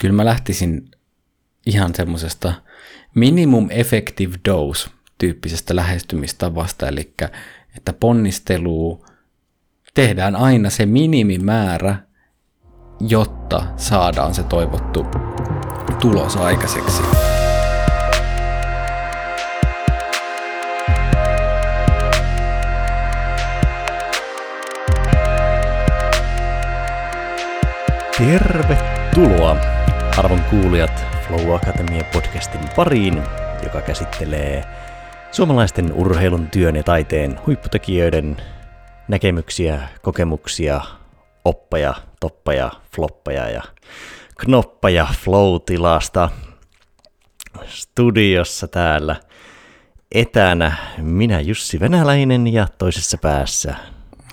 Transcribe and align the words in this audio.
kyllä 0.00 0.14
mä 0.14 0.24
lähtisin 0.24 0.90
ihan 1.66 1.94
semmoisesta 1.94 2.52
minimum 3.14 3.66
effective 3.70 4.38
dose 4.48 4.90
tyyppisestä 5.18 5.76
lähestymistavasta, 5.76 6.88
eli 6.88 7.14
että 7.76 7.92
ponnistelu 7.92 9.04
tehdään 9.94 10.36
aina 10.36 10.70
se 10.70 10.86
minimimäärä, 10.86 11.96
jotta 13.00 13.66
saadaan 13.76 14.34
se 14.34 14.42
toivottu 14.42 15.06
tulos 16.00 16.36
aikaiseksi. 16.36 17.02
Tervetuloa 28.18 29.79
arvon 30.18 30.40
kuulijat 30.50 31.06
Flow 31.26 31.54
Academia 31.54 32.04
podcastin 32.12 32.60
pariin, 32.76 33.22
joka 33.64 33.80
käsittelee 33.80 34.64
suomalaisten 35.30 35.92
urheilun, 35.92 36.48
työn 36.50 36.76
ja 36.76 36.82
taiteen 36.82 37.40
huipputekijöiden 37.46 38.36
näkemyksiä, 39.08 39.88
kokemuksia, 40.02 40.80
oppeja, 41.44 41.94
toppeja, 42.20 42.70
floppeja 42.96 43.48
ja 43.50 43.62
knoppeja 44.38 45.08
flow-tilasta 45.24 46.28
studiossa 47.64 48.68
täällä 48.68 49.16
etänä 50.12 50.72
minä 50.98 51.40
Jussi 51.40 51.80
Venäläinen 51.80 52.46
ja 52.46 52.66
toisessa 52.78 53.18
päässä 53.18 53.74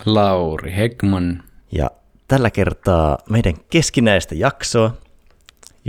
Lauri 0.06 0.76
Hegman. 0.76 1.44
Ja 1.72 1.92
tällä 2.28 2.52
kertaa 2.52 3.18
meidän 3.30 3.54
keskinäistä 3.70 4.36
jaksoa. 4.36 5.07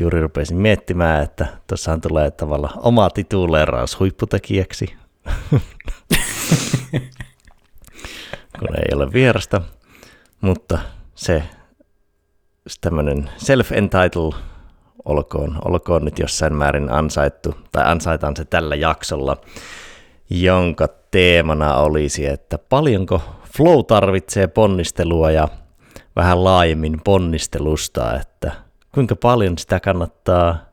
Juuri 0.01 0.20
rupesin 0.20 0.57
miettimään, 0.57 1.23
että 1.23 1.47
tuossahan 1.66 2.01
tulee 2.01 2.30
tavalla 2.30 2.73
oma 2.77 3.11
tituleeraus 3.11 4.00
huipputekijäksi, 4.00 4.95
kun 8.58 8.77
ei 8.77 8.95
ole 8.95 9.12
vierasta, 9.12 9.62
mutta 10.41 10.78
se 11.14 11.42
tämmöinen 12.81 13.31
self-entitled 13.36 14.39
olkoon, 15.05 15.58
olkoon 15.64 16.05
nyt 16.05 16.19
jossain 16.19 16.55
määrin 16.55 16.92
ansaittu, 16.92 17.55
tai 17.73 17.84
ansaitaan 17.86 18.36
se 18.36 18.45
tällä 18.45 18.75
jaksolla, 18.75 19.36
jonka 20.30 20.89
teemana 21.11 21.75
olisi, 21.75 22.27
että 22.27 22.58
paljonko 22.58 23.23
flow 23.56 23.84
tarvitsee 23.84 24.47
ponnistelua 24.47 25.30
ja 25.30 25.48
vähän 26.17 26.45
laajemmin 26.45 27.01
ponnistelusta, 27.05 28.17
että 28.20 28.67
kuinka 28.94 29.17
paljon 29.17 29.58
sitä 29.58 29.81
kannattaa 29.81 30.69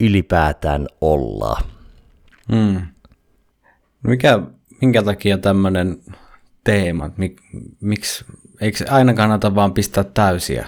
ylipäätään 0.00 0.86
olla. 1.00 1.60
Hmm. 2.52 2.80
Mikä, 4.02 4.40
minkä 4.80 5.02
takia 5.02 5.38
tämmöinen 5.38 5.98
teema, 6.64 7.10
mik, 7.16 7.40
miksi, 7.80 8.24
eikö 8.60 8.84
aina 8.90 9.14
kannata 9.14 9.54
vaan 9.54 9.74
pistää 9.74 10.04
täysiä, 10.04 10.66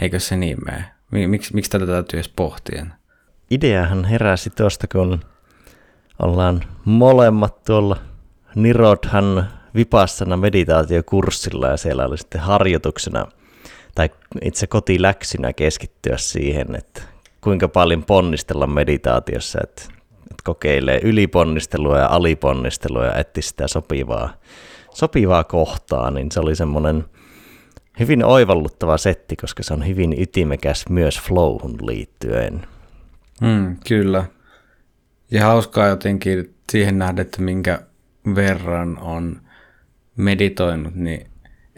eikö 0.00 0.20
se 0.20 0.36
niin 0.36 0.58
mene? 0.64 0.84
Miksi, 1.26 1.54
miksi 1.54 1.70
tätä 1.70 1.86
täytyy 1.86 2.16
edes 2.16 2.32
pohtia? 2.36 2.86
Ideahan 3.50 4.04
heräsi 4.04 4.50
tuosta, 4.50 4.86
kun 4.92 5.20
ollaan 6.22 6.62
molemmat 6.84 7.64
tuolla 7.64 7.96
Nirodhan 8.54 9.48
Vipassana 9.74 10.36
meditaatiokurssilla 10.36 11.68
ja 11.68 11.76
siellä 11.76 12.06
oli 12.06 12.18
sitten 12.18 12.40
harjoituksena 12.40 13.26
tai 13.94 14.10
itse 14.42 14.66
kotiläksynä 14.66 15.52
keskittyä 15.52 16.16
siihen, 16.16 16.74
että 16.74 17.02
kuinka 17.40 17.68
paljon 17.68 18.04
ponnistella 18.04 18.66
meditaatiossa, 18.66 19.58
että, 19.62 19.82
että 20.22 20.42
kokeilee 20.44 21.00
yliponnistelua 21.02 21.98
ja 21.98 22.06
aliponnistelua 22.06 23.04
ja 23.04 23.14
etti 23.14 23.42
sitä 23.42 23.68
sopivaa, 23.68 24.34
sopivaa 24.94 25.44
kohtaa, 25.44 26.10
niin 26.10 26.32
se 26.32 26.40
oli 26.40 26.56
semmoinen 26.56 27.04
hyvin 28.00 28.24
oivalluttava 28.24 28.98
setti, 28.98 29.36
koska 29.36 29.62
se 29.62 29.74
on 29.74 29.86
hyvin 29.86 30.22
ytimekäs 30.22 30.84
myös 30.88 31.20
flowhun 31.20 31.78
liittyen. 31.86 32.66
Mm, 33.40 33.76
kyllä. 33.88 34.24
Ja 35.30 35.46
hauskaa 35.46 35.86
jotenkin 35.86 36.54
siihen 36.72 36.98
nähdä, 36.98 37.22
että 37.22 37.42
minkä 37.42 37.80
verran 38.34 38.98
on 38.98 39.40
meditoinut, 40.16 40.94
niin 40.94 41.26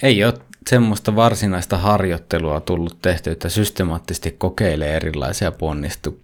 ei 0.03 0.25
ole 0.25 0.35
semmoista 0.67 1.17
varsinaista 1.17 1.79
harjoittelua 1.79 2.61
tullut 2.61 2.99
tehty, 3.03 3.31
että 3.31 3.49
systemaattisesti 3.49 4.31
kokeilee 4.31 4.97
erilaisia 4.97 5.53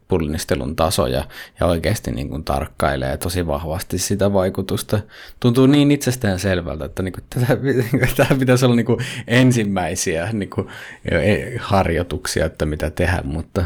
ponnistelun 0.08 0.76
tasoja 0.76 1.24
ja 1.60 1.66
oikeasti 1.66 2.10
niin 2.10 2.28
kuin 2.28 2.44
tarkkailee 2.44 3.16
tosi 3.16 3.46
vahvasti 3.46 3.98
sitä 3.98 4.32
vaikutusta. 4.32 5.00
Tuntuu 5.40 5.66
niin 5.66 5.90
itsestään 5.90 6.38
selvältä, 6.38 6.84
että 6.84 7.02
niin 7.02 7.12
kuin 7.12 7.24
tätä, 7.30 7.56
tämä 8.16 8.38
pitäisi 8.38 8.64
olla 8.64 8.76
niin 8.76 8.86
kuin 8.86 8.98
ensimmäisiä 9.26 10.28
niin 10.32 10.50
kuin 10.50 10.68
e, 11.10 11.56
harjoituksia, 11.58 12.46
että 12.46 12.66
mitä 12.66 12.90
tehdä, 12.90 13.20
mutta 13.24 13.64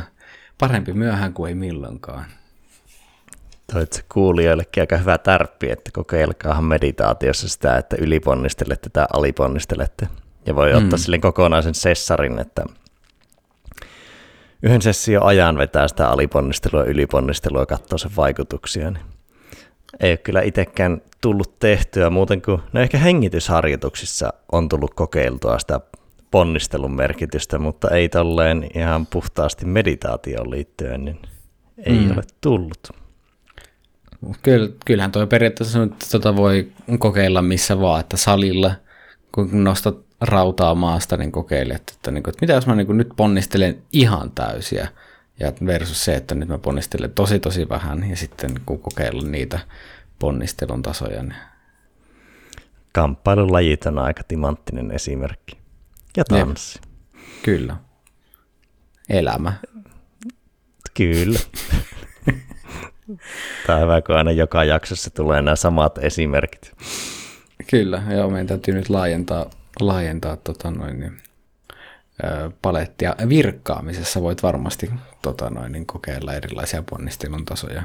parempi 0.58 0.92
myöhään 0.92 1.32
kuin 1.32 1.48
ei 1.48 1.54
milloinkaan. 1.54 2.24
Toit 3.72 3.92
se 3.92 4.04
kuulijoillekin 4.12 4.82
aika 4.82 4.96
hyvä 4.96 5.18
tärppi, 5.18 5.70
että 5.70 5.90
kokeilkaahan 5.94 6.64
meditaatiossa 6.64 7.48
sitä, 7.48 7.76
että 7.76 7.96
yliponnistelette 8.00 8.90
tai 8.90 9.06
aliponnistelette. 9.12 10.08
Ja 10.46 10.54
voi 10.54 10.72
mm. 10.72 10.78
ottaa 10.78 10.98
sille 10.98 11.18
kokonaisen 11.18 11.74
sessarin, 11.74 12.38
että 12.38 12.64
yhden 14.62 14.82
session 14.82 15.22
ajan 15.22 15.58
vetää 15.58 15.88
sitä 15.88 16.08
aliponnistelua 16.08 16.84
yliponnistelua 16.84 17.62
ja 17.62 17.66
katsoo 17.66 17.98
sen 17.98 18.10
vaikutuksia. 18.16 18.90
Niin 18.90 19.04
ei 20.00 20.10
ole 20.10 20.16
kyllä 20.16 20.42
itsekään 20.42 21.02
tullut 21.20 21.58
tehtyä 21.58 22.10
muuten 22.10 22.42
kuin, 22.42 22.60
no 22.72 22.80
ehkä 22.80 22.98
hengitysharjoituksissa 22.98 24.32
on 24.52 24.68
tullut 24.68 24.94
kokeiltua 24.94 25.58
sitä 25.58 25.80
ponnistelun 26.30 26.96
merkitystä, 26.96 27.58
mutta 27.58 27.90
ei 27.90 28.08
tolleen 28.08 28.68
ihan 28.74 29.06
puhtaasti 29.06 29.66
meditaatioon 29.66 30.50
liittyen, 30.50 31.04
niin 31.04 31.18
ei 31.78 31.98
mm. 31.98 32.10
ole 32.10 32.22
tullut. 32.40 32.90
Kyllä, 34.42 34.68
kyllähän 34.84 35.12
tuo 35.12 35.26
periaatteessa 35.26 35.78
nyt 35.78 35.94
tota 36.12 36.36
voi 36.36 36.72
kokeilla 36.98 37.42
missä 37.42 37.80
vaan, 37.80 38.00
että 38.00 38.16
salilla, 38.16 38.72
kun 39.32 39.64
nostat 39.64 40.05
rautaa 40.20 40.74
maasta, 40.74 41.16
niin 41.16 41.32
kokeilet, 41.32 41.76
että, 41.76 41.92
että, 41.96 42.10
niin 42.10 42.22
kuin, 42.22 42.32
että 42.32 42.42
mitä 42.42 42.52
jos 42.52 42.66
mä 42.66 42.74
niin 42.74 42.86
kuin 42.86 42.98
nyt 42.98 43.08
ponnistelen 43.16 43.82
ihan 43.92 44.30
täysiä, 44.30 44.88
ja 45.40 45.52
versus 45.66 46.04
se, 46.04 46.14
että 46.14 46.34
nyt 46.34 46.48
mä 46.48 46.58
ponnistelen 46.58 47.12
tosi 47.12 47.38
tosi 47.38 47.68
vähän, 47.68 48.10
ja 48.10 48.16
sitten 48.16 48.60
kun 48.66 48.78
kokeillaan 48.78 49.32
niitä 49.32 49.58
ponnistelun 50.18 50.82
tasoja. 50.82 51.22
Niin... 51.22 51.34
Kamppailulajit 52.92 53.86
on 53.86 53.98
aika 53.98 54.22
timanttinen 54.28 54.90
esimerkki. 54.90 55.58
Ja 56.16 56.24
tanssi. 56.24 56.80
Jep. 56.82 57.22
Kyllä. 57.42 57.76
Elämä. 59.08 59.52
Kyllä. 60.94 61.38
Tämä 63.66 63.78
on 63.78 63.82
hyvä, 63.82 64.02
kun 64.02 64.16
aina 64.16 64.32
joka 64.32 64.64
jaksossa 64.64 65.10
tulee 65.10 65.42
nämä 65.42 65.56
samat 65.56 65.98
esimerkit. 65.98 66.72
Kyllä, 67.70 68.02
joo, 68.10 68.30
meidän 68.30 68.46
täytyy 68.46 68.74
nyt 68.74 68.90
laajentaa, 68.90 69.50
laajentaa 69.80 70.36
tota 70.36 70.70
noin, 70.70 71.00
niin, 71.00 71.12
palettia. 72.62 73.14
Virkkaamisessa 73.28 74.22
voit 74.22 74.42
varmasti 74.42 74.90
tota 75.22 75.50
noin, 75.50 75.72
niin 75.72 75.86
kokeilla 75.86 76.34
erilaisia 76.34 76.82
ponnistelun 76.82 77.44
tasoja. 77.44 77.82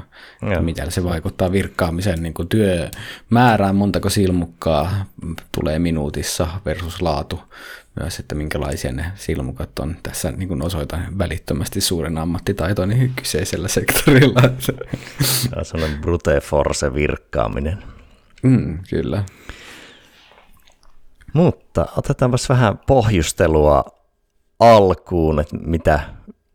Miten 0.60 0.92
se 0.92 1.04
vaikuttaa 1.04 1.52
virkkaamisen 1.52 2.22
niin 2.22 2.34
kuin 2.34 2.48
työmäärään, 2.48 3.76
montako 3.76 4.10
silmukkaa 4.10 5.06
tulee 5.52 5.78
minuutissa 5.78 6.48
versus 6.64 7.02
laatu 7.02 7.40
myös, 8.00 8.18
että 8.18 8.34
minkälaisia 8.34 8.92
ne 8.92 9.04
silmukat 9.14 9.78
on. 9.78 9.96
Tässä 10.02 10.32
niin 10.32 10.48
kuin 10.48 10.62
osoitan 10.62 11.18
välittömästi 11.18 11.80
suuren 11.80 12.18
ammattitaitoni 12.18 13.12
kyseisellä 13.16 13.68
sektorilla. 13.68 14.40
Tämä 14.40 15.56
on 15.56 15.64
sellainen 15.64 16.00
brute 16.00 16.40
force 16.40 16.94
virkkaaminen. 16.94 17.78
Mm, 18.42 18.78
kyllä. 18.90 19.24
Mutta 21.32 21.86
otetaanpas 21.96 22.48
vähän 22.48 22.78
pohjustelua 22.86 23.84
alkuun, 24.60 25.40
että 25.40 25.56
mitä, 25.56 26.00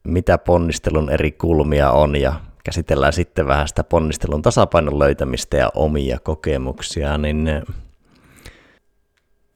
mitä 0.03 0.37
ponnistelun 0.37 1.09
eri 1.09 1.31
kulmia 1.31 1.91
on 1.91 2.15
ja 2.15 2.33
käsitellään 2.63 3.13
sitten 3.13 3.47
vähän 3.47 3.67
sitä 3.67 3.83
ponnistelun 3.83 4.41
tasapainon 4.41 4.99
löytämistä 4.99 5.57
ja 5.57 5.71
omia 5.75 6.19
kokemuksia, 6.19 7.17
niin, 7.17 7.49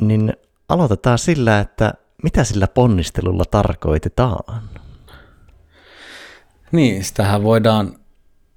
niin 0.01 0.33
aloitetaan 0.69 1.17
sillä, 1.17 1.59
että 1.59 1.93
mitä 2.23 2.43
sillä 2.43 2.67
ponnistelulla 2.67 3.43
tarkoitetaan? 3.51 4.63
Niin, 6.71 7.03
sitähän 7.03 7.43
voidaan 7.43 7.95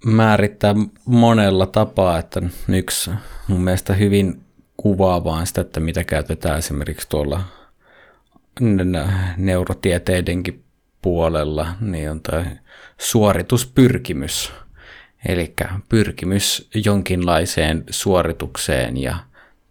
määrittää 0.07 0.75
monella 1.05 1.67
tapaa, 1.67 2.19
että 2.19 2.43
yksi 2.69 3.11
mun 3.49 3.61
mielestä 3.61 3.95
hyvin 3.95 4.44
kuvaavaa 4.85 5.45
sitä, 5.45 5.61
että 5.61 5.81
mitä 5.81 6.05
käytetään 6.05 6.59
esimerkiksi 6.59 7.09
tuolla 7.09 7.41
neurotieteidenkin 9.37 10.65
puolella 11.03 11.67
niin 11.81 12.11
on 12.11 12.21
tämä 12.21 12.45
suorituspyrkimys. 12.99 14.53
Eli 15.29 15.55
pyrkimys 15.89 16.69
jonkinlaiseen 16.85 17.85
suoritukseen 17.91 18.97
ja 18.97 19.17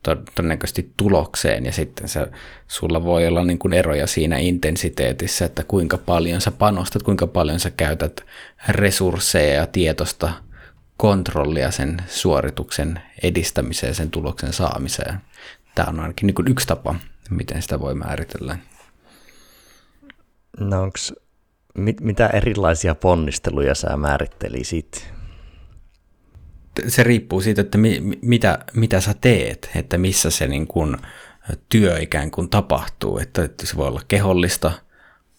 todennäköisesti 0.04 0.92
tulokseen 0.98 1.66
ja 1.66 1.72
sitten 1.72 2.08
se, 2.08 2.28
sulla 2.68 3.04
voi 3.04 3.28
olla 3.28 3.44
niin 3.44 3.60
kuin 3.60 3.74
eroja 3.74 4.08
siinä 4.08 4.38
intensiteetissä, 4.38 5.46
että 5.46 5.64
kuinka 5.64 5.98
paljon 5.98 6.42
sä 6.42 6.52
panostat, 6.52 7.04
kuinka 7.04 7.28
paljon 7.28 7.60
sä 7.60 7.70
käytät 7.70 8.26
resursseja 8.70 9.54
ja 9.54 9.68
tietosta 9.68 10.34
kontrollia 10.98 11.72
sen 11.72 11.98
suorituksen 12.08 13.02
edistämiseen, 13.24 13.96
sen 13.96 14.12
tuloksen 14.12 14.54
saamiseen. 14.54 15.20
Tämä 15.76 15.90
on 15.90 16.00
ainakin 16.00 16.28
niin 16.28 16.52
yksi 16.52 16.68
tapa, 16.68 16.96
miten 17.30 17.62
sitä 17.62 17.80
voi 17.80 17.96
määritellä. 17.96 18.58
No 20.60 20.82
onks, 20.82 21.14
mit, 21.78 22.02
mitä 22.02 22.28
erilaisia 22.28 22.96
ponnisteluja 22.96 23.76
sä 23.76 23.98
määrittelisit? 23.98 25.14
Se 26.88 27.04
riippuu 27.04 27.42
siitä, 27.42 27.62
että 27.62 27.78
mi, 27.78 28.02
mitä, 28.22 28.60
mitä 28.74 29.02
sä 29.02 29.16
teet, 29.22 29.70
että 29.76 29.98
missä 29.98 30.30
se 30.30 30.48
niin 30.48 30.68
kuin 30.68 30.98
työ 31.70 32.00
ikään 32.00 32.32
kuin 32.32 32.50
tapahtuu. 32.50 33.18
Että, 33.18 33.44
että 33.44 33.66
se 33.66 33.76
voi 33.76 33.88
olla 33.88 34.02
kehollista 34.08 34.72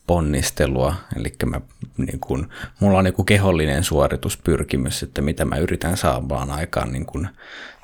ponnistelua, 0.07 0.95
eli 1.17 1.33
mä, 1.47 1.61
niin 1.97 2.21
kuin, 2.21 2.49
mulla 2.81 2.99
on 2.99 3.05
niin 3.05 3.15
kuin 3.15 3.27
kehollinen 3.27 3.85
suorituspyrkimys, 3.85 5.03
että 5.03 5.23
mitä 5.23 5.45
mä 5.45 5.57
yritän 5.57 5.97
saamaan 5.97 6.51
aikaan 6.51 6.93
niin 6.93 7.07
kuin 7.07 7.29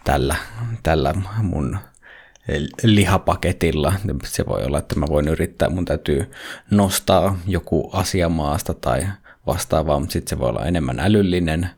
tällä, 0.05 0.37
tällä 0.82 1.14
mun 1.43 1.78
lihapaketilla. 2.82 3.93
Se 4.25 4.46
voi 4.46 4.64
olla, 4.64 4.78
että 4.78 4.99
mä 4.99 5.06
voin 5.08 5.28
yrittää, 5.28 5.69
mun 5.69 5.84
täytyy 5.84 6.31
nostaa 6.70 7.38
joku 7.46 7.90
asia 7.93 8.28
maasta 8.28 8.75
tai 8.75 9.06
vastaavaa, 9.46 9.99
mutta 10.00 10.12
sitten 10.12 10.31
se 10.31 10.38
voi 10.38 10.49
olla 10.49 10.67
enemmän 10.67 11.00
älyllinen, 11.00 11.70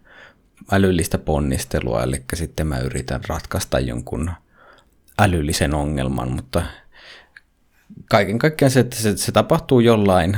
älyllistä 0.73 1.19
ponnistelua, 1.19 2.03
eli 2.03 2.23
sitten 2.35 2.67
mä 2.67 2.79
yritän 2.79 3.21
ratkaista 3.29 3.81
jonkun 3.81 4.31
älyllisen 5.19 5.75
ongelman, 5.75 6.33
mutta 6.33 6.63
kaiken 8.11 8.39
kaikkiaan 8.39 8.71
se, 8.71 8.81
että 8.81 8.97
se, 8.97 9.17
se 9.17 9.33
tapahtuu 9.33 9.81
jollain 9.81 10.37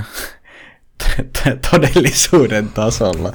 todellisuuden 1.71 2.69
tasolla. 2.69 3.33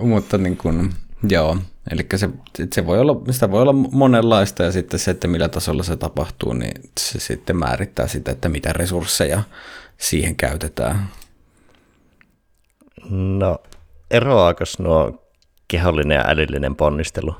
mutta 0.00 0.38
niin 0.38 0.56
kuin, 0.56 0.90
Joo, 1.28 1.58
eli 1.90 2.06
se, 2.16 2.28
se 2.74 2.86
voi 2.86 2.98
olla, 2.98 3.16
sitä 3.30 3.50
voi 3.50 3.62
olla 3.62 3.72
monenlaista 3.72 4.62
ja 4.62 4.72
sitten 4.72 5.00
se, 5.00 5.10
että 5.10 5.28
millä 5.28 5.48
tasolla 5.48 5.82
se 5.82 5.96
tapahtuu, 5.96 6.52
niin 6.52 6.82
se 7.00 7.20
sitten 7.20 7.56
määrittää 7.56 8.06
sitä, 8.06 8.30
että 8.30 8.48
mitä 8.48 8.72
resursseja 8.72 9.42
siihen 9.98 10.36
käytetään. 10.36 11.08
No, 13.10 13.58
eroaako 14.10 14.64
nuo 14.78 15.30
kehollinen 15.68 16.14
ja 16.14 16.24
älyllinen 16.26 16.76
ponnistelu? 16.76 17.34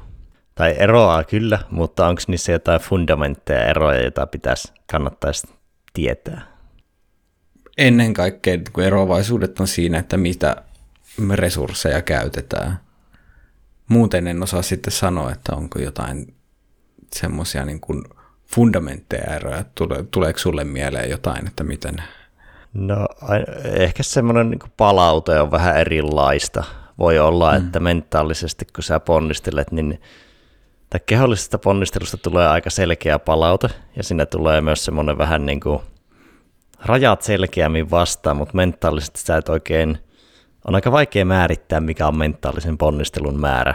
Tai 0.60 0.74
eroaa 0.78 1.24
kyllä, 1.24 1.58
mutta 1.70 2.06
onko 2.08 2.22
niissä 2.28 2.52
jotain 2.52 2.80
fundamentteja 2.80 3.64
eroja, 3.64 4.02
joita 4.02 4.26
pitäisi 4.26 4.72
kannattaisi 4.90 5.46
tietää? 5.92 6.42
Ennen 7.78 8.14
kaikkea 8.14 8.58
eroavaisuudet 8.86 9.60
on 9.60 9.68
siinä, 9.68 9.98
että 9.98 10.16
mitä 10.16 10.56
resursseja 11.34 12.02
käytetään 12.02 12.80
muuten 13.90 14.26
en 14.26 14.42
osaa 14.42 14.62
sitten 14.62 14.92
sanoa, 14.92 15.32
että 15.32 15.56
onko 15.56 15.78
jotain 15.78 16.34
semmoisia 17.12 17.64
niin 17.64 17.80
kuin 17.80 18.04
fundamentteja 18.46 19.34
eroja. 19.34 19.64
Tule, 19.74 20.04
tuleeko 20.10 20.38
sulle 20.38 20.64
mieleen 20.64 21.10
jotain, 21.10 21.46
että 21.46 21.64
miten? 21.64 21.96
No 22.74 23.08
ehkä 23.64 24.02
semmoinen 24.02 24.50
niin 24.50 24.72
palaute 24.76 25.40
on 25.40 25.50
vähän 25.50 25.76
erilaista. 25.76 26.64
Voi 26.98 27.18
olla, 27.18 27.50
mm. 27.50 27.56
että 27.56 27.80
mentaalisesti 27.80 28.66
kun 28.74 28.84
sä 28.84 29.00
ponnistelet, 29.00 29.72
niin 29.72 30.00
tai 30.90 31.00
kehollisesta 31.06 31.58
ponnistelusta 31.58 32.16
tulee 32.16 32.48
aika 32.48 32.70
selkeä 32.70 33.18
palaute, 33.18 33.68
ja 33.96 34.02
siinä 34.02 34.26
tulee 34.26 34.60
myös 34.60 34.84
semmoinen 34.84 35.18
vähän 35.18 35.46
niin 35.46 35.60
kuin 35.60 35.80
rajat 36.84 37.22
selkeämmin 37.22 37.90
vastaan, 37.90 38.36
mutta 38.36 38.56
mentaalisesti 38.56 39.20
sä 39.20 39.36
et 39.36 39.48
oikein– 39.48 39.98
on 40.64 40.74
aika 40.74 40.92
vaikea 40.92 41.24
määrittää, 41.24 41.80
mikä 41.80 42.06
on 42.08 42.16
mentaalisen 42.16 42.78
ponnistelun 42.78 43.40
määrä. 43.40 43.74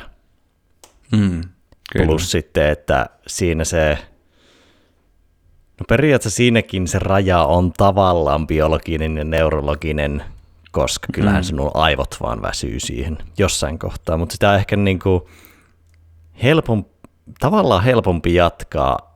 Mm, 1.12 1.41
kyllä. 1.94 2.06
Plus 2.06 2.31
sitten, 2.31 2.69
että 2.69 3.09
siinä 3.27 3.63
se, 3.63 3.97
no 5.79 5.85
periaatteessa 5.89 6.38
siinäkin 6.38 6.88
se 6.88 7.00
raja 7.00 7.44
on 7.44 7.73
tavallaan 7.77 8.47
biologinen 8.47 9.18
ja 9.18 9.23
neurologinen, 9.23 10.23
koska 10.71 11.07
kyllähän 11.13 11.41
mm. 11.41 11.45
sinun 11.45 11.71
aivot 11.73 12.18
vaan 12.21 12.41
väsyy 12.41 12.79
siihen 12.79 13.18
jossain 13.38 13.79
kohtaa, 13.79 14.18
mutta 14.18 14.33
sitä 14.33 14.56
ehkä 14.56 14.75
niin 14.75 15.00
kuin 15.00 15.21
helpom, 16.44 16.85
tavallaan 17.39 17.83
helpompi 17.83 18.33
jatkaa 18.33 19.16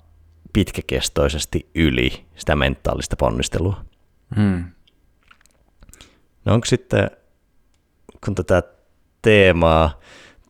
pitkäkestoisesti 0.54 1.70
yli 1.76 2.26
sitä 2.36 2.56
mentaalista 2.56 3.16
ponnistelua. 3.16 3.82
Mm. 4.36 4.64
No 6.46 6.54
onko 6.54 6.66
sitten 6.66 7.12
kun 8.26 8.36
tätä 8.36 8.64
teemaa 9.22 10.00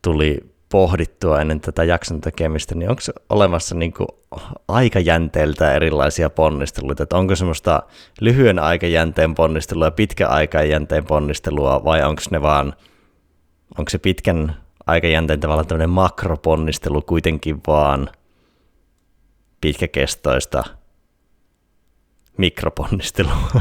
tuli 0.02 0.50
pohdittua 0.68 1.40
ennen 1.40 1.60
tätä 1.60 1.84
jakson 1.84 2.20
tekemistä, 2.20 2.74
niin 2.74 2.90
onko 2.90 3.02
olemassa 3.30 3.74
niin 3.74 3.92
kuin 3.92 4.08
aikajänteeltä 4.68 5.72
erilaisia 5.72 6.30
ponnisteluita, 6.30 7.02
että 7.02 7.16
onko 7.16 7.36
semmoista 7.36 7.82
lyhyen 8.20 8.58
aikajänteen 8.58 9.34
ponnistelua 9.34 9.84
ja 9.84 9.90
pitkän 9.90 10.30
aikajänteen 10.30 11.04
ponnistelua, 11.04 11.84
vai 11.84 12.02
onko 12.02 12.22
ne 12.30 12.42
vaan, 12.42 12.74
onko 13.78 13.90
se 13.90 13.98
pitkän 13.98 14.56
aikajänteen 14.86 15.40
tavallaan 15.40 15.66
tämmöinen 15.66 15.90
makroponnistelu 15.90 17.02
kuitenkin 17.02 17.60
vaan 17.66 18.08
pitkäkestoista 19.60 20.64
mikroponnistelua? 22.36 23.50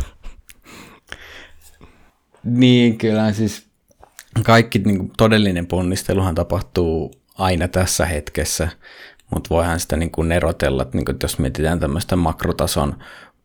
Niin, 2.44 2.98
kyllä 2.98 3.33
siis 3.33 3.68
kaikki 4.45 4.80
niin 4.80 4.98
kuin, 4.98 5.12
todellinen 5.18 5.68
ponnisteluhan 5.68 6.36
tapahtuu 6.36 7.12
aina 7.38 7.68
tässä 7.68 8.06
hetkessä, 8.06 8.69
mutta 9.33 9.50
voihan 9.50 9.80
sitä 9.80 9.98
niin 9.98 10.12
kuin 10.12 10.31
erotella, 10.31 10.81
että 10.81 10.98
niin 10.98 11.06
kuin, 11.06 11.18
jos 11.24 11.39
mietitään 11.39 11.80
tämmöistä 11.80 12.16
makrotason 12.16 12.95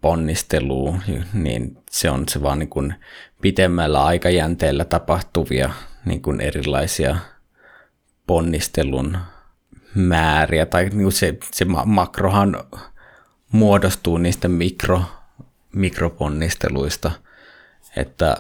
ponnistelua, 0.01 0.99
niin 1.33 1.79
se 1.91 2.11
on 2.11 2.29
se 2.29 2.43
vaan 2.43 2.59
niin 2.59 2.69
kuin 2.69 2.95
pitemmällä 3.41 4.05
aikajänteellä 4.05 4.85
tapahtuvia 4.85 5.71
niin 6.05 6.23
kuin 6.23 6.41
erilaisia 6.41 7.17
ponnistelun 8.27 9.19
määriä, 9.95 10.67
tai 10.67 10.85
niin 10.85 11.03
kuin 11.03 11.13
se, 11.13 11.39
se 11.53 11.67
makrohan 11.85 12.65
muodostuu 13.53 14.19
niistä 14.19 14.49
mikro, 14.49 15.03
mikroponnisteluista, 15.75 17.11
että 17.97 18.37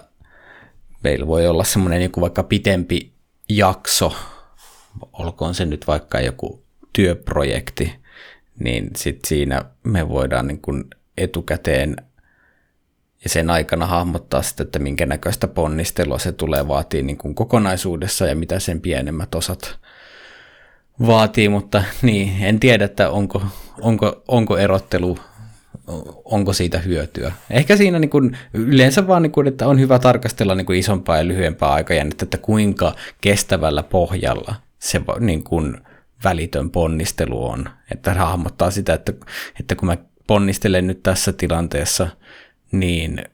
meillä 1.04 1.26
voi 1.26 1.46
olla 1.46 1.64
semmoinen 1.64 2.02
joku 2.02 2.20
vaikka 2.20 2.42
pitempi 2.42 3.12
jakso, 3.48 4.16
olkoon 5.12 5.54
se 5.54 5.64
nyt 5.64 5.86
vaikka 5.86 6.20
joku 6.20 6.64
työprojekti, 6.92 7.94
niin 8.58 8.90
sitten 8.96 9.28
siinä 9.28 9.64
me 9.84 10.08
voidaan 10.08 10.46
niin 10.46 10.60
kuin 10.60 10.84
etukäteen 11.18 11.96
ja 13.24 13.30
sen 13.30 13.50
aikana 13.50 13.86
hahmottaa 13.86 14.42
sitä, 14.42 14.62
että 14.62 14.78
minkä 14.78 15.06
näköistä 15.06 15.48
ponnistelua 15.48 16.18
se 16.18 16.32
tulee 16.32 16.68
vaatii 16.68 17.02
niin 17.02 17.16
kuin 17.16 17.34
kokonaisuudessa 17.34 18.26
ja 18.26 18.36
mitä 18.36 18.58
sen 18.58 18.80
pienemmät 18.80 19.34
osat 19.34 19.78
vaatii, 21.06 21.48
mutta 21.48 21.84
niin, 22.02 22.32
en 22.40 22.60
tiedä, 22.60 22.84
että 22.84 23.10
onko, 23.10 23.42
onko, 23.80 24.22
onko 24.28 24.58
erottelu 24.58 25.18
onko 26.24 26.52
siitä 26.52 26.78
hyötyä. 26.78 27.32
Ehkä 27.50 27.76
siinä 27.76 27.98
niin 27.98 28.10
kuin, 28.10 28.38
yleensä 28.54 29.06
vaan, 29.06 29.22
niin 29.22 29.32
kuin, 29.32 29.46
että 29.46 29.66
on 29.66 29.80
hyvä 29.80 29.98
tarkastella 29.98 30.54
niin 30.54 30.66
kuin 30.66 30.78
isompaa 30.78 31.16
ja 31.16 31.26
lyhyempää 31.26 31.68
aikajännettä, 31.72 32.24
että 32.24 32.38
kuinka 32.38 32.94
kestävällä 33.20 33.82
pohjalla 33.82 34.54
se 34.78 35.00
niin 35.20 35.44
kuin, 35.44 35.76
välitön 36.24 36.70
ponnistelu 36.70 37.46
on. 37.46 37.68
Että 37.92 38.14
hahmottaa 38.14 38.70
sitä, 38.70 38.94
että, 38.94 39.12
että 39.60 39.74
kun 39.74 39.86
mä 39.86 39.96
ponnistelen 40.26 40.86
nyt 40.86 41.02
tässä 41.02 41.32
tilanteessa, 41.32 42.08
niin 42.80 43.24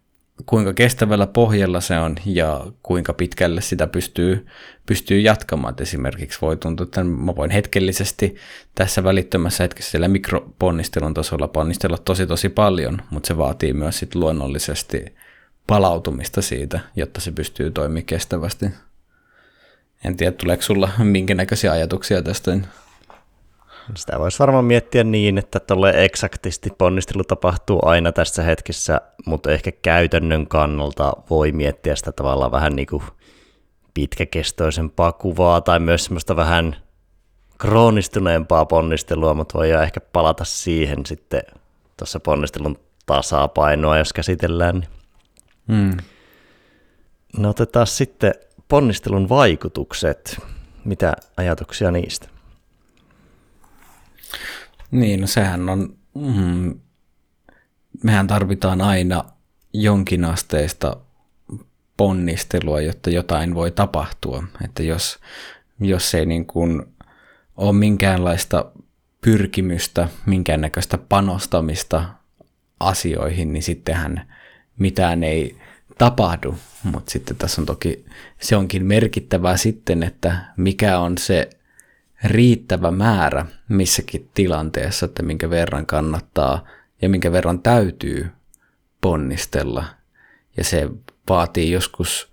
kuinka 0.47 0.73
kestävällä 0.73 1.26
pohjalla 1.26 1.80
se 1.80 1.99
on 1.99 2.16
ja 2.25 2.66
kuinka 2.82 3.12
pitkälle 3.12 3.61
sitä 3.61 3.87
pystyy, 3.87 4.47
pystyy 4.87 5.20
jatkamaan. 5.20 5.73
Et 5.73 5.80
esimerkiksi 5.80 6.38
voi 6.42 6.56
tuntua, 6.56 6.85
että 6.85 7.04
mä 7.04 7.37
voin 7.37 7.50
hetkellisesti 7.50 8.37
tässä 8.75 9.04
välittömässä 9.04 9.64
hetkessä 9.64 9.90
siellä 9.90 10.09
mikroponnistelun 10.09 11.14
tasolla 11.14 11.49
ponnistella 11.49 11.99
tosi 11.99 12.26
tosi 12.26 12.49
paljon, 12.49 12.99
mutta 13.11 13.26
se 13.26 13.37
vaatii 13.37 13.73
myös 13.73 13.99
sit 13.99 14.14
luonnollisesti 14.14 15.04
palautumista 15.66 16.42
siitä, 16.42 16.80
jotta 16.97 17.20
se 17.20 17.32
pystyy 17.32 17.70
toimimaan 17.70 18.04
kestävästi. 18.04 18.66
En 20.04 20.16
tiedä, 20.16 20.32
tuleeko 20.32 20.62
sulla 20.62 20.90
minkä 20.99 21.35
näköisiä 21.35 21.73
ajatuksia 21.73 22.23
tästä? 22.23 22.59
Sitä 23.97 24.18
voisi 24.18 24.38
varmaan 24.38 24.64
miettiä 24.64 25.04
niin, 25.04 25.38
että 25.38 25.61
tuolle 25.61 26.04
eksaktisti 26.04 26.70
ponnistelu 26.78 27.25
tapahtuu 27.25 27.80
aina 27.82 28.12
tässä 28.12 28.42
hetkessä, 28.42 29.00
mutta 29.26 29.50
ehkä 29.50 29.73
käytännön 29.73 30.47
kannalta 30.47 31.12
voi 31.30 31.52
miettiä 31.52 31.97
sitä 31.97 32.12
tavallaan 32.12 32.52
vähän 32.52 32.76
niin 32.76 32.87
kuin 32.87 33.02
pitkäkestoisempaa 33.94 35.12
kuvaa 35.12 35.61
tai 35.61 35.80
myös 35.80 36.04
semmoista 36.04 36.37
vähän 36.37 36.76
kroonistuneempaa 37.59 38.66
ponnistelua, 38.66 39.35
mutta 39.35 39.59
voidaan 39.59 39.85
ehkä 39.85 40.00
palata 40.00 40.44
siihen 40.44 41.06
sitten 41.06 41.42
tuossa 41.97 42.20
ponnistelun 42.20 42.78
tasapainoa, 43.06 43.99
jos 43.99 44.12
käsitellään. 44.12 44.87
Mm. 45.66 45.97
No 47.38 47.50
otetaan 47.50 47.87
sitten 47.87 48.35
ponnistelun 48.68 49.28
vaikutukset. 49.28 50.38
Mitä 50.85 51.12
ajatuksia 51.37 51.90
niistä? 51.90 52.28
Niin, 54.90 55.20
no 55.20 55.26
sehän 55.26 55.68
on, 55.68 55.97
mm, 56.14 56.80
mehän 58.04 58.26
tarvitaan 58.26 58.80
aina 58.80 59.25
jonkinasteista 59.73 60.97
ponnistelua, 61.97 62.80
jotta 62.80 63.11
jotain 63.11 63.54
voi 63.54 63.70
tapahtua. 63.70 64.44
Että 64.64 64.82
jos, 64.82 65.18
jos 65.80 66.14
ei 66.14 66.26
niin 66.26 66.47
kuin 66.47 66.82
ole 67.56 67.73
minkäänlaista 67.73 68.73
pyrkimystä, 69.20 70.09
minkäännäköistä 70.26 70.99
panostamista 70.99 72.04
asioihin, 72.80 73.52
niin 73.52 73.62
sittenhän 73.62 74.32
mitään 74.78 75.25
ei 75.25 75.56
tapahdu. 75.99 76.54
Mutta 76.85 77.11
sitten 77.11 77.37
tässä 77.37 77.62
on 77.62 77.66
toki, 77.66 78.04
se 78.40 78.56
onkin 78.56 78.87
merkittävää 78.87 79.56
sitten, 79.56 80.02
että 80.02 80.44
mikä 80.56 80.99
on 80.99 81.18
se 81.18 81.50
riittävä 82.25 82.91
määrä 82.91 83.47
missäkin 83.69 84.31
tilanteessa, 84.35 85.07
että 85.07 85.23
minkä 85.23 85.50
verran 85.50 85.87
kannattaa 85.87 86.67
ja 87.03 87.09
minkä 87.09 87.33
verran 87.33 87.62
täytyy 87.62 88.31
ponnistella. 89.00 89.85
Ja 90.57 90.65
se 90.65 90.89
vaatii 91.29 91.71
joskus 91.71 92.33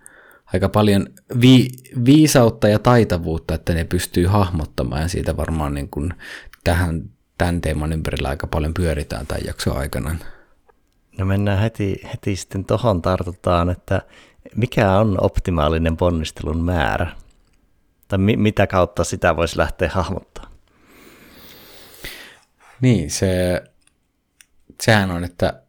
aika 0.53 0.69
paljon 0.69 1.07
vi- 1.41 1.69
viisautta 2.05 2.67
ja 2.67 2.79
taitavuutta, 2.79 3.55
että 3.55 3.73
ne 3.73 3.83
pystyy 3.83 4.25
hahmottamaan 4.25 5.01
ja 5.01 5.07
siitä 5.07 5.37
varmaan 5.37 5.73
niin 5.73 5.89
kuin 5.89 6.13
tähän, 6.63 7.09
tämän 7.37 7.61
teeman 7.61 7.93
ympärillä 7.93 8.29
aika 8.29 8.47
paljon 8.47 8.73
pyöritään 8.73 9.27
tämän 9.27 9.45
jakson 9.45 9.77
aikana. 9.77 10.15
No 11.17 11.25
mennään 11.25 11.59
heti, 11.59 12.01
heti 12.13 12.35
sitten 12.35 12.65
tuohon 12.65 13.01
tartutaan, 13.01 13.69
että 13.69 14.01
mikä 14.55 14.91
on 14.91 15.17
optimaalinen 15.21 15.97
ponnistelun 15.97 16.63
määrä? 16.63 17.11
Tai 18.07 18.19
mi- 18.19 18.37
mitä 18.37 18.67
kautta 18.67 19.03
sitä 19.03 19.35
voisi 19.35 19.57
lähteä 19.57 19.89
hahmottaa? 19.93 20.51
Niin, 22.81 23.11
se, 23.11 23.63
sehän 24.81 25.11
on, 25.11 25.23
että 25.23 25.61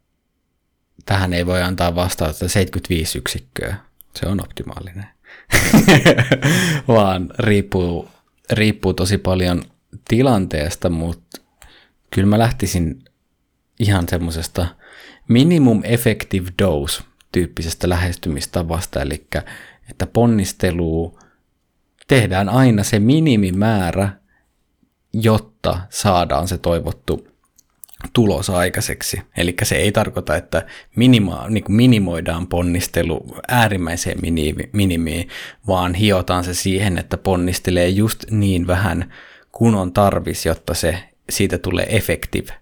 tähän 1.06 1.32
ei 1.32 1.46
voi 1.46 1.62
antaa 1.62 1.94
vastausta 1.94 2.48
75 2.48 3.18
yksikköä. 3.18 3.76
Se 4.14 4.26
on 4.28 4.40
optimaalinen. 4.40 5.06
Vaan 6.88 7.30
riippuu, 7.38 8.08
riippuu 8.52 8.94
tosi 8.94 9.18
paljon 9.18 9.62
tilanteesta, 10.08 10.88
mutta 10.88 11.40
kyllä 12.10 12.28
mä 12.28 12.38
lähtisin 12.38 13.04
ihan 13.78 14.08
semmoisesta 14.08 14.66
minimum 15.28 15.80
effective 15.84 16.50
dose 16.62 17.02
tyyppisestä 17.32 17.88
lähestymistavasta, 17.88 19.02
eli 19.02 19.26
että 19.90 20.06
ponnistelu 20.06 21.18
tehdään 22.08 22.48
aina 22.48 22.82
se 22.82 22.98
minimimäärä, 22.98 24.08
jotta 25.12 25.80
saadaan 25.90 26.48
se 26.48 26.58
toivottu 26.58 27.28
tulos 28.12 28.50
aikaiseksi. 28.50 29.22
Eli 29.36 29.54
se 29.62 29.76
ei 29.76 29.92
tarkoita, 29.92 30.36
että 30.36 30.66
minima, 30.96 31.46
niin 31.48 31.64
kuin 31.64 31.76
minimoidaan 31.76 32.46
ponnistelu 32.46 33.36
äärimmäiseen 33.48 34.18
minimiin, 34.72 35.28
vaan 35.66 35.94
hiotaan 35.94 36.44
se 36.44 36.54
siihen, 36.54 36.98
että 36.98 37.16
ponnistelee 37.16 37.88
just 37.88 38.24
niin 38.30 38.66
vähän 38.66 39.12
kun 39.52 39.74
on 39.74 39.92
tarvis, 39.92 40.46
jotta 40.46 40.74
se 40.74 40.98
siitä 41.30 41.58
tulee 41.58 41.96
effective 41.96 42.52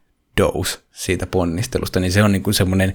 dose 0.41 0.79
siitä 0.93 1.27
ponnistelusta, 1.27 2.01
niin 2.01 2.13
se 2.13 2.23
on 2.23 2.33
niin 2.33 2.43
kuin 2.43 2.55
semmoinen 2.55 2.95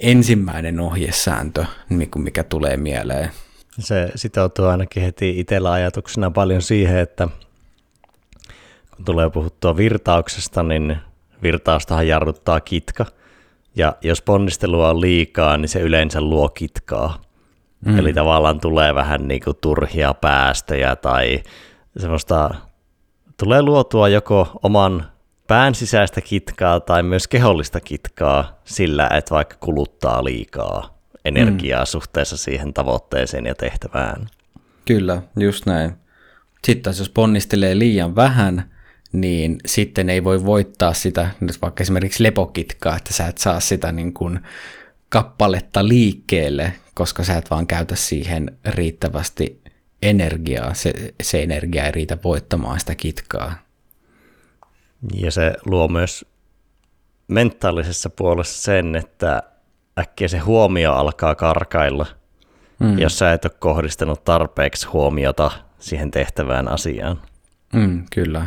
ensimmäinen 0.00 0.80
ohjesääntö, 0.80 1.64
niin 1.88 2.10
mikä 2.16 2.44
tulee 2.44 2.76
mieleen. 2.76 3.30
Se 3.78 4.12
sitoutuu 4.14 4.66
ainakin 4.66 5.02
heti 5.02 5.40
itsellä 5.40 5.72
ajatuksena 5.72 6.30
paljon 6.30 6.62
siihen, 6.62 6.98
että 6.98 7.28
kun 8.96 9.04
tulee 9.04 9.30
puhuttua 9.30 9.76
virtauksesta, 9.76 10.62
niin 10.62 10.96
virtaustahan 11.42 12.08
jarruttaa 12.08 12.60
kitka. 12.60 13.06
Ja 13.76 13.96
jos 14.02 14.22
ponnistelua 14.22 14.90
on 14.90 15.00
liikaa, 15.00 15.56
niin 15.56 15.68
se 15.68 15.80
yleensä 15.80 16.20
luo 16.20 16.48
kitkaa. 16.48 17.22
Mm. 17.86 17.98
Eli 17.98 18.12
tavallaan 18.12 18.60
tulee 18.60 18.94
vähän 18.94 19.28
niin 19.28 19.40
kuin 19.44 19.56
turhia 19.60 20.14
päästöjä 20.14 20.96
tai 20.96 21.42
semmoista, 21.96 22.50
tulee 23.36 23.62
luotua 23.62 24.08
joko 24.08 24.60
oman 24.62 25.06
pään 25.48 25.74
sisäistä 25.74 26.20
kitkaa 26.20 26.80
tai 26.80 27.02
myös 27.02 27.28
kehollista 27.28 27.80
kitkaa 27.80 28.60
sillä, 28.64 29.08
että 29.14 29.34
vaikka 29.34 29.56
kuluttaa 29.60 30.24
liikaa 30.24 30.91
energiaa 31.24 31.82
mm. 31.82 31.86
suhteessa 31.86 32.36
siihen 32.36 32.74
tavoitteeseen 32.74 33.46
ja 33.46 33.54
tehtävään. 33.54 34.26
Kyllä, 34.84 35.22
just 35.36 35.66
näin. 35.66 35.92
Sitten 36.64 36.94
jos 36.98 37.08
ponnistelee 37.08 37.78
liian 37.78 38.16
vähän, 38.16 38.72
niin 39.12 39.58
sitten 39.66 40.10
ei 40.10 40.24
voi 40.24 40.44
voittaa 40.44 40.94
sitä, 40.94 41.30
nyt 41.40 41.62
vaikka 41.62 41.82
esimerkiksi 41.82 42.22
lepokitkaa, 42.22 42.96
että 42.96 43.12
sä 43.12 43.26
et 43.26 43.38
saa 43.38 43.60
sitä 43.60 43.92
niin 43.92 44.12
kuin 44.12 44.40
kappaletta 45.08 45.88
liikkeelle, 45.88 46.72
koska 46.94 47.24
sä 47.24 47.36
et 47.36 47.50
vaan 47.50 47.66
käytä 47.66 47.96
siihen 47.96 48.58
riittävästi 48.64 49.62
energiaa. 50.02 50.74
Se, 50.74 51.14
se 51.22 51.42
energia 51.42 51.84
ei 51.84 51.92
riitä 51.92 52.18
voittamaan 52.24 52.80
sitä 52.80 52.94
kitkaa. 52.94 53.54
Ja 55.14 55.30
se 55.30 55.54
luo 55.66 55.88
myös 55.88 56.24
mentaalisessa 57.28 58.10
puolessa 58.10 58.62
sen, 58.62 58.96
että 58.96 59.42
äkkiä 59.98 60.28
se 60.28 60.38
huomio 60.38 60.92
alkaa 60.92 61.34
karkailla, 61.34 62.06
mm. 62.78 62.98
jos 62.98 63.18
sä 63.18 63.32
et 63.32 63.44
ole 63.44 63.52
kohdistanut 63.58 64.24
tarpeeksi 64.24 64.86
huomiota 64.86 65.50
siihen 65.78 66.10
tehtävään 66.10 66.68
asiaan. 66.68 67.22
Mm, 67.72 68.04
kyllä. 68.14 68.46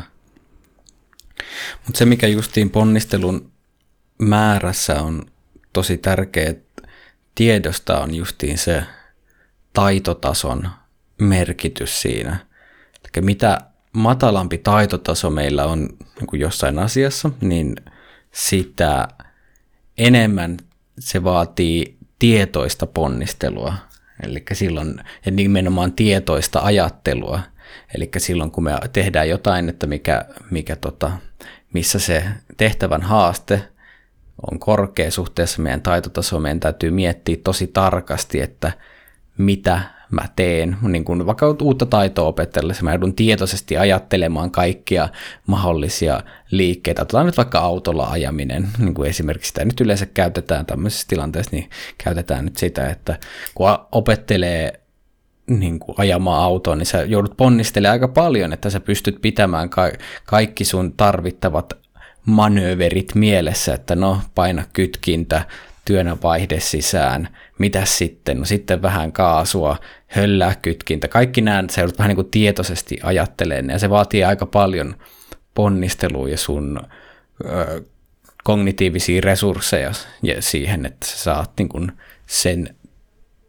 Mutta 1.85 1.97
se, 1.97 2.05
mikä 2.05 2.27
justiin 2.27 2.69
ponnistelun 2.69 3.51
määrässä 4.17 5.01
on 5.01 5.25
tosi 5.73 5.97
tärkeä 5.97 6.53
tiedosta, 7.35 7.99
on 7.99 8.15
justiin 8.15 8.57
se 8.57 8.83
taitotason 9.73 10.69
merkitys 11.17 12.01
siinä. 12.01 12.37
Eli 13.03 13.25
mitä 13.25 13.61
matalampi 13.93 14.57
taitotaso 14.57 15.29
meillä 15.29 15.65
on 15.65 15.89
niin 16.19 16.41
jossain 16.41 16.79
asiassa, 16.79 17.29
niin 17.41 17.75
sitä 18.31 19.07
enemmän 19.97 20.57
se 20.99 21.23
vaatii 21.23 21.97
tietoista 22.19 22.85
ponnistelua. 22.85 23.73
Eli 24.23 24.43
silloin, 24.53 25.03
ja 25.25 25.31
nimenomaan 25.31 25.93
tietoista 25.93 26.59
ajattelua. 26.59 27.39
Eli 27.95 28.09
silloin 28.17 28.51
kun 28.51 28.63
me 28.63 28.71
tehdään 28.93 29.29
jotain, 29.29 29.69
että 29.69 29.87
mikä, 29.87 30.25
mikä 30.51 30.75
tota, 30.75 31.11
missä 31.73 31.99
se 31.99 32.23
tehtävän 32.57 33.01
haaste 33.01 33.61
on 34.51 34.59
korkea 34.59 35.11
suhteessa 35.11 35.61
meidän 35.61 35.81
taitotasoon, 35.81 36.41
meidän 36.41 36.59
täytyy 36.59 36.91
miettiä 36.91 37.37
tosi 37.43 37.67
tarkasti, 37.67 38.41
että 38.41 38.71
mitä 39.37 39.81
mä 40.11 40.25
teen, 40.35 40.77
niin 40.81 41.05
kun 41.05 41.25
vaikka 41.25 41.55
uutta 41.61 41.85
taitoa 41.85 42.27
opetellessa, 42.27 42.83
mä 42.83 42.91
joudun 42.91 43.15
tietoisesti 43.15 43.77
ajattelemaan 43.77 44.51
kaikkia 44.51 45.09
mahdollisia 45.47 46.21
liikkeitä. 46.51 47.01
Otetaan 47.01 47.25
nyt 47.25 47.37
vaikka 47.37 47.59
autolla 47.59 48.07
ajaminen, 48.07 48.67
niin 48.79 48.93
kuin 48.93 49.09
esimerkiksi 49.09 49.47
sitä 49.47 49.65
nyt 49.65 49.81
yleensä 49.81 50.05
käytetään 50.05 50.65
tämmöisessä 50.65 51.07
tilanteessa, 51.07 51.55
niin 51.55 51.69
käytetään 52.03 52.45
nyt 52.45 52.57
sitä, 52.57 52.89
että 52.89 53.19
kun 53.55 53.67
opettelee 53.91 54.79
niin 55.47 55.79
kuin 55.79 55.95
ajamaan 55.97 56.43
autoon, 56.43 56.77
niin 56.77 56.85
sä 56.85 57.03
joudut 57.03 57.37
ponnistelemaan 57.37 57.93
aika 57.93 58.07
paljon, 58.07 58.53
että 58.53 58.69
sä 58.69 58.79
pystyt 58.79 59.17
pitämään 59.21 59.69
ka- 59.69 59.91
kaikki 60.25 60.65
sun 60.65 60.93
tarvittavat 60.93 61.73
manööverit 62.25 63.15
mielessä, 63.15 63.73
että 63.73 63.95
no 63.95 64.21
paina 64.35 64.63
kytkintä, 64.73 65.45
työnnä 65.85 66.17
vaihde 66.23 66.59
sisään, 66.59 67.29
mitä 67.57 67.85
sitten, 67.85 68.39
no 68.39 68.45
sitten 68.45 68.81
vähän 68.81 69.11
kaasua, 69.11 69.77
höllää 70.07 70.55
kytkintä, 70.55 71.07
kaikki 71.07 71.41
nämä 71.41 71.63
sä 71.71 71.81
joudut 71.81 71.97
vähän 71.97 72.09
niin 72.09 72.15
kuin 72.15 72.31
tietoisesti 72.31 72.97
ajattelemaan, 73.03 73.69
ja 73.69 73.79
se 73.79 73.89
vaatii 73.89 74.23
aika 74.23 74.45
paljon 74.45 74.95
ponnistelua 75.53 76.29
ja 76.29 76.37
sun 76.37 76.79
ö, 77.45 77.83
kognitiivisia 78.43 79.21
resursseja 79.21 79.91
siihen, 80.39 80.85
että 80.85 81.07
sä 81.07 81.17
saat 81.17 81.51
niin 81.57 81.69
kuin 81.69 81.91
sen 82.27 82.75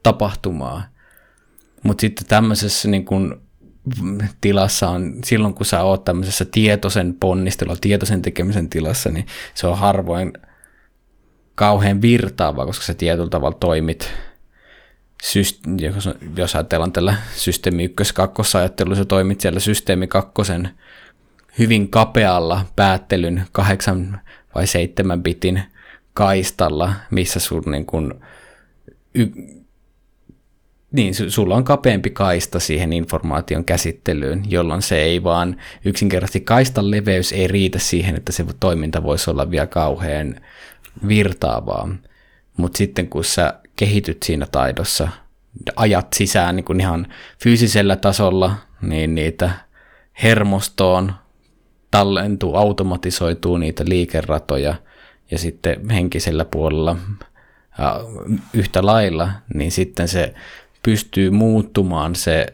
tapahtumaan. 0.02 0.82
Mutta 1.82 2.00
sitten 2.00 2.26
tämmöisessä 2.26 2.88
niin 2.88 3.04
kuin 3.04 3.34
tilassa 4.40 4.88
on, 4.88 5.14
silloin 5.24 5.54
kun 5.54 5.66
sä 5.66 5.82
oot 5.82 6.04
tämmöisessä 6.04 6.44
tietoisen 6.44 7.14
ponnistelua, 7.14 7.76
tietoisen 7.80 8.22
tekemisen 8.22 8.68
tilassa, 8.68 9.10
niin 9.10 9.26
se 9.54 9.66
on 9.66 9.78
harvoin 9.78 10.32
kauhean 11.56 12.02
virtaava, 12.02 12.66
koska 12.66 12.84
sä 12.84 12.94
tietyllä 12.94 13.30
tavalla 13.30 13.56
toimit, 13.60 14.12
jos, 16.36 16.54
ajatellaan 16.54 16.92
tällä 16.92 17.14
systeemi 17.34 17.84
1 17.84 18.14
2 18.14 18.58
ajattelu, 18.58 18.94
sä 18.94 19.04
toimit 19.04 19.40
siellä 19.40 19.60
systeemi 19.60 20.06
2 20.06 20.32
hyvin 21.58 21.88
kapealla 21.88 22.66
päättelyn 22.76 23.44
kahdeksan 23.52 24.20
vai 24.54 24.66
seitsemän 24.66 25.22
bitin 25.22 25.62
kaistalla, 26.14 26.92
missä 27.10 27.40
sun 27.40 27.62
niin 27.66 27.86
kun, 27.86 28.20
y, 29.14 29.26
niin, 30.92 31.14
sulla 31.30 31.56
on 31.56 31.64
kapeampi 31.64 32.10
kaista 32.10 32.60
siihen 32.60 32.92
informaation 32.92 33.64
käsittelyyn, 33.64 34.42
jolloin 34.48 34.82
se 34.82 34.98
ei 34.98 35.22
vaan 35.22 35.56
yksinkertaisesti 35.84 36.40
kaistan 36.40 36.90
leveys 36.90 37.32
ei 37.32 37.48
riitä 37.48 37.78
siihen, 37.78 38.16
että 38.16 38.32
se 38.32 38.44
toiminta 38.60 39.02
voisi 39.02 39.30
olla 39.30 39.50
vielä 39.50 39.66
kauhean 39.66 40.40
virtaavaa. 41.08 41.88
Mutta 42.56 42.78
sitten 42.78 43.08
kun 43.08 43.24
sä 43.24 43.54
kehityt 43.76 44.22
siinä 44.22 44.46
taidossa, 44.52 45.08
ajat 45.76 46.12
sisään 46.12 46.56
niin 46.56 46.64
kuin 46.64 46.80
ihan 46.80 47.06
fyysisellä 47.42 47.96
tasolla, 47.96 48.54
niin 48.82 49.14
niitä 49.14 49.50
hermostoon 50.22 51.12
tallentuu, 51.90 52.56
automatisoituu 52.56 53.56
niitä 53.56 53.84
liikeratoja 53.88 54.74
ja 55.30 55.38
sitten 55.38 55.90
henkisellä 55.90 56.44
puolella 56.44 56.96
yhtä 58.52 58.86
lailla, 58.86 59.28
niin 59.54 59.72
sitten 59.72 60.08
se 60.08 60.34
pystyy 60.82 61.30
muuttumaan 61.30 62.14
se 62.14 62.46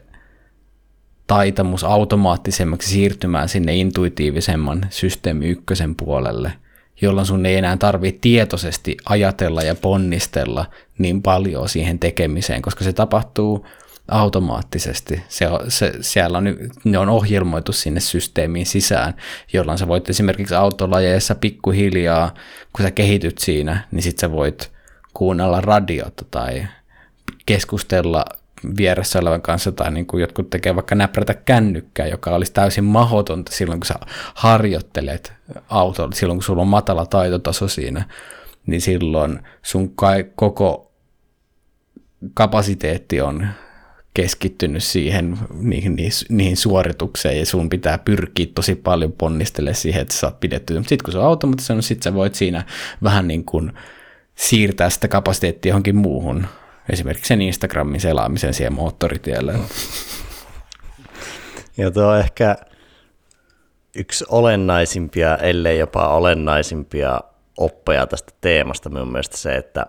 taitamus 1.26 1.84
automaattisemmaksi 1.84 2.90
siirtymään 2.90 3.48
sinne 3.48 3.76
intuitiivisemman 3.76 4.86
systeemi 4.90 5.46
ykkösen 5.46 5.94
puolelle, 5.94 6.52
jolloin 7.02 7.26
sun 7.26 7.46
ei 7.46 7.56
enää 7.56 7.76
tarvitse 7.76 8.18
tietoisesti 8.20 8.96
ajatella 9.04 9.62
ja 9.62 9.74
ponnistella 9.74 10.66
niin 10.98 11.22
paljon 11.22 11.68
siihen 11.68 11.98
tekemiseen, 11.98 12.62
koska 12.62 12.84
se 12.84 12.92
tapahtuu 12.92 13.66
automaattisesti. 14.08 15.22
Se, 15.28 15.46
se, 15.68 15.92
siellä 16.00 16.38
on, 16.38 16.44
ne 16.84 16.98
on 16.98 17.08
ohjelmoitu 17.08 17.72
sinne 17.72 18.00
systeemiin 18.00 18.66
sisään, 18.66 19.14
jolloin 19.52 19.78
sä 19.78 19.88
voit 19.88 20.10
esimerkiksi 20.10 20.54
autolajeissa 20.54 21.34
pikkuhiljaa, 21.34 22.34
kun 22.72 22.84
sä 22.84 22.90
kehityt 22.90 23.38
siinä, 23.38 23.88
niin 23.90 24.02
sit 24.02 24.18
sä 24.18 24.32
voit 24.32 24.72
kuunnella 25.14 25.60
radiota 25.60 26.24
tai 26.30 26.66
keskustella 27.46 28.24
vieressä 28.78 29.18
olevan 29.18 29.42
kanssa 29.42 29.72
tai 29.72 29.90
niin 29.90 30.06
kuin 30.06 30.20
jotkut 30.20 30.50
tekee 30.50 30.74
vaikka 30.74 30.94
näprätä 30.94 31.34
kännykkää, 31.34 32.06
joka 32.06 32.30
olisi 32.30 32.52
täysin 32.52 32.84
mahdotonta 32.84 33.52
silloin, 33.52 33.80
kun 33.80 33.86
sä 33.86 33.94
harjoittelet 34.34 35.32
autolla, 35.68 36.12
silloin 36.12 36.38
kun 36.38 36.44
sulla 36.44 36.62
on 36.62 36.68
matala 36.68 37.06
taitotaso 37.06 37.68
siinä, 37.68 38.04
niin 38.66 38.80
silloin 38.80 39.38
sun 39.62 39.94
koko 40.34 40.92
kapasiteetti 42.34 43.20
on 43.20 43.48
keskittynyt 44.14 44.82
siihen, 44.82 45.38
niihin, 45.54 45.96
niihin 46.28 46.56
suoritukseen 46.56 47.38
ja 47.38 47.46
sun 47.46 47.68
pitää 47.68 47.98
pyrkiä 47.98 48.46
tosi 48.54 48.74
paljon 48.74 49.12
ponnistelemaan 49.12 49.74
siihen, 49.74 50.02
että 50.02 50.14
sä 50.14 50.20
saat 50.20 50.40
pidettyä. 50.40 50.80
Sitten 50.80 50.98
kun 51.04 51.12
se 51.12 51.18
on 51.18 51.24
automatisoinut, 51.24 51.84
sit 51.84 52.02
sä 52.02 52.14
voit 52.14 52.34
siinä 52.34 52.64
vähän 53.02 53.28
niin 53.28 53.44
kuin 53.44 53.72
siirtää 54.34 54.90
sitä 54.90 55.08
kapasiteettia 55.08 55.70
johonkin 55.70 55.96
muuhun 55.96 56.46
esimerkiksi 56.90 57.28
sen 57.28 57.42
Instagramin 57.42 58.00
selaamisen 58.00 58.54
siihen 58.54 58.72
moottoritielle. 58.72 59.54
Ja 61.76 61.90
tuo 61.90 62.06
on 62.06 62.18
ehkä 62.18 62.56
yksi 63.96 64.24
olennaisimpia, 64.28 65.36
ellei 65.36 65.78
jopa 65.78 66.08
olennaisimpia 66.08 67.20
oppeja 67.56 68.06
tästä 68.06 68.32
teemasta 68.40 68.90
minun 68.90 69.12
mielestä 69.12 69.36
se, 69.36 69.54
että 69.54 69.86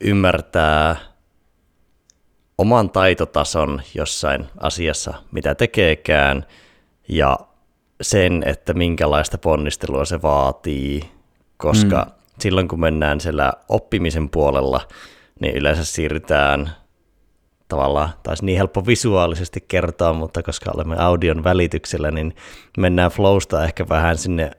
ymmärtää 0.00 0.96
oman 2.58 2.90
taitotason 2.90 3.82
jossain 3.94 4.46
asiassa, 4.60 5.14
mitä 5.32 5.54
tekeekään, 5.54 6.46
ja 7.08 7.38
sen, 8.00 8.42
että 8.46 8.74
minkälaista 8.74 9.38
ponnistelua 9.38 10.04
se 10.04 10.22
vaatii, 10.22 11.10
koska 11.56 12.02
mm. 12.04 12.12
silloin 12.40 12.68
kun 12.68 12.80
mennään 12.80 13.20
siellä 13.20 13.52
oppimisen 13.68 14.30
puolella, 14.30 14.80
niin 15.40 15.56
yleensä 15.56 15.84
siirrytään 15.84 16.70
tavallaan, 17.68 18.10
taisi 18.22 18.44
niin 18.44 18.58
helppo 18.58 18.86
visuaalisesti 18.86 19.64
kertoa, 19.68 20.12
mutta 20.12 20.42
koska 20.42 20.70
olemme 20.74 20.96
audion 20.98 21.44
välityksellä, 21.44 22.10
niin 22.10 22.36
mennään 22.78 23.10
flowsta 23.10 23.64
ehkä 23.64 23.88
vähän 23.88 24.18
sinne 24.18 24.50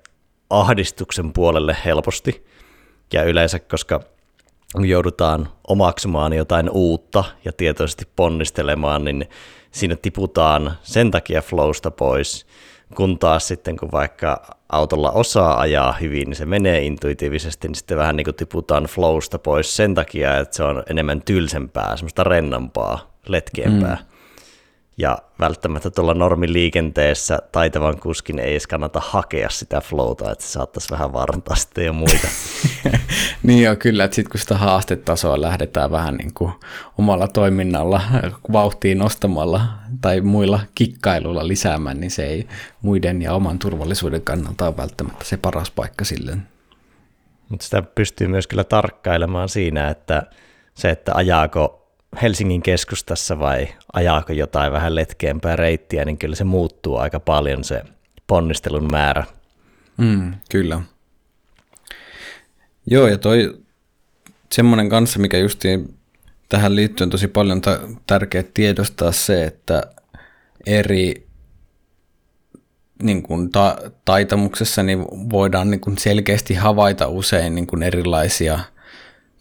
ahdistuksen 0.50 1.34
puolelle 1.34 1.78
helposti. 1.86 2.46
Ja 3.13 3.24
yleensä, 3.24 3.60
koska 3.60 4.00
joudutaan 4.88 5.50
omaksumaan 5.68 6.34
jotain 6.34 6.70
uutta 6.70 7.24
ja 7.46 7.52
tietoisesti 7.52 8.08
ponnistelemaan, 8.15 9.06
niin 9.06 9.30
siinä 9.72 9.96
tiputaan 9.96 10.78
sen 10.82 11.12
takia 11.12 11.42
flowsta 11.42 11.92
pois, 11.92 12.46
kun 12.95 13.19
taas 13.19 13.47
sitten 13.47 13.78
kun 13.78 13.91
vaikka 13.91 14.41
autolla 14.69 15.12
osaa 15.12 15.60
ajaa 15.60 15.91
hyvin, 15.91 16.30
niin 16.30 16.36
se 16.36 16.45
menee 16.45 16.82
intuitiivisesti, 16.82 17.67
niin 17.67 17.75
sitten 17.75 17.97
vähän 17.97 18.15
niin 18.15 18.25
kuin 18.25 18.36
tiputaan 18.36 18.84
flowsta 18.84 19.39
pois 19.39 19.75
sen 19.75 19.95
takia, 19.95 20.38
että 20.38 20.56
se 20.56 20.63
on 20.63 20.84
enemmän 20.89 21.21
tylsempää, 21.21 21.97
semmoista 21.97 22.23
rennampaa, 22.23 23.12
letkeämpää. 23.28 23.95
Mm. 23.95 24.09
Ja 25.00 25.18
välttämättä 25.40 25.90
tuolla 25.90 26.14
normiliikenteessä 26.14 27.40
taitavan 27.52 28.00
kuskin 28.00 28.40
ei 28.40 28.52
edes 28.52 28.68
kannata 28.68 29.02
hakea 29.04 29.50
sitä 29.50 29.82
flowta, 29.82 30.32
että 30.32 30.44
se 30.44 30.52
saattaisi 30.52 30.92
vähän 30.92 31.14
varantaa 31.14 31.56
sitten 31.56 31.86
jo 31.86 31.94
muita. 31.94 32.28
niin 33.44 33.64
joo, 33.64 33.76
kyllä, 33.76 34.04
että 34.04 34.16
sitten 34.16 34.32
kun 34.32 34.40
sitä 34.40 34.58
haastetasoa 34.58 35.42
lähdetään 35.42 35.92
vähän 35.92 36.16
niin 36.16 36.34
kuin 36.34 36.52
omalla 36.98 37.28
toiminnalla 37.28 38.02
vauhtiin 38.52 38.98
nostamalla 38.98 39.62
tai 40.02 40.22
muilla 40.22 40.60
kikkailuilla 40.76 41.48
lisäämään, 41.48 42.00
niin 42.00 42.12
se 42.12 42.26
ei 42.26 42.48
muiden 42.82 43.22
ja 43.22 43.34
oman 43.34 43.60
turvallisuuden 43.60 44.22
kannalta 44.22 44.68
ole 44.68 44.78
välttämättä 44.78 45.26
se 45.26 45.38
paras 45.38 45.72
paikka 45.72 46.06
sille. 46.06 46.38
Mutta 47.50 47.64
sitä 47.64 47.82
pystyy 47.82 48.28
myös 48.28 48.48
kyllä 48.48 48.64
tarkkailemaan 48.64 49.50
siinä, 49.50 49.90
että 49.90 50.24
se, 50.74 50.90
että 50.90 51.12
ajaako 51.16 51.79
Helsingin 52.22 52.62
keskustassa 52.62 53.39
vai 53.39 53.67
ajaako 53.93 54.34
jotain 54.34 54.72
vähän 54.72 54.95
letkeämpää 54.95 55.56
reittiä, 55.56 56.06
niin 56.06 56.17
kyllä 56.17 56.36
se 56.36 56.43
muuttuu 56.43 56.98
aika 56.98 57.19
paljon 57.19 57.63
se 57.63 57.84
ponnistelun 58.28 58.91
määrä. 58.91 59.24
Mm, 59.98 60.34
kyllä. 60.52 60.82
Joo, 62.86 63.08
ja 63.08 63.17
toi 63.17 63.60
semmoinen 64.52 64.89
kanssa, 64.89 65.19
mikä 65.19 65.38
justiin 65.38 66.00
tähän 66.50 66.76
liittyen 66.76 67.10
tosi 67.10 67.28
paljon 67.28 67.62
ta- 67.62 67.80
tärkeää 68.08 68.43
tiedostaa 68.54 69.12
se, 69.12 69.43
että 69.43 69.84
eri 70.65 71.28
niin 73.04 73.24
kuin 73.24 73.52
ta- 73.52 73.78
taitamuksessa 74.06 74.84
niin 74.84 75.06
voidaan 75.30 75.72
niin 75.72 75.82
kuin 75.82 75.98
selkeästi 75.98 76.54
havaita 76.54 77.08
usein 77.08 77.56
niin 77.56 77.67
kuin 77.67 77.84
erilaisia 77.84 78.60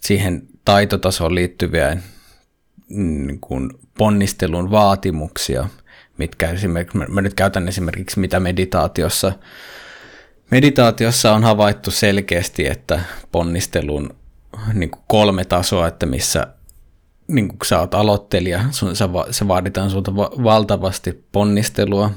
siihen 0.00 0.42
taitotasoon 0.64 1.34
liittyviä 1.34 1.96
niin 2.88 3.40
kuin 3.40 3.70
ponnistelun 3.98 4.70
vaatimuksia, 4.70 5.68
mitkä 6.18 6.50
esimerkiksi, 6.50 6.98
mä 7.08 7.20
nyt 7.20 7.34
käytän 7.34 7.68
esimerkiksi 7.68 8.20
mitä 8.20 8.40
meditaatiossa, 8.40 9.32
meditaatiossa 10.50 11.32
on 11.32 11.44
havaittu 11.44 11.90
selkeästi, 11.90 12.66
että 12.66 13.00
ponnistelun 13.32 14.16
niin 14.72 14.90
kuin 14.90 15.02
kolme 15.06 15.44
tasoa, 15.44 15.88
että 15.88 16.06
missä 16.06 16.46
niin 17.28 17.48
kuin 17.48 17.58
sä 17.66 17.80
oot 17.80 17.94
aloittelija, 17.94 18.64
sun, 18.70 18.96
sä, 18.96 19.08
se 19.30 19.48
vaaditaan 19.48 19.90
sulta 19.90 20.16
va- 20.16 20.30
valtavasti 20.42 21.24
ponnistelua 21.32 22.10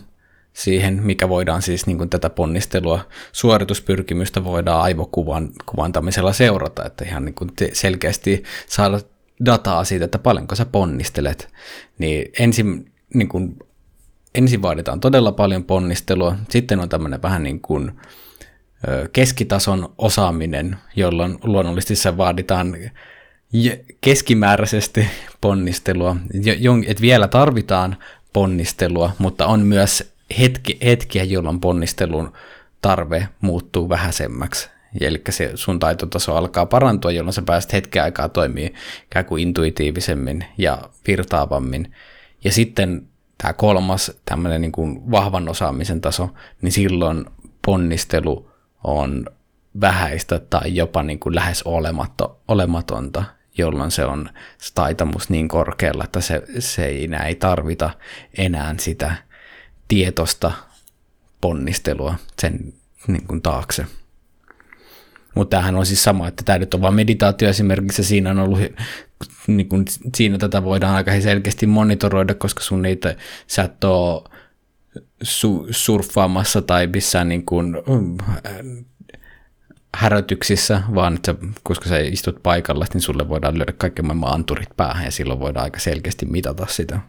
siihen, 0.53 1.03
mikä 1.03 1.29
voidaan 1.29 1.61
siis 1.61 1.87
niin 1.87 1.97
kuin 1.97 2.09
tätä 2.09 2.29
ponnistelua, 2.29 2.99
suorituspyrkimystä 3.31 4.43
voidaan 4.43 4.81
aivokuvan 4.81 5.49
kuvantamisella 5.65 6.33
seurata, 6.33 6.85
että 6.85 7.05
ihan 7.05 7.25
niin 7.25 7.35
kuin 7.35 7.51
selkeästi 7.73 8.43
saada 8.67 8.99
dataa 9.45 9.83
siitä, 9.83 10.05
että 10.05 10.19
paljonko 10.19 10.55
sä 10.55 10.65
ponnistelet, 10.65 11.53
niin 11.97 12.31
ensin, 12.39 12.91
niin 13.13 13.29
kuin, 13.29 13.59
ensin 14.35 14.61
vaaditaan 14.61 14.99
todella 14.99 15.31
paljon 15.31 15.63
ponnistelua, 15.63 16.35
sitten 16.49 16.79
on 16.79 16.89
tämmöinen 16.89 17.21
vähän 17.21 17.43
niin 17.43 17.61
kuin 17.61 17.91
keskitason 19.13 19.93
osaaminen, 19.97 20.77
jolloin 20.95 21.37
luonnollisesti 21.43 21.95
se 21.95 22.17
vaaditaan 22.17 22.77
keskimääräisesti 24.01 25.07
ponnistelua, 25.41 26.15
että 26.87 27.01
vielä 27.01 27.27
tarvitaan 27.27 27.97
ponnistelua, 28.33 29.11
mutta 29.17 29.45
on 29.47 29.59
myös 29.59 30.13
hetki, 30.39 30.77
hetkiä, 30.85 31.23
jolloin 31.23 31.59
ponnistelun 31.59 32.33
tarve 32.81 33.27
muuttuu 33.41 33.89
vähäisemmäksi. 33.89 34.69
Eli 34.99 35.21
se 35.29 35.51
sun 35.55 35.79
taitotaso 35.79 36.35
alkaa 36.35 36.65
parantua, 36.65 37.11
jolloin 37.11 37.33
sä 37.33 37.41
pääset 37.41 37.73
hetken 37.73 38.03
aikaa 38.03 38.29
toimii 38.29 38.73
ikään 39.03 39.25
kuin 39.25 39.43
intuitiivisemmin 39.43 40.45
ja 40.57 40.81
virtaavammin. 41.07 41.93
Ja 42.43 42.51
sitten 42.51 43.07
tämä 43.37 43.53
kolmas 43.53 44.11
tämmöinen 44.25 44.61
niin 44.61 44.71
kuin 44.71 45.11
vahvan 45.11 45.49
osaamisen 45.49 46.01
taso, 46.01 46.29
niin 46.61 46.71
silloin 46.71 47.25
ponnistelu 47.65 48.51
on 48.83 49.25
vähäistä 49.81 50.39
tai 50.39 50.75
jopa 50.75 51.03
niin 51.03 51.19
kuin 51.19 51.35
lähes 51.35 51.63
olemato, 51.63 52.41
olematonta, 52.47 53.23
jolloin 53.57 53.91
se 53.91 54.05
on 54.05 54.29
se 54.57 54.73
taitamus 54.73 55.29
niin 55.29 55.47
korkealla, 55.47 56.03
että 56.03 56.21
se, 56.21 56.43
se 56.59 56.85
ei, 56.85 57.03
enää 57.03 57.25
ei 57.25 57.35
tarvita 57.35 57.89
enää 58.37 58.75
sitä 58.77 59.15
tietosta 59.87 60.51
ponnistelua 61.41 62.15
sen 62.41 62.73
niin 63.07 63.27
kuin 63.27 63.41
taakse. 63.41 63.85
Mutta 65.35 65.57
tämähän 65.57 65.75
on 65.75 65.85
siis 65.85 66.03
sama, 66.03 66.27
että 66.27 66.43
tämä 66.45 66.57
nyt 66.57 66.73
on 66.73 66.81
vain 66.81 66.93
meditaatio 66.93 67.49
esimerkiksi, 67.49 68.01
ja 68.01 68.05
siinä 68.05 68.31
on 68.31 68.39
ollut, 68.39 68.59
niin 69.47 69.69
kun, 69.69 69.85
siinä 70.15 70.37
tätä 70.37 70.63
voidaan 70.63 70.95
aika 70.95 71.21
selkeästi 71.21 71.67
monitoroida, 71.67 72.33
koska 72.33 72.63
sun 72.63 72.81
niitä, 72.81 73.15
sä 73.47 73.63
et 73.63 73.83
ole 73.83 74.23
su, 75.23 75.67
surffaamassa 75.71 76.61
tai 76.61 76.87
missään 76.87 77.29
niin 77.29 77.45
kuin, 77.45 77.77
härötyksissä, 79.97 80.83
vaan 80.95 81.15
että 81.15 81.35
koska 81.63 81.89
sä 81.89 81.99
istut 81.99 82.43
paikalla, 82.43 82.85
niin 82.93 83.01
sulle 83.01 83.29
voidaan 83.29 83.57
lyödä 83.57 83.73
kaikki 83.77 84.01
maailman 84.01 84.33
anturit 84.33 84.69
päähän, 84.77 85.05
ja 85.05 85.11
silloin 85.11 85.39
voidaan 85.39 85.63
aika 85.63 85.79
selkeästi 85.79 86.25
mitata 86.25 86.65
sitä. 86.69 86.99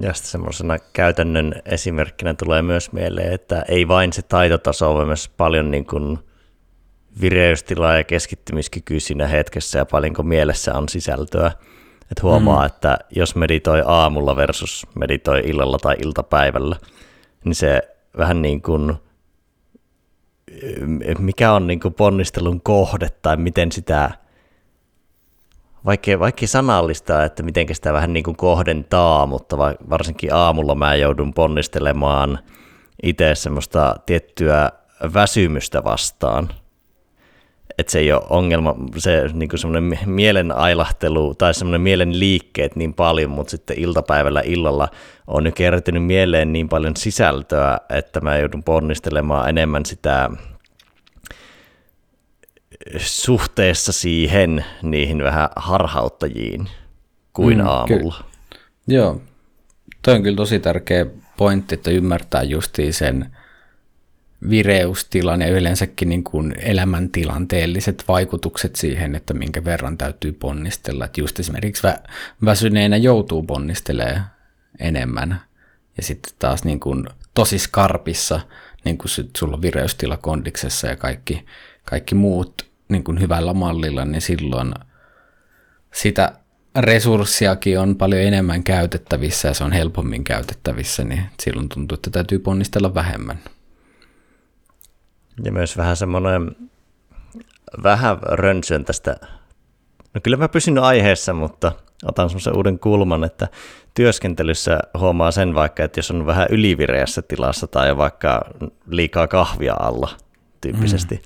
Ja 0.00 0.14
sitten 0.14 0.30
semmoisena 0.30 0.78
käytännön 0.92 1.62
esimerkkinä 1.64 2.34
tulee 2.34 2.62
myös 2.62 2.92
mieleen, 2.92 3.32
että 3.32 3.64
ei 3.68 3.88
vain 3.88 4.12
se 4.12 4.22
taitotaso, 4.22 4.94
vaan 4.94 5.06
myös 5.06 5.28
paljon 5.28 5.70
niin 5.70 5.86
kuin 5.86 6.18
vireystilaa 7.20 7.96
ja 7.96 8.04
keskittymiskyky 8.04 9.00
siinä 9.00 9.26
hetkessä 9.26 9.78
ja 9.78 9.84
paljonko 9.84 10.22
mielessä 10.22 10.74
on 10.74 10.88
sisältöä. 10.88 11.52
Että 12.10 12.22
huomaa, 12.22 12.60
mm. 12.60 12.66
että 12.66 12.98
jos 13.10 13.36
meditoi 13.36 13.82
aamulla 13.86 14.36
versus 14.36 14.86
meditoi 14.94 15.42
illalla 15.44 15.78
tai 15.78 15.96
iltapäivällä, 16.04 16.76
niin 17.44 17.54
se 17.54 17.80
vähän 18.18 18.42
niin 18.42 18.62
kuin, 18.62 18.94
mikä 21.18 21.52
on 21.52 21.66
niin 21.66 21.80
kuin 21.80 21.94
ponnistelun 21.94 22.60
kohde 22.60 23.08
tai 23.22 23.36
miten 23.36 23.72
sitä 23.72 24.10
vaikea, 25.86 26.20
vaikea 26.20 26.48
sanallistaa, 26.48 27.24
että 27.24 27.42
miten 27.42 27.66
sitä 27.72 27.92
vähän 27.92 28.12
niin 28.12 28.24
kuin 28.24 28.36
kohdentaa, 28.36 29.26
mutta 29.26 29.58
varsinkin 29.90 30.34
aamulla 30.34 30.74
mä 30.74 30.94
joudun 30.94 31.34
ponnistelemaan 31.34 32.38
itse 33.02 33.34
semmoista 33.34 33.96
tiettyä 34.06 34.70
väsymystä 35.14 35.84
vastaan. 35.84 36.48
Että 37.78 37.92
se 37.92 37.98
ei 37.98 38.12
ole 38.12 38.22
ongelma, 38.30 38.74
se 38.96 39.24
niin 39.32 39.48
kuin 39.48 39.60
semmoinen 39.60 39.98
mielen 40.06 40.52
ailahtelu 40.52 41.34
tai 41.34 41.54
semmoinen 41.54 41.80
mielen 41.80 42.18
liikkeet 42.20 42.76
niin 42.76 42.94
paljon, 42.94 43.30
mutta 43.30 43.50
sitten 43.50 43.78
iltapäivällä 43.78 44.42
illalla 44.44 44.88
on 45.26 45.46
jo 45.46 45.52
kertynyt 45.52 46.04
mieleen 46.04 46.52
niin 46.52 46.68
paljon 46.68 46.96
sisältöä, 46.96 47.78
että 47.90 48.20
mä 48.20 48.38
joudun 48.38 48.62
ponnistelemaan 48.62 49.48
enemmän 49.48 49.86
sitä 49.86 50.30
suhteessa 52.96 53.92
siihen 53.92 54.64
niihin 54.82 55.22
vähän 55.22 55.48
harhauttajiin 55.56 56.68
kuin 57.32 57.58
mm, 57.58 57.66
aamulla. 57.66 58.24
Ky- 58.50 58.54
Joo, 58.86 59.22
toi 60.02 60.14
on 60.14 60.22
kyllä 60.22 60.36
tosi 60.36 60.58
tärkeä 60.60 61.06
pointti, 61.36 61.74
että 61.74 61.90
ymmärtää 61.90 62.42
justiin 62.42 62.92
sen 62.94 63.36
vireystilan 64.50 65.40
ja 65.40 65.48
yleensäkin 65.48 66.08
niin 66.08 66.24
kuin 66.24 66.54
elämäntilanteelliset 66.58 68.04
vaikutukset 68.08 68.76
siihen, 68.76 69.14
että 69.14 69.34
minkä 69.34 69.64
verran 69.64 69.98
täytyy 69.98 70.32
ponnistella. 70.32 71.04
Että 71.04 71.20
just 71.20 71.40
esimerkiksi 71.40 71.82
vä- 71.86 72.10
väsyneenä 72.44 72.96
joutuu 72.96 73.42
ponnistelee 73.42 74.20
enemmän 74.80 75.40
ja 75.96 76.02
sitten 76.02 76.32
taas 76.38 76.64
niin 76.64 76.80
kuin 76.80 77.06
tosi 77.34 77.58
skarpissa, 77.58 78.40
niin 78.84 78.98
kuin 78.98 79.10
sulla 79.36 79.54
on 79.56 79.62
vireystila 79.62 80.16
kondiksessa 80.16 80.86
ja 80.86 80.96
kaikki, 80.96 81.46
kaikki 81.84 82.14
muut 82.14 82.73
niin 82.88 83.04
kuin 83.04 83.20
hyvällä 83.20 83.54
mallilla, 83.54 84.04
niin 84.04 84.22
silloin 84.22 84.74
sitä 85.94 86.32
resurssiakin 86.78 87.78
on 87.80 87.96
paljon 87.96 88.22
enemmän 88.22 88.64
käytettävissä 88.64 89.48
ja 89.48 89.54
se 89.54 89.64
on 89.64 89.72
helpommin 89.72 90.24
käytettävissä, 90.24 91.04
niin 91.04 91.22
silloin 91.42 91.68
tuntuu, 91.68 91.94
että 91.94 92.10
täytyy 92.10 92.38
ponnistella 92.38 92.94
vähemmän. 92.94 93.38
Ja 95.44 95.52
myös 95.52 95.76
vähän 95.76 95.96
semmoinen, 95.96 96.56
vähän 97.82 98.18
rönsön 98.22 98.84
tästä, 98.84 99.16
no 100.14 100.20
kyllä 100.22 100.36
mä 100.36 100.48
pysyn 100.48 100.78
aiheessa, 100.78 101.32
mutta 101.32 101.72
otan 102.04 102.28
semmoisen 102.28 102.56
uuden 102.56 102.78
kulman, 102.78 103.24
että 103.24 103.48
työskentelyssä 103.94 104.80
huomaa 104.98 105.30
sen 105.30 105.54
vaikka, 105.54 105.84
että 105.84 105.98
jos 105.98 106.10
on 106.10 106.26
vähän 106.26 106.46
ylivireässä 106.50 107.22
tilassa 107.22 107.66
tai 107.66 107.96
vaikka 107.96 108.42
liikaa 108.86 109.26
kahvia 109.26 109.74
alla 109.80 110.08
tyyppisesti, 110.60 111.14
mm. 111.14 111.22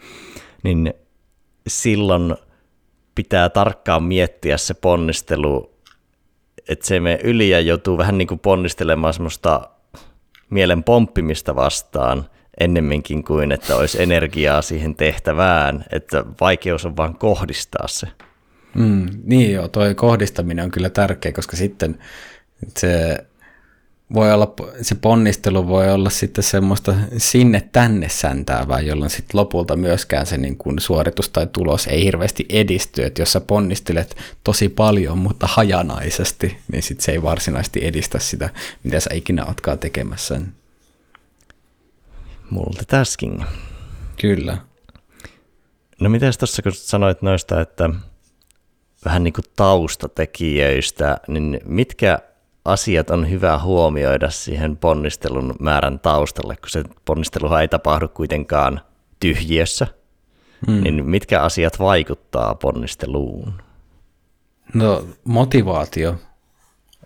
niin 0.63 0.95
silloin 1.71 2.37
pitää 3.15 3.49
tarkkaan 3.49 4.03
miettiä 4.03 4.57
se 4.57 4.75
ponnistelu, 4.75 5.75
että 6.69 6.87
se 6.87 7.01
me 7.01 7.19
yli 7.25 7.51
ja 7.51 7.61
joutuu 7.61 7.99
vähän 7.99 8.19
niin 8.19 8.29
kuin 8.29 8.41
ponnistelemaan 8.41 9.15
semmoista 9.15 9.71
mielen 10.51 10.85
pomppimista 10.85 11.55
vastaan 11.55 12.25
ennemminkin 12.61 13.25
kuin, 13.25 13.53
että 13.53 13.77
olisi 13.77 14.03
energiaa 14.03 14.63
siihen 14.63 14.95
tehtävään, 14.95 15.85
että 15.93 16.25
vaikeus 16.41 16.87
on 16.87 16.97
vaan 16.97 17.19
kohdistaa 17.19 17.89
se. 17.89 18.07
Mm, 18.75 19.07
niin 19.25 19.53
joo, 19.53 19.69
toi 19.69 19.95
kohdistaminen 19.95 20.65
on 20.65 20.71
kyllä 20.71 20.91
tärkeä, 20.91 21.33
koska 21.33 21.57
sitten 21.57 21.99
se 22.77 23.19
voi 24.15 24.33
olla, 24.33 24.55
se 24.83 24.95
ponnistelu 24.95 25.69
voi 25.69 25.91
olla 25.91 26.11
sitten 26.11 26.45
semmoista 26.45 26.95
sinne 27.17 27.69
tänne 27.73 28.09
säntäävää, 28.09 28.81
jolloin 28.81 29.11
sitten 29.11 29.39
lopulta 29.39 29.77
myöskään 29.77 30.27
se 30.27 30.39
niin 30.39 30.57
kuin 30.57 30.79
suoritus 30.79 31.29
tai 31.29 31.47
tulos 31.47 31.87
ei 31.87 32.05
hirveästi 32.05 32.47
edisty, 32.49 33.05
että 33.05 33.23
jos 33.23 33.33
sä 33.33 33.41
ponnistelet 33.41 34.17
tosi 34.45 34.69
paljon, 34.69 35.19
mutta 35.19 35.47
hajanaisesti, 35.47 36.59
niin 36.73 36.83
sitten 36.83 37.05
se 37.05 37.13
ei 37.13 37.23
varsinaisesti 37.23 37.87
edistä 37.87 38.19
sitä, 38.19 38.51
mitä 38.85 39.01
sä 39.01 39.11
ikinä 39.15 39.45
ootkaan 39.45 39.79
tekemässä. 39.79 40.41
Multitasking. 42.51 43.43
Kyllä. 44.21 44.59
No 46.01 46.09
miten 46.09 46.33
tuossa 46.39 46.63
kun 46.63 46.73
sanoit 46.73 47.23
noista, 47.23 47.61
että 47.61 47.91
vähän 49.05 49.25
niin 49.25 49.33
kuin 49.33 49.45
taustatekijöistä, 49.57 51.17
niin 51.29 51.61
mitkä 51.65 52.19
asiat 52.69 53.11
on 53.11 53.31
hyvä 53.31 53.59
huomioida 53.59 54.31
siihen 54.31 54.77
ponnistelun 54.77 55.55
määrän 55.61 55.99
taustalle, 55.99 56.57
kun 56.57 56.71
se 56.71 56.85
ponnisteluhan 57.05 57.61
ei 57.61 57.69
tapahdu 57.69 58.09
kuitenkaan 58.09 58.81
tyhjiössä, 59.21 59.87
hmm. 60.67 60.83
niin 60.83 61.07
mitkä 61.07 61.43
asiat 61.43 61.79
vaikuttaa 61.79 62.55
ponnisteluun? 62.55 63.63
No 64.75 65.05
motivaatio 65.25 66.15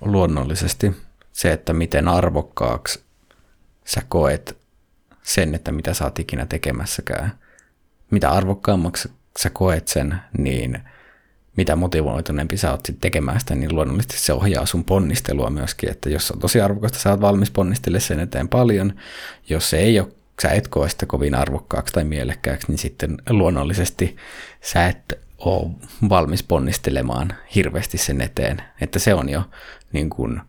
luonnollisesti, 0.00 0.96
se, 1.32 1.52
että 1.52 1.72
miten 1.72 2.08
arvokkaaksi 2.08 3.02
sä 3.84 4.02
koet 4.08 4.56
sen, 5.22 5.54
että 5.54 5.72
mitä 5.72 5.94
sä 5.94 6.04
oot 6.04 6.18
ikinä 6.18 6.46
tekemässäkään. 6.46 7.32
Mitä 8.10 8.30
arvokkaammaksi 8.30 9.10
sä 9.38 9.50
koet 9.50 9.88
sen, 9.88 10.16
niin– 10.38 10.80
mitä 11.56 11.76
motivoituneempi 11.76 12.56
sä 12.56 12.70
oot 12.70 12.88
tekemään 13.00 13.40
sitä, 13.40 13.54
niin 13.54 13.74
luonnollisesti 13.74 14.18
se 14.18 14.32
ohjaa 14.32 14.66
sun 14.66 14.84
ponnistelua 14.84 15.50
myöskin, 15.50 15.90
että 15.90 16.10
jos 16.10 16.30
on 16.30 16.38
tosi 16.38 16.60
arvokasta, 16.60 16.98
sä 16.98 17.10
oot 17.10 17.20
valmis 17.20 17.50
ponnistelemaan 17.50 18.00
sen 18.00 18.20
eteen 18.20 18.48
paljon. 18.48 18.92
Jos 19.48 19.70
se 19.70 19.78
ei 19.78 20.00
ole, 20.00 20.08
sä 20.42 20.48
et 20.48 20.68
koe 20.68 20.88
sitä 20.88 21.06
kovin 21.06 21.34
arvokkaaksi 21.34 21.94
tai 21.94 22.04
mielekkääksi, 22.04 22.66
niin 22.68 22.78
sitten 22.78 23.18
luonnollisesti 23.30 24.16
sä 24.60 24.86
et 24.86 25.18
ole 25.38 25.70
valmis 26.08 26.42
ponnistelemaan 26.42 27.34
hirveästi 27.54 27.98
sen 27.98 28.20
eteen, 28.20 28.62
että 28.80 28.98
se 28.98 29.14
on 29.14 29.28
jo 29.28 29.42
niin 29.92 30.10
kuin 30.10 30.40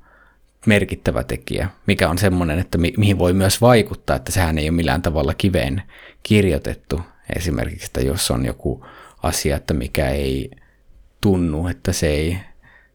merkittävä 0.65 1.23
tekijä, 1.23 1.69
mikä 1.87 2.09
on 2.09 2.17
semmoinen, 2.17 2.59
että 2.59 2.77
mi- 2.77 2.93
mihin 2.97 3.19
voi 3.19 3.33
myös 3.33 3.61
vaikuttaa, 3.61 4.15
että 4.15 4.31
sehän 4.31 4.57
ei 4.57 4.69
ole 4.69 4.75
millään 4.75 5.01
tavalla 5.01 5.33
kiveen 5.33 5.83
kirjoitettu. 6.23 7.01
Esimerkiksi, 7.35 7.85
että 7.85 8.01
jos 8.01 8.31
on 8.31 8.45
joku 8.45 8.85
asia, 9.23 9.55
että 9.55 9.73
mikä 9.73 10.09
ei 10.09 10.51
tunnu, 11.23 11.67
että 11.67 11.93
se 11.93 12.07
ei, 12.07 12.37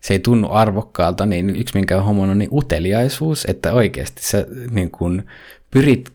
se 0.00 0.14
ei 0.14 0.18
tunnu 0.18 0.48
arvokkaalta, 0.50 1.26
niin 1.26 1.50
yksi 1.50 1.74
minkä 1.74 2.02
homon 2.02 2.30
on 2.30 2.38
niin 2.38 2.50
uteliaisuus, 2.52 3.44
että 3.48 3.72
oikeasti 3.72 4.22
sä 4.22 4.46
niin 4.70 4.90
kun 4.90 5.22
pyrit, 5.70 6.12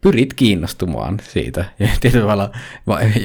pyrit 0.00 0.34
kiinnostumaan 0.34 1.20
siitä. 1.22 1.64
Ja 1.78 1.88
tietyllä 2.00 2.22
tavalla, 2.22 2.52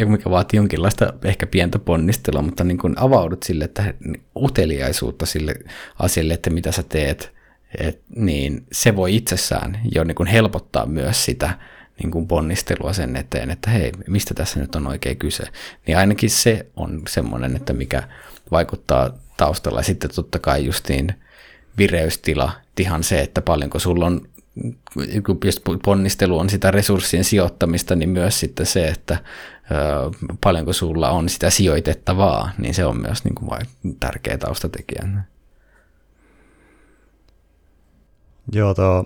mikä 0.06 0.30
vaatii 0.30 0.58
jonkinlaista 0.58 1.14
ehkä 1.24 1.48
pientä 1.48 1.80
ponnistelua, 1.80 2.42
mutta 2.42 2.64
niin 2.64 2.78
kun 2.78 2.96
avaudut 3.00 3.44
sille, 3.44 3.64
että 3.66 3.94
uteliaisuutta 4.36 5.26
sille 5.26 5.56
asialle, 6.00 6.34
että 6.34 6.50
mitä 6.50 6.72
sä 6.72 6.84
teet, 6.90 7.34
et, 7.78 8.02
niin 8.16 8.66
se 8.72 8.96
voi 8.96 9.16
itsessään 9.16 9.80
jo 9.96 10.04
niin 10.04 10.16
kun 10.16 10.28
helpottaa 10.28 10.86
myös 10.86 11.26
sitä, 11.26 11.60
niin 12.00 12.12
kuin 12.12 12.28
ponnistelua 12.28 12.94
sen 12.94 13.16
eteen, 13.16 13.52
että 13.52 13.70
hei, 13.70 13.92
mistä 14.08 14.34
tässä 14.34 14.60
nyt 14.60 14.76
on 14.76 14.88
oikein 14.88 15.18
kyse. 15.18 15.44
Niin 15.88 15.98
ainakin 15.98 16.30
se 16.30 16.66
on 16.76 17.02
semmoinen, 17.10 17.56
että 17.56 17.74
mikä 17.74 18.04
vaikuttaa 18.52 19.10
taustalla. 19.38 19.80
Ja 19.80 19.84
sitten 19.84 20.10
totta 20.16 20.40
kai 20.40 20.66
justiin 20.66 21.14
vireystila, 21.78 22.52
ihan 22.80 23.04
se, 23.04 23.22
että 23.22 23.42
paljonko 23.42 23.80
sulla 23.80 24.06
on, 24.06 24.30
jos 25.46 25.62
ponnistelu 25.86 26.40
on 26.40 26.50
sitä 26.50 26.72
resurssien 26.72 27.24
sijoittamista, 27.24 27.96
niin 27.96 28.10
myös 28.10 28.40
sitten 28.40 28.66
se, 28.66 28.88
että 28.88 29.18
paljonko 30.42 30.74
sulla 30.74 31.10
on 31.10 31.30
sitä 31.30 31.50
sijoitettavaa, 31.50 32.52
niin 32.58 32.74
se 32.74 32.86
on 32.86 33.02
myös 33.02 33.24
niin 33.24 33.36
kuin 33.36 33.50
tärkeä 34.00 34.38
taustatekijä. 34.38 35.08
Joo, 38.52 38.74
tuo 38.74 39.06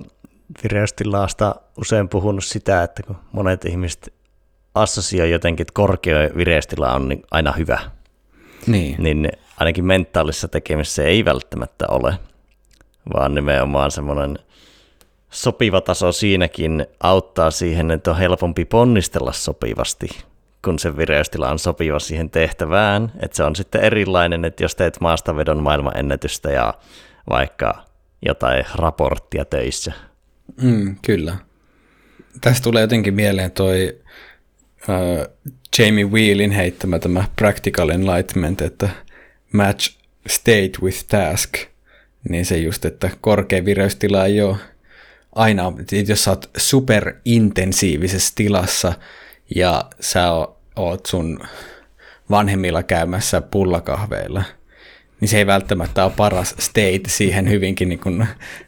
vireystilaasta 0.63 1.55
usein 1.77 2.09
puhunut 2.09 2.43
sitä, 2.43 2.83
että 2.83 3.03
kun 3.03 3.15
monet 3.31 3.65
ihmiset 3.65 4.13
assosioi 4.75 5.31
jotenkin, 5.31 5.63
että 5.63 5.73
korkea 5.73 6.29
vireystila 6.37 6.93
on 6.93 7.09
niin 7.09 7.23
aina 7.31 7.51
hyvä, 7.51 7.79
niin. 8.67 8.95
niin 8.99 9.31
ainakin 9.57 9.85
mentaalisessa 9.85 10.47
tekemisessä 10.47 11.03
ei 11.03 11.25
välttämättä 11.25 11.85
ole, 11.87 12.19
vaan 13.13 13.35
nimenomaan 13.35 13.91
semmoinen 13.91 14.39
sopiva 15.29 15.81
taso 15.81 16.11
siinäkin 16.11 16.85
auttaa 16.99 17.51
siihen, 17.51 17.91
että 17.91 18.11
on 18.11 18.17
helpompi 18.17 18.65
ponnistella 18.65 19.31
sopivasti, 19.31 20.07
kun 20.65 20.79
se 20.79 20.97
vireystila 20.97 21.49
on 21.49 21.59
sopiva 21.59 21.99
siihen 21.99 22.29
tehtävään. 22.29 23.11
Että 23.19 23.37
se 23.37 23.43
on 23.43 23.55
sitten 23.55 23.81
erilainen, 23.81 24.45
että 24.45 24.63
jos 24.63 24.75
teet 24.75 25.01
maastavedon 25.01 25.63
maailmanennätystä 25.63 26.51
ja 26.51 26.73
vaikka 27.29 27.75
jotain 28.25 28.65
raporttia 28.75 29.45
töissä. 29.45 29.93
Mm, 30.61 30.95
kyllä. 31.05 31.37
Tästä 32.41 32.63
tulee 32.63 32.81
jotenkin 32.81 33.13
mieleen 33.13 33.51
toi 33.51 33.99
uh, 34.89 35.35
Jamie 35.79 36.05
Wheelin 36.05 36.51
heittämä 36.51 36.99
tämä 36.99 37.27
practical 37.35 37.89
enlightenment, 37.89 38.61
että 38.61 38.89
match 39.53 39.97
state 40.27 40.71
with 40.81 41.05
task, 41.07 41.53
niin 42.29 42.45
se 42.45 42.57
just, 42.57 42.85
että 42.85 43.09
korkea 43.21 43.65
vireystila 43.65 44.25
ei 44.25 44.41
ole 44.41 44.57
aina, 45.35 45.73
jos 46.07 46.23
sä 46.23 46.31
oot 46.31 46.49
superintensiivisessä 46.57 48.33
tilassa 48.35 48.93
ja 49.55 49.85
sä 49.99 50.31
oot 50.75 51.05
sun 51.05 51.39
vanhemmilla 52.29 52.83
käymässä 52.83 53.41
pullakahveilla, 53.41 54.43
niin 55.23 55.29
se 55.29 55.37
ei 55.37 55.47
välttämättä 55.47 56.03
ole 56.03 56.13
paras 56.17 56.55
state 56.59 57.01
siihen 57.07 57.49
hyvinkin 57.49 57.89
niin 57.89 57.99
kuin, 57.99 58.27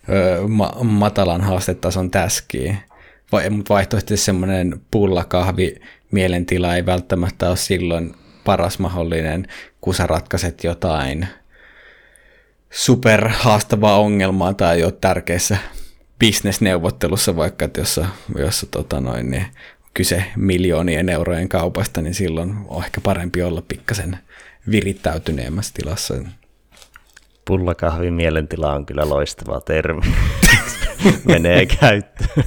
ö, 0.09 0.47
ma- 0.47 0.77
matalan 0.83 1.41
haastetason 1.41 2.11
täskiin. 2.11 2.77
Vai, 3.31 3.49
mutta 3.49 3.73
vaihtoehtoisesti 3.73 4.25
semmoinen 4.25 4.81
pullakahvi 4.91 5.75
mielentila 6.11 6.75
ei 6.75 6.85
välttämättä 6.85 7.49
ole 7.49 7.57
silloin 7.57 8.15
paras 8.43 8.79
mahdollinen, 8.79 9.47
kun 9.81 9.93
sä 9.93 10.07
ratkaiset 10.07 10.63
jotain 10.63 11.27
super 12.69 13.29
haastavaa 13.29 13.99
ongelmaa 13.99 14.53
tai 14.53 14.79
jo 14.79 14.91
tärkeässä 14.91 15.57
bisnesneuvottelussa 16.19 17.35
vaikka, 17.35 17.65
että 17.65 17.81
jossa, 17.81 18.05
jossa 18.37 18.67
tota 18.71 19.01
noin, 19.01 19.31
niin 19.31 19.45
kyse 19.93 20.25
miljoonien 20.35 21.09
eurojen 21.09 21.49
kaupasta, 21.49 22.01
niin 22.01 22.13
silloin 22.13 22.55
on 22.67 22.83
ehkä 22.83 23.01
parempi 23.01 23.43
olla 23.43 23.63
pikkasen 23.67 24.17
virittäytyneemmässä 24.71 25.73
tilassa. 25.73 26.15
Pullakahvin 27.45 28.13
mielentila 28.13 28.73
on 28.73 28.85
kyllä 28.85 29.09
loistava 29.09 29.61
termi. 29.61 30.01
Menee 31.25 31.65
käyttöön. 31.65 32.45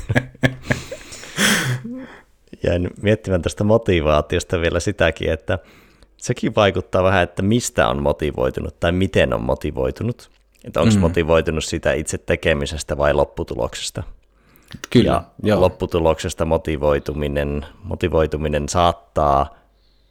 Jäin 2.65 2.91
miettimään 3.03 3.43
tästä 3.43 3.65
motivaatiosta 3.65 4.61
vielä 4.61 4.81
sitäkin, 4.81 5.33
että 5.33 5.59
sekin 6.17 6.55
vaikuttaa 6.55 7.03
vähän, 7.03 7.23
että 7.23 7.43
mistä 7.43 7.89
on 7.89 8.03
motivoitunut 8.03 8.81
tai 8.81 8.93
miten 8.93 9.35
on 9.35 9.43
motivoitunut. 9.43 10.31
Että 10.65 10.81
onko 10.81 10.95
mm. 10.95 11.01
motivoitunut 11.01 11.65
sitä 11.65 11.93
itse 11.93 12.19
tekemisestä 12.19 12.99
vai 12.99 13.15
lopputuloksesta. 13.15 14.03
Kyllä, 14.91 15.11
ja 15.13 15.23
joo. 15.43 15.61
lopputuloksesta 15.61 16.45
motivoituminen, 16.45 17.67
motivoituminen 17.83 18.69
saattaa 18.69 19.58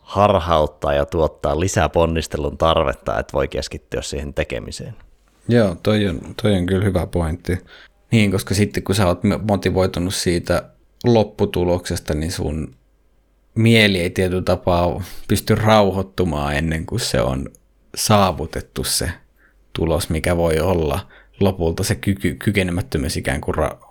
harhauttaa 0.08 0.94
ja 0.94 1.06
tuottaa 1.06 1.60
lisää 1.60 1.90
ponnistelun 1.90 2.58
tarvetta, 2.58 3.20
että 3.20 3.34
voi 3.34 3.48
keskittyä 3.48 4.02
siihen 4.02 4.34
tekemiseen. 4.34 4.96
Joo, 5.48 5.76
toi 5.84 6.08
on, 6.08 6.20
toi 6.42 6.54
on 6.54 6.66
kyllä 6.66 6.86
hyvä 6.86 7.08
pointti. 7.08 7.58
Niin, 8.12 8.32
koska 8.32 8.54
sitten 8.54 8.84
kun 8.84 8.96
sä 8.96 9.08
oot 9.08 9.20
motivoitunut 9.48 10.14
siitä 10.14 10.64
lopputuloksesta, 11.04 12.14
niin 12.14 12.32
sun 12.32 12.76
mieli 13.56 14.02
ei 14.02 14.10
tietyllä 14.10 14.42
tapaa 14.42 15.04
pysty 15.28 15.56
rauhoittumaan 15.56 16.56
ennen 16.56 16.86
kuin 16.86 17.00
se 17.00 17.22
on 17.22 17.50
saavutettu 17.96 18.84
se 18.84 19.12
tulos, 19.74 20.10
mikä 20.10 20.38
voi 20.38 20.60
olla 20.60 21.00
lopulta 21.40 21.84
se 21.84 21.96
kyky, 21.96 22.36
kykenemättömyys 22.36 23.18
ikään 23.18 23.42
kuin 23.42 23.56
ra- 23.56 23.88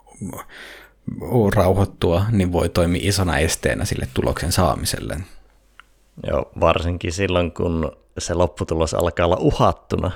rauhoittua, 1.55 2.25
niin 2.31 2.53
voi 2.53 2.69
toimia 2.69 3.01
isona 3.05 3.39
esteenä 3.39 3.85
sille 3.85 4.09
tuloksen 4.15 4.53
saamiselle. 4.53 5.17
Joo, 6.31 6.51
varsinkin 6.61 7.13
silloin, 7.13 7.53
kun 7.53 7.93
se 8.19 8.35
lopputulos 8.35 8.95
alkaa 8.95 9.27
olla 9.27 9.37
uhattuna, 9.41 10.11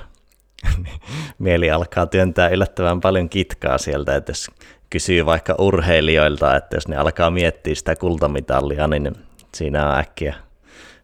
mieli 1.38 1.70
alkaa 1.70 2.06
työntää 2.06 2.48
yllättävän 2.48 3.00
paljon 3.00 3.28
kitkaa 3.28 3.78
sieltä, 3.78 4.16
että 4.16 4.30
jos 4.30 4.50
kysyy 4.90 5.26
vaikka 5.26 5.54
urheilijoilta, 5.58 6.56
että 6.56 6.76
jos 6.76 6.88
ne 6.88 6.96
alkaa 6.96 7.30
miettiä 7.30 7.74
sitä 7.74 7.96
kultamitalia, 7.96 8.88
niin 8.88 9.12
siinä 9.54 9.88
on 9.88 9.98
äkkiä 9.98 10.34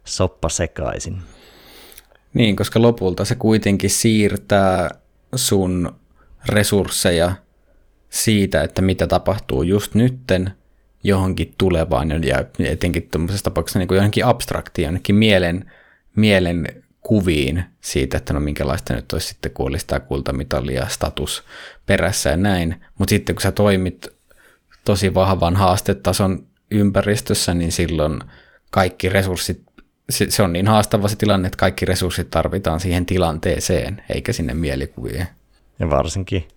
soppa 0.03 0.49
sekaisin. 0.49 1.17
Niin, 2.33 2.55
koska 2.55 2.81
lopulta 2.81 3.25
se 3.25 3.35
kuitenkin 3.35 3.89
siirtää 3.89 4.89
sun 5.35 5.95
resursseja 6.49 7.31
siitä, 8.09 8.63
että 8.63 8.81
mitä 8.81 9.07
tapahtuu 9.07 9.63
just 9.63 9.95
nytten 9.95 10.51
johonkin 11.07 11.53
tulevaan 11.57 12.23
ja 12.23 12.45
etenkin 12.59 13.07
tuommoisessa 13.11 13.43
tapauksessa 13.43 13.79
niin 13.79 13.87
kuin 13.87 13.95
johonkin 13.95 14.25
abstraktiin, 14.25 14.85
johonkin 14.85 15.15
mielen, 15.15 15.71
mielen 16.15 16.83
kuviin 17.01 17.63
siitä, 17.81 18.17
että 18.17 18.33
no 18.33 18.39
minkälaista 18.39 18.93
nyt 18.93 19.13
olisi 19.13 19.27
sitten, 19.27 19.51
kun 19.51 19.67
olisi 19.67 19.87
tämä 19.87 20.87
status 20.87 21.43
perässä 21.85 22.29
ja 22.29 22.37
näin. 22.37 22.81
Mutta 22.97 23.09
sitten 23.09 23.35
kun 23.35 23.41
sä 23.41 23.51
toimit 23.51 24.07
tosi 24.85 25.13
vahvan 25.13 25.55
haastetason 25.55 26.47
ympäristössä, 26.71 27.53
niin 27.53 27.71
silloin 27.71 28.19
kaikki 28.71 29.09
resurssit, 29.09 29.61
se 30.09 30.43
on 30.43 30.53
niin 30.53 30.67
haastava 30.67 31.07
se 31.07 31.15
tilanne, 31.15 31.47
että 31.47 31.57
kaikki 31.57 31.85
resurssit 31.85 32.29
tarvitaan 32.29 32.79
siihen 32.79 33.05
tilanteeseen, 33.05 34.03
eikä 34.09 34.33
sinne 34.33 34.53
mielikuviin. 34.53 35.27
Ja 35.79 35.89
varsinkin 35.89 36.47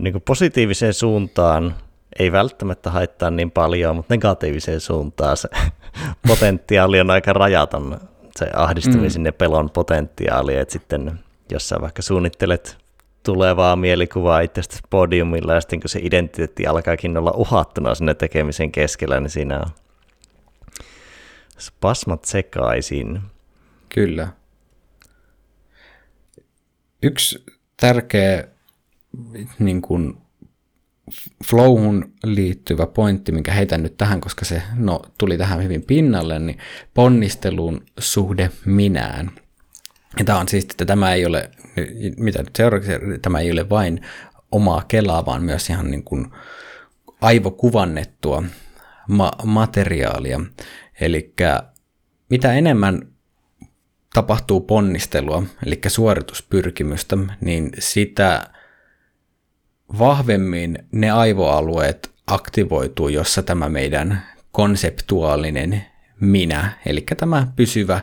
niin 0.00 0.22
positiiviseen 0.22 0.94
suuntaan 0.94 1.74
ei 2.18 2.32
välttämättä 2.32 2.90
haittaa 2.90 3.30
niin 3.30 3.50
paljon, 3.50 3.96
mutta 3.96 4.14
negatiiviseen 4.14 4.80
suuntaan 4.80 5.36
se 5.36 5.48
potentiaali 6.28 7.00
on 7.00 7.10
aika 7.10 7.32
rajaton, 7.32 8.00
se 8.36 8.50
ahdistumisen 8.54 9.22
mm. 9.22 9.26
ja 9.26 9.32
pelon 9.32 9.70
potentiaali, 9.70 10.56
että 10.56 10.72
sitten 10.72 11.20
jos 11.50 11.68
sä 11.68 11.76
vaikka 11.80 12.02
suunnittelet 12.02 12.78
tulevaa 13.22 13.76
mielikuvaa 13.76 14.40
itsestä 14.40 14.78
podiumilla 14.90 15.54
ja 15.54 15.60
sitten 15.60 15.80
kun 15.80 15.88
se 15.88 16.00
identiteetti 16.02 16.66
alkaakin 16.66 17.16
olla 17.16 17.30
uhattuna 17.30 17.94
sinne 17.94 18.14
tekemisen 18.14 18.72
keskellä, 18.72 19.20
niin 19.20 19.30
siinä 19.30 19.58
on 19.58 19.66
spasmat 21.58 22.24
sekaisin. 22.24 23.20
Kyllä. 23.88 24.28
Yksi 27.02 27.44
tärkeä 27.76 28.48
niin 29.58 29.82
kuin 29.82 30.16
flowhun 31.44 32.12
liittyvä 32.24 32.86
pointti, 32.86 33.32
minkä 33.32 33.52
heitän 33.52 33.82
nyt 33.82 33.96
tähän, 33.96 34.20
koska 34.20 34.44
se 34.44 34.62
no, 34.74 35.02
tuli 35.18 35.38
tähän 35.38 35.62
hyvin 35.62 35.82
pinnalle, 35.82 36.38
niin 36.38 36.58
ponnistelun 36.94 37.84
suhde 37.98 38.50
minään. 38.64 39.30
Ja 40.18 40.24
tämä 40.24 40.38
on 40.38 40.48
siis, 40.48 40.64
että 40.64 40.84
tämä 40.84 41.12
ei 41.12 41.26
ole, 41.26 41.50
mitä 42.16 42.38
nyt 42.38 42.56
seuraavaksi, 42.56 42.92
tämä 43.22 43.40
ei 43.40 43.52
ole 43.52 43.68
vain 43.68 44.00
omaa 44.52 44.84
kelaa, 44.88 45.26
vaan 45.26 45.42
myös 45.42 45.70
ihan 45.70 45.90
niin 45.90 46.04
kuin 46.04 46.26
aivokuvannettua 47.20 48.42
ma- 49.08 49.32
materiaalia. 49.44 50.40
Eli 51.00 51.34
mitä 52.30 52.52
enemmän 52.52 53.02
tapahtuu 54.14 54.60
ponnistelua, 54.60 55.42
eli 55.66 55.80
suorituspyrkimystä, 55.86 57.16
niin 57.40 57.70
sitä 57.78 58.50
vahvemmin 59.98 60.78
ne 60.92 61.10
aivoalueet 61.10 62.10
aktivoituu, 62.26 63.08
jossa 63.08 63.42
tämä 63.42 63.68
meidän 63.68 64.22
konseptuaalinen 64.52 65.84
minä, 66.20 66.72
eli 66.86 67.00
tämä 67.16 67.46
pysyvä 67.56 68.00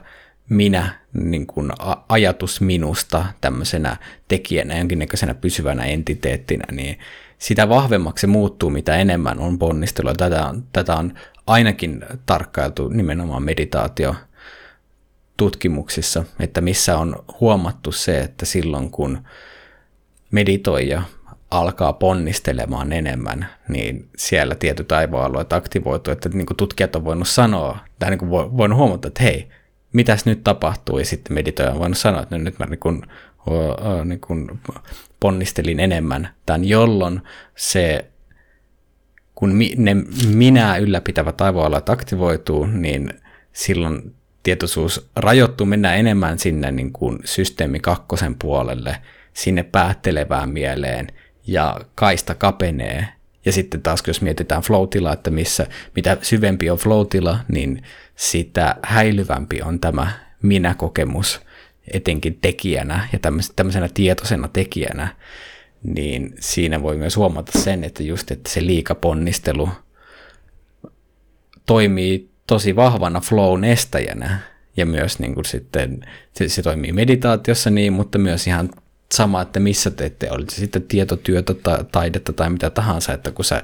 minä, 0.50 1.00
niin 1.14 1.48
kuin 1.48 1.72
ajatus 2.10 2.62
minusta 2.62 3.26
tämmöisenä 3.42 3.98
tekijänä, 4.28 4.78
jonkinnäköisenä 4.78 5.34
pysyvänä 5.34 5.86
entiteettinä, 5.86 6.66
niin 6.72 7.00
sitä 7.38 7.70
vahvemmaksi 7.70 8.22
se 8.22 8.28
muuttuu, 8.28 8.70
mitä 8.70 8.96
enemmän 8.96 9.40
on 9.40 9.60
ponnistelua. 9.60 10.14
Tätä 10.14 10.46
on, 10.46 10.64
tätä 10.74 10.96
on 10.96 11.14
ainakin 11.48 12.06
tarkkailtu 12.26 12.90
nimenomaan 12.90 13.44
meditaatio 13.44 14.16
tutkimuksissa, 15.38 16.24
että 16.40 16.62
missä 16.62 16.98
on 16.98 17.24
huomattu 17.40 17.92
se, 17.92 18.20
että 18.20 18.46
silloin 18.46 18.92
kun 18.92 19.24
meditoija 20.32 21.02
alkaa 21.54 21.94
ponnistelemaan 21.94 22.94
enemmän, 22.94 23.48
niin 23.70 24.10
siellä 24.18 24.56
tietyt 24.56 24.92
aivoalueet 24.92 25.54
aktivoituu, 25.54 26.12
että 26.12 26.30
niin 26.30 26.46
kuin 26.46 26.58
tutkijat 26.58 26.96
on 26.96 27.06
voinut 27.06 27.28
sanoa, 27.28 27.78
tai 28.00 28.10
niin 28.10 28.20
kuin 28.20 28.30
voinut 28.30 28.78
huomata, 28.78 29.08
että 29.08 29.24
hei, 29.24 29.50
mitäs 29.94 30.26
nyt 30.26 30.44
tapahtuu, 30.44 31.00
ja 31.00 31.06
sitten 31.06 31.34
meditoija 31.34 31.72
on 31.72 31.80
voinut 31.80 31.98
sanoa, 31.98 32.22
että 32.22 32.38
nyt 32.38 32.60
mä 32.60 32.66
niin 32.66 32.80
kuin, 32.80 33.02
niin 34.06 34.20
kuin 34.20 34.60
ponnistelin 35.20 35.80
enemmän 35.80 36.30
tämän, 36.46 36.66
jolloin 36.66 37.22
se, 37.56 38.06
kun 39.36 39.60
ne 39.78 39.96
minä 40.28 40.78
ylläpitävät 40.78 41.42
aivoalueet 41.42 41.90
aktivoituu, 41.90 42.66
niin 42.66 43.14
silloin 43.54 44.16
tietoisuus 44.44 45.10
rajoittuu, 45.16 45.66
mennään 45.66 45.98
enemmän 45.98 46.40
sinne 46.40 46.72
niin 46.72 46.94
kuin 46.94 47.20
systeemi 47.26 47.80
kakkosen 47.80 48.36
puolelle, 48.36 48.98
sinne 49.34 49.64
päättelevään 49.64 50.50
mieleen, 50.50 51.08
ja 51.48 51.80
kaista 51.96 52.36
kapenee. 52.36 53.08
Ja 53.46 53.52
sitten 53.52 53.82
taas, 53.82 54.04
jos 54.08 54.22
mietitään 54.22 54.62
flow 54.62 54.88
että 55.14 55.32
missä, 55.32 55.68
mitä 55.96 56.18
syvempi 56.22 56.70
on 56.70 56.78
flow 56.78 57.08
niin 57.48 57.84
sitä 58.16 58.76
häilyvämpi 58.84 59.62
on 59.62 59.80
tämä 59.80 60.12
minä-kokemus, 60.42 61.42
etenkin 61.94 62.38
tekijänä 62.42 63.08
ja 63.14 63.20
tämmöisenä 63.56 63.90
tietoisena 63.94 64.48
tekijänä, 64.48 65.16
niin 65.84 66.36
siinä 66.40 66.82
voi 66.82 66.98
myös 66.98 67.18
huomata 67.18 67.60
sen, 67.60 67.84
että 67.84 68.04
just 68.04 68.32
että 68.32 68.50
se 68.50 68.66
liikaponnistelu 68.66 69.70
toimii 71.66 72.30
tosi 72.48 72.76
vahvana 72.76 73.20
flown 73.22 73.64
estäjänä 73.64 74.40
ja 74.78 74.86
myös 74.86 75.20
niin 75.20 75.34
kuin 75.34 75.46
sitten 75.46 76.06
se, 76.34 76.50
se 76.50 76.62
toimii 76.62 76.92
meditaatiossa 76.92 77.70
niin, 77.70 77.94
mutta 77.94 78.18
myös 78.18 78.48
ihan 78.48 78.70
sama, 79.14 79.42
että 79.42 79.60
missä 79.60 79.92
teette, 79.92 80.32
oli 80.32 80.46
se 80.50 80.56
sitten 80.56 80.84
tietotyötä 80.84 81.54
tai 81.54 81.86
taidetta 81.92 82.34
tai 82.34 82.50
mitä 82.50 82.70
tahansa, 82.70 83.14
että 83.14 83.32
kun 83.32 83.46
sä 83.46 83.62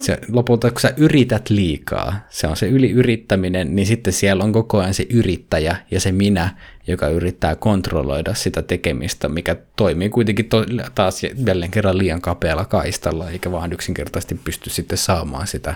se, 0.00 0.18
lopulta 0.32 0.70
kun 0.70 0.80
sä 0.80 0.94
yrität 0.96 1.50
liikaa, 1.50 2.26
se 2.30 2.46
on 2.46 2.56
se 2.56 2.68
yliyrittäminen, 2.68 3.76
niin 3.76 3.86
sitten 3.86 4.12
siellä 4.12 4.44
on 4.44 4.52
koko 4.52 4.78
ajan 4.78 4.94
se 4.94 5.06
yrittäjä 5.10 5.76
ja 5.90 6.00
se 6.00 6.12
minä, 6.12 6.56
joka 6.86 7.08
yrittää 7.08 7.56
kontrolloida 7.56 8.34
sitä 8.34 8.62
tekemistä, 8.62 9.28
mikä 9.28 9.56
toimii 9.76 10.08
kuitenkin 10.08 10.48
to, 10.48 10.64
taas 10.94 11.22
jälleen 11.46 11.70
kerran 11.70 11.98
liian 11.98 12.20
kapealla 12.20 12.64
kaistalla, 12.64 13.30
eikä 13.30 13.52
vaan 13.52 13.72
yksinkertaisesti 13.72 14.34
pysty 14.44 14.70
sitten 14.70 14.98
saamaan 14.98 15.46
sitä 15.46 15.74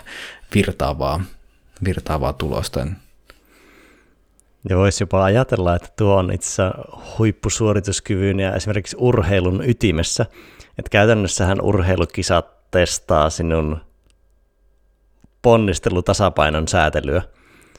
virtaavaa, 0.54 1.24
virtaavaa 1.84 2.32
tulosta. 2.32 2.86
Ja 4.70 4.76
voisi 4.76 5.02
jopa 5.02 5.24
ajatella, 5.24 5.76
että 5.76 5.88
tuo 5.96 6.14
on 6.14 6.32
itse 6.32 6.62
huippusuorituskyvyn 7.18 8.40
ja 8.40 8.54
esimerkiksi 8.54 8.96
urheilun 9.00 9.62
ytimessä. 9.68 10.26
Että 10.78 10.90
käytännössähän 10.90 11.60
urheilukisat 11.60 12.70
testaa 12.70 13.30
sinun 13.30 13.80
ponnistelutasapainon 15.42 16.68
säätelyä. 16.68 17.22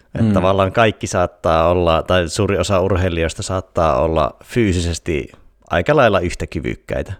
Että 0.06 0.28
mm. 0.28 0.34
tavallaan 0.34 0.72
kaikki 0.72 1.08
saattaa 1.08 1.70
olla, 1.70 2.04
tai 2.04 2.30
suuri 2.30 2.58
osa 2.58 2.82
urheilijoista 2.82 3.44
saattaa 3.44 4.02
olla 4.02 4.36
fyysisesti 4.44 5.32
aika 5.70 5.96
lailla 5.96 6.20
yhtä 6.20 6.48
kyvykkäitä. 6.48 7.14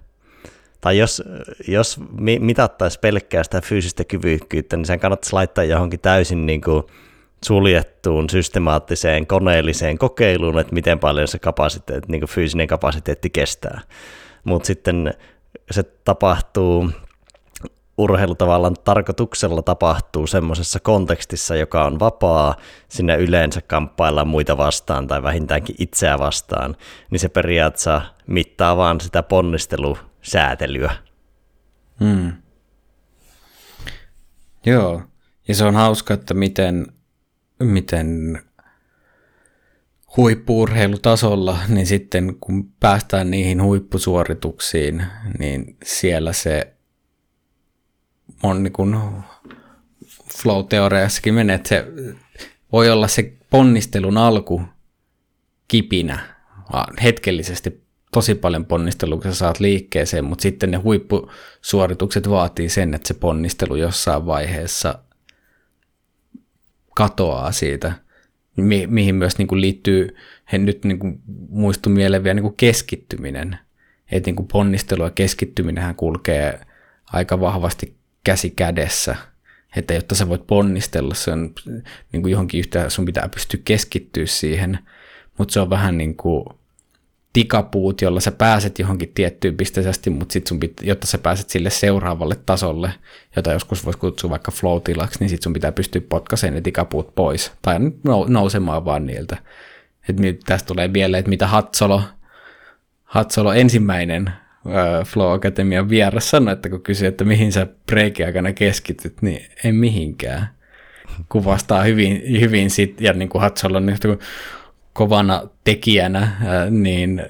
Tai 0.82 0.98
jos, 0.98 1.24
jos 1.68 2.00
mitattaisiin 2.40 3.02
pelkkää 3.02 3.44
sitä 3.44 3.62
fyysistä 3.62 4.04
kyvykkyyttä, 4.04 4.78
niin 4.78 4.86
sen 4.86 5.00
kannattaisi 5.00 5.34
laittaa 5.34 5.64
johonkin 5.64 6.00
täysin 6.00 6.46
niin 6.46 6.62
kuin 6.62 6.84
suljettuun 7.46 8.30
systemaattiseen 8.30 9.28
koneelliseen 9.28 9.98
kokeiluun, 9.98 10.60
että 10.60 10.74
miten 10.74 11.00
paljon 11.00 11.28
se 11.28 11.40
kapasiteetti, 11.40 12.12
niin 12.12 12.28
fyysinen 12.28 12.68
kapasiteetti 12.68 13.30
kestää. 13.30 13.82
Mutta 14.44 14.68
sitten 14.68 15.14
se 15.72 15.84
tapahtuu 15.84 16.90
urheilutavallan 17.98 18.76
tarkoituksella 18.84 19.62
tapahtuu 19.62 20.28
semmoisessa 20.28 20.80
kontekstissa, 20.80 21.56
joka 21.56 21.86
on 21.86 22.00
vapaa, 22.00 22.56
sinne 22.88 23.16
yleensä 23.16 23.62
kamppailla 23.62 24.26
muita 24.26 24.58
vastaan 24.58 25.08
tai 25.08 25.24
vähintäänkin 25.24 25.76
itseä 25.80 26.20
vastaan, 26.20 26.76
niin 27.12 27.20
se 27.20 27.30
periaatteessa 27.30 28.02
mittaa 28.28 28.78
vaan 28.78 29.02
sitä 29.02 29.24
ponnistelusäätelyä. 29.24 30.96
Hmm. 32.00 32.34
Joo, 34.66 35.02
ja 35.48 35.56
se 35.56 35.66
on 35.66 35.76
hauska, 35.76 36.14
että 36.14 36.34
miten 36.34 36.95
miten 37.60 38.42
huippuurheilutasolla, 40.18 41.60
niin 41.68 41.88
sitten 41.88 42.38
kun 42.40 42.72
päästään 42.80 43.32
niihin 43.32 43.64
huippusuorituksiin, 43.64 45.06
niin 45.40 45.78
siellä 45.84 46.34
se 46.34 46.74
on 48.44 48.64
niin 48.64 48.74
kuin 48.74 48.98
flow-teoriassakin 50.34 51.34
menee, 51.34 51.56
että 51.56 51.70
se 51.70 51.86
voi 52.72 52.90
olla 52.90 53.08
se 53.08 53.34
ponnistelun 53.50 54.18
alku 54.18 54.62
kipinä, 55.68 56.20
hetkellisesti 57.04 57.86
tosi 58.12 58.36
paljon 58.36 58.66
ponnistelua, 58.66 59.22
kun 59.22 59.32
sä 59.32 59.38
saat 59.38 59.60
liikkeeseen, 59.60 60.26
mutta 60.26 60.42
sitten 60.44 60.72
ne 60.72 60.78
huippusuoritukset 60.78 62.30
vaatii 62.30 62.70
sen, 62.70 62.94
että 62.94 63.08
se 63.08 63.14
ponnistelu 63.14 63.76
jossain 63.76 64.26
vaiheessa 64.26 65.00
katoaa 66.96 67.52
siitä, 67.52 67.94
mi- 68.58 68.88
mihin 68.88 69.16
myös 69.16 69.38
niin 69.38 69.48
kuin 69.48 69.62
liittyy, 69.62 70.16
he 70.52 70.58
nyt 70.58 70.86
niin 70.86 71.00
kuin 71.00 71.22
muistu 71.50 71.90
mieleen 71.90 72.24
vielä 72.24 72.34
niin 72.34 72.44
kuin 72.44 72.56
keskittyminen. 72.58 73.58
Että 74.12 74.28
niin 74.28 74.36
kuin 74.36 74.48
ponnistelu 74.48 75.04
ja 75.04 75.10
keskittyminen 75.10 75.96
kulkee 75.96 76.60
aika 77.06 77.40
vahvasti 77.40 77.96
käsi 78.24 78.50
kädessä. 78.50 79.16
Että 79.76 79.94
jotta 79.94 80.16
sä 80.16 80.30
voit 80.30 80.48
ponnistella, 80.48 81.14
se 81.14 81.32
on 81.32 81.54
niin 82.12 82.22
kuin 82.22 82.32
johonkin 82.32 82.60
yhtä, 82.60 82.90
sun 82.90 83.06
pitää 83.06 83.30
pystyä 83.30 83.60
keskittyä 83.66 84.26
siihen. 84.26 84.80
Mutta 85.38 85.54
se 85.54 85.60
on 85.60 85.70
vähän 85.70 85.98
niin 85.98 86.16
kuin 86.16 86.46
tikapuut, 87.36 88.02
jolla 88.02 88.20
sä 88.20 88.32
pääset 88.32 88.80
johonkin 88.80 89.12
tiettyyn 89.16 89.58
pisteeseen 89.58 90.14
mutta 90.14 90.34
sit 90.34 90.48
sun 90.48 90.60
pit, 90.60 90.74
jotta 90.82 91.08
sä 91.08 91.18
pääset 91.18 91.50
sille 91.50 91.70
seuraavalle 91.70 92.36
tasolle, 92.46 92.92
jota 93.36 93.52
joskus 93.52 93.86
voisi 93.86 94.00
kutsua 94.00 94.30
vaikka 94.30 94.52
flow-tilaksi, 94.52 95.20
niin 95.20 95.30
sit 95.30 95.42
sun 95.44 95.54
pitää 95.54 95.72
pystyä 95.72 96.02
potkaisemaan 96.10 96.56
ne 96.56 96.62
tikapuut 96.62 97.16
pois 97.16 97.52
tai 97.62 97.76
nousemaan 98.28 98.86
vaan 98.86 99.06
niiltä. 99.06 99.38
Et 100.10 100.16
tästä 100.46 100.68
tulee 100.68 100.88
mieleen, 100.88 101.20
että 101.20 101.30
mitä 101.30 101.48
Hatsolo, 101.48 102.02
Hatsolo 103.04 103.54
ensimmäinen 103.54 104.30
Flow 105.06 105.34
Academian 105.34 105.90
vieras 105.90 106.30
sanoi, 106.30 106.54
että 106.54 106.70
kun 106.70 106.82
kysyi, 106.82 107.08
että 107.08 107.24
mihin 107.24 107.52
sä 107.52 107.68
breikin 107.86 108.26
aikana 108.26 108.54
keskityt, 108.54 109.22
niin 109.22 109.46
ei 109.64 109.72
mihinkään. 109.72 110.50
Kuvastaa 111.30 111.84
hyvin, 111.84 112.22
hyvin 112.42 112.70
sit, 112.70 113.02
ja 113.02 113.14
niin 113.14 113.30
kuin 113.30 113.42
Hatsolo, 113.42 113.80
niin 113.80 113.98
kovana 114.96 115.48
tekijänä, 115.64 116.32
niin 116.70 117.22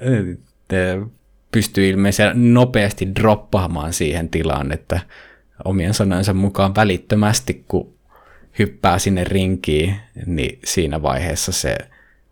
pystyy 1.52 1.88
ilmeisesti 1.88 2.38
nopeasti 2.38 3.14
droppaamaan 3.14 3.92
siihen 3.92 4.28
tilaan, 4.28 4.72
että 4.72 5.00
omien 5.64 5.94
sanojensa 5.94 6.34
mukaan 6.34 6.74
välittömästi, 6.74 7.64
kun 7.68 7.94
hyppää 8.58 8.98
sinne 8.98 9.24
rinkiin, 9.24 9.96
niin 10.26 10.58
siinä 10.64 11.02
vaiheessa 11.02 11.52
se 11.52 11.76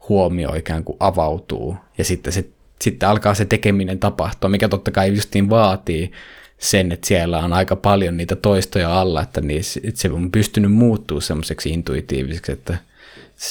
huomio 0.09 0.55
ikään 0.55 0.85
kuin 0.85 0.97
avautuu. 1.01 1.77
Ja 1.99 2.05
sitten, 2.05 2.33
se, 2.33 2.45
sitten 2.81 3.09
alkaa 3.09 3.35
se 3.35 3.45
tekeminen 3.45 3.99
tapahtua, 3.99 4.51
mikä 4.51 4.69
totta 4.69 4.91
kai 4.91 5.15
justiin 5.15 5.51
vaatii 5.51 6.13
sen, 6.59 6.93
että 6.93 7.07
siellä 7.07 7.39
on 7.39 7.53
aika 7.53 7.77
paljon 7.77 8.17
niitä 8.17 8.37
toistoja 8.37 9.01
alla, 9.01 9.23
että, 9.23 9.41
niin, 9.41 9.63
että 9.85 10.01
se 10.01 10.11
on 10.11 10.33
pystynyt 10.33 10.73
muuttuu 10.73 11.21
semmoiseksi 11.21 11.71
intuitiiviseksi, 11.71 12.53
että 12.53 12.79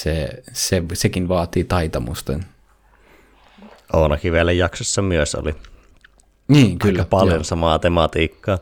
se, 0.00 0.28
se, 0.52 0.82
sekin 0.92 1.28
vaatii 1.28 1.64
taitamusten. 1.64 2.44
Oonakin 3.92 4.32
vielä 4.32 4.52
jaksossa 4.52 5.02
myös 5.02 5.34
oli 5.34 5.54
niin, 6.48 6.78
kyllä, 6.78 7.00
aika 7.00 7.08
paljon 7.08 7.34
joo. 7.34 7.44
samaa 7.44 7.78
tematiikkaa. 7.78 8.58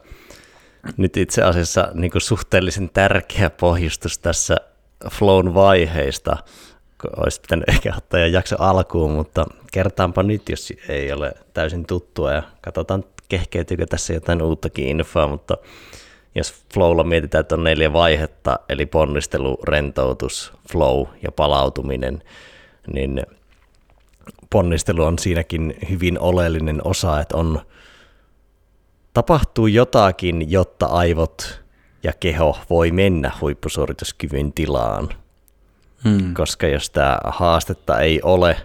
Nyt 0.96 1.16
itse 1.16 1.42
asiassa 1.42 1.88
niin 1.94 2.10
kuin 2.10 2.22
suhteellisen 2.22 2.90
tärkeä 2.90 3.50
pohjustus 3.50 4.18
tässä 4.18 4.56
flown 5.10 5.54
vaiheista, 5.54 6.36
olisi 7.16 7.40
pitänyt 7.40 7.68
ehkä 7.68 7.92
ottaa 7.96 8.20
jo 8.20 8.26
jakso 8.26 8.56
alkuun, 8.58 9.12
mutta 9.12 9.46
kertaanpa 9.72 10.22
nyt, 10.22 10.48
jos 10.48 10.72
ei 10.88 11.12
ole 11.12 11.32
täysin 11.54 11.86
tuttua 11.86 12.32
ja 12.32 12.42
katsotaan 12.60 13.04
kehkeytyykö 13.28 13.86
tässä 13.86 14.12
jotain 14.12 14.42
uuttakin 14.42 14.88
infoa, 14.88 15.28
mutta 15.28 15.56
jos 16.34 16.54
flowlla 16.74 17.04
mietitään, 17.04 17.40
että 17.40 17.54
on 17.54 17.64
neljä 17.64 17.92
vaihetta, 17.92 18.58
eli 18.68 18.86
ponnistelu, 18.86 19.58
rentoutus, 19.68 20.52
flow 20.72 21.06
ja 21.22 21.32
palautuminen, 21.32 22.22
niin 22.92 23.22
ponnistelu 24.50 25.04
on 25.04 25.18
siinäkin 25.18 25.74
hyvin 25.90 26.18
oleellinen 26.18 26.80
osa, 26.84 27.20
että 27.20 27.36
on 27.36 27.60
tapahtuu 29.14 29.66
jotakin, 29.66 30.50
jotta 30.50 30.86
aivot 30.86 31.62
ja 32.02 32.12
keho 32.20 32.58
voi 32.70 32.90
mennä 32.90 33.32
huippusuorituskyvyn 33.40 34.52
tilaan. 34.52 35.08
Hmm. 36.04 36.34
Koska 36.34 36.66
jos 36.66 36.90
tämä 36.90 37.18
haastetta 37.24 38.00
ei 38.00 38.20
ole, 38.22 38.56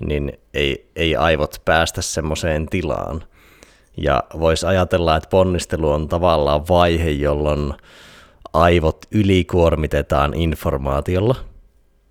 niin 0.00 0.32
ei, 0.54 0.90
ei 0.96 1.16
aivot 1.16 1.62
päästä 1.64 2.02
semmoiseen 2.02 2.68
tilaan. 2.68 3.24
Ja 3.96 4.22
voisi 4.40 4.66
ajatella, 4.66 5.16
että 5.16 5.28
ponnistelu 5.28 5.90
on 5.90 6.08
tavallaan 6.08 6.68
vaihe, 6.68 7.10
jolloin 7.10 7.74
aivot 8.52 9.06
ylikuormitetaan 9.10 10.34
informaatiolla. 10.34 11.36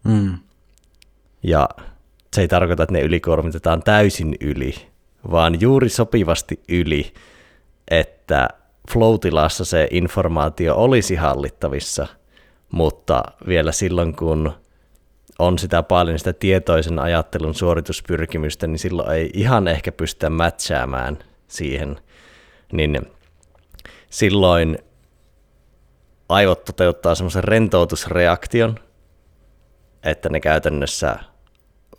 Mm. 0.04 0.38
Ja 1.44 1.70
se 2.34 2.42
ei 2.42 2.48
tarkoita, 2.48 2.84
että 2.84 2.94
ne 2.94 3.02
ylikuormitetaan 3.02 3.84
täysin 3.84 4.36
yli, 4.42 4.76
vaan 5.32 5.62
juuri 5.62 5.90
sopivasti 5.90 6.64
yli, 6.70 7.14
että 7.92 8.48
flow 8.92 9.16
se 9.64 9.88
informaatio 9.92 10.76
olisi 10.76 11.16
hallittavissa, 11.16 12.08
mutta 12.72 13.24
vielä 13.48 13.72
silloin, 13.72 14.16
kun 14.16 14.52
on 15.40 15.60
sitä 15.60 15.84
paljon 15.84 16.20
sitä 16.20 16.34
tietoisen 16.34 17.00
ajattelun 17.00 17.56
suorituspyrkimystä, 17.56 18.68
niin 18.68 18.80
silloin 18.80 19.12
ei 19.12 19.30
ihan 19.34 19.68
ehkä 19.68 19.92
pystytä 19.92 20.30
matchaamaan 20.30 21.18
siihen, 21.48 22.00
niin 22.72 23.02
silloin 24.10 24.78
aivot 26.30 26.66
toteuttaa 26.66 27.16
semmoisen 27.16 27.44
rentoutusreaktion, 27.44 28.80
että 30.04 30.30
ne 30.30 30.40
käytännössä 30.40 31.20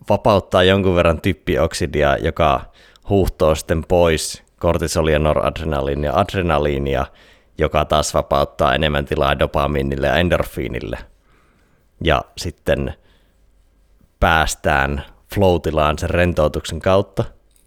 vapauttaa 0.08 0.62
jonkun 0.62 0.94
verran 0.94 1.20
typpioksidia, 1.20 2.16
joka 2.16 2.60
huuhtoo 3.08 3.54
sitten 3.54 3.84
pois 3.88 4.42
kortisolia, 4.60 5.18
noradrenaliinia 5.18 6.10
ja 6.10 6.18
adrenaliinia, 6.18 7.06
joka 7.58 7.84
taas 7.84 8.14
vapauttaa 8.14 8.74
enemmän 8.74 9.04
tilaa 9.04 9.38
dopamiinille 9.38 10.06
ja 10.06 10.16
endorfiinille. 10.16 10.98
Ja 12.04 12.22
sitten 12.36 12.94
päästään 14.20 15.04
flow 15.34 15.56
sen 15.98 16.10
rentoutuksen 16.10 16.80
kautta. 16.80 17.24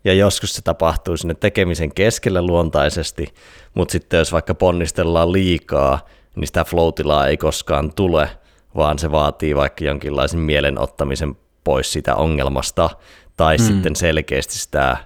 Ja 0.09 0.15
joskus 0.15 0.55
se 0.55 0.61
tapahtuu 0.61 1.17
sinne 1.17 1.33
tekemisen 1.33 1.93
keskellä 1.93 2.41
luontaisesti, 2.41 3.33
mutta 3.73 3.91
sitten 3.91 4.17
jos 4.17 4.31
vaikka 4.31 4.55
ponnistellaan 4.55 5.31
liikaa, 5.31 6.05
niin 6.35 6.47
sitä 6.47 6.63
flow 6.63 6.93
ei 7.27 7.37
koskaan 7.37 7.93
tule, 7.93 8.29
vaan 8.75 8.99
se 8.99 9.11
vaatii 9.11 9.55
vaikka 9.55 9.85
jonkinlaisen 9.85 10.39
mielen 10.39 10.79
ottamisen 10.79 11.35
pois 11.63 11.93
sitä 11.93 12.15
ongelmasta, 12.15 12.89
tai 13.37 13.57
mm. 13.57 13.63
sitten 13.63 13.95
selkeästi 13.95 14.53
sitä 14.57 14.97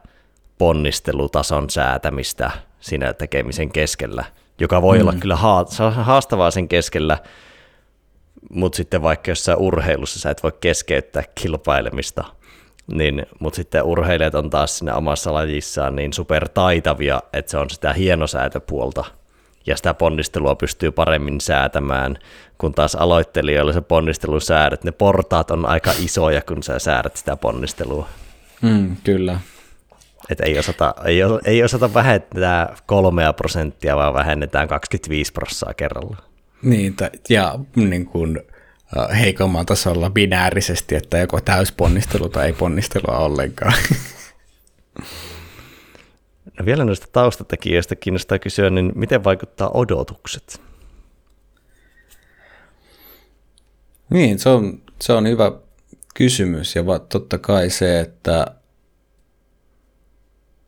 ponnistelutason 0.57 1.69
säätämistä 1.69 2.51
siinä 2.79 3.13
tekemisen 3.13 3.71
keskellä, 3.71 4.25
joka 4.59 4.81
voi 4.81 4.97
mm. 4.97 5.01
olla 5.01 5.13
kyllä 5.19 5.35
haastavaa 5.91 6.51
sen 6.51 6.67
keskellä, 6.67 7.17
mutta 8.49 8.75
sitten 8.75 9.01
vaikka 9.01 9.31
jossain 9.31 9.57
urheilussa 9.57 10.19
sä 10.19 10.29
et 10.29 10.43
voi 10.43 10.51
keskeyttää 10.61 11.23
kilpailemista, 11.35 12.23
niin, 12.87 13.25
mutta 13.39 13.55
sitten 13.55 13.83
urheilijat 13.83 14.35
on 14.35 14.49
taas 14.49 14.77
siinä 14.77 14.95
omassa 14.95 15.33
lajissaan 15.33 15.95
niin 15.95 16.13
supertaitavia, 16.13 17.21
että 17.33 17.51
se 17.51 17.57
on 17.57 17.69
sitä 17.69 17.93
hienosäätöpuolta, 17.93 19.05
ja 19.65 19.77
sitä 19.77 19.93
ponnistelua 19.93 20.55
pystyy 20.55 20.91
paremmin 20.91 21.41
säätämään, 21.41 22.17
kun 22.57 22.73
taas 22.73 22.95
aloittelijoilla 22.95 23.73
se 23.73 23.81
ponnistelun 23.81 24.41
säädöt, 24.41 24.83
ne 24.83 24.91
portaat 24.91 25.51
on 25.51 25.65
aika 25.65 25.91
isoja, 25.99 26.41
kun 26.41 26.63
sä 26.63 26.79
säädät 26.79 27.17
sitä 27.17 27.35
ponnistelua. 27.35 28.07
Mm, 28.61 28.95
kyllä. 29.03 29.39
Et 30.29 30.39
ei, 30.39 30.59
osata, 30.59 30.95
ei, 31.05 31.19
ei 31.45 31.63
osata 31.63 31.93
vähentää 31.93 32.75
kolmea 32.85 33.33
prosenttia, 33.33 33.95
vaan 33.95 34.13
vähennetään 34.13 34.67
25 34.67 35.33
prosenttia 35.33 35.73
kerralla. 35.73 36.17
Niin, 36.61 36.95
ja 37.29 37.59
niin 37.75 38.05
kuin, 38.05 38.41
heikommalla 39.19 39.65
tasolla 39.65 40.09
binäärisesti, 40.09 40.95
että 40.95 41.17
joko 41.17 41.41
täysponnistelu 41.41 42.29
tai 42.29 42.45
ei 42.45 42.53
ponnistelua 42.53 43.17
ollenkaan. 43.17 43.73
No 46.59 46.65
vielä 46.65 46.85
noista 46.85 47.07
taustatekijöistä 47.11 47.95
kiinnostaa 47.95 48.39
kysyä, 48.39 48.69
niin 48.69 48.91
miten 48.95 49.23
vaikuttaa 49.23 49.71
odotukset? 49.73 50.61
Niin, 54.09 54.39
se 54.39 54.49
on, 54.49 54.81
se 55.01 55.13
on 55.13 55.27
hyvä 55.27 55.51
kysymys 56.15 56.75
ja 56.75 56.83
totta 57.09 57.37
kai 57.37 57.69
se, 57.69 57.99
että 57.99 58.45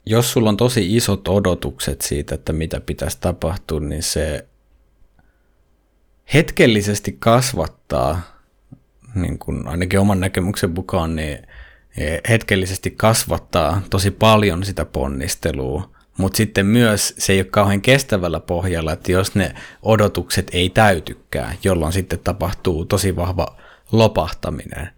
jos 0.05 0.31
sulla 0.31 0.49
on 0.49 0.57
tosi 0.57 0.95
isot 0.95 1.27
odotukset 1.27 2.01
siitä, 2.01 2.35
että 2.35 2.53
mitä 2.53 2.79
pitäisi 2.79 3.17
tapahtua, 3.21 3.79
niin 3.79 4.03
se 4.03 4.45
hetkellisesti 6.33 7.15
kasvattaa, 7.19 8.21
niin 9.15 9.39
kuin 9.39 9.67
ainakin 9.67 9.99
oman 9.99 10.19
näkemyksen 10.19 10.71
mukaan, 10.71 11.15
niin 11.15 11.47
hetkellisesti 12.29 12.91
kasvattaa 12.91 13.81
tosi 13.89 14.11
paljon 14.11 14.63
sitä 14.63 14.85
ponnistelua, 14.85 15.89
mutta 16.17 16.37
sitten 16.37 16.65
myös 16.65 17.15
se 17.17 17.33
ei 17.33 17.39
ole 17.39 17.45
kauhean 17.45 17.81
kestävällä 17.81 18.39
pohjalla, 18.39 18.93
että 18.93 19.11
jos 19.11 19.35
ne 19.35 19.55
odotukset 19.81 20.49
ei 20.53 20.69
täytykään, 20.69 21.57
jolloin 21.63 21.93
sitten 21.93 22.19
tapahtuu 22.19 22.85
tosi 22.85 23.15
vahva 23.15 23.57
lopahtaminen, 23.91 24.89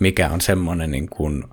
mikä 0.00 0.30
on 0.30 0.40
semmoinen 0.40 0.90
niin 0.90 1.08
kuin 1.08 1.44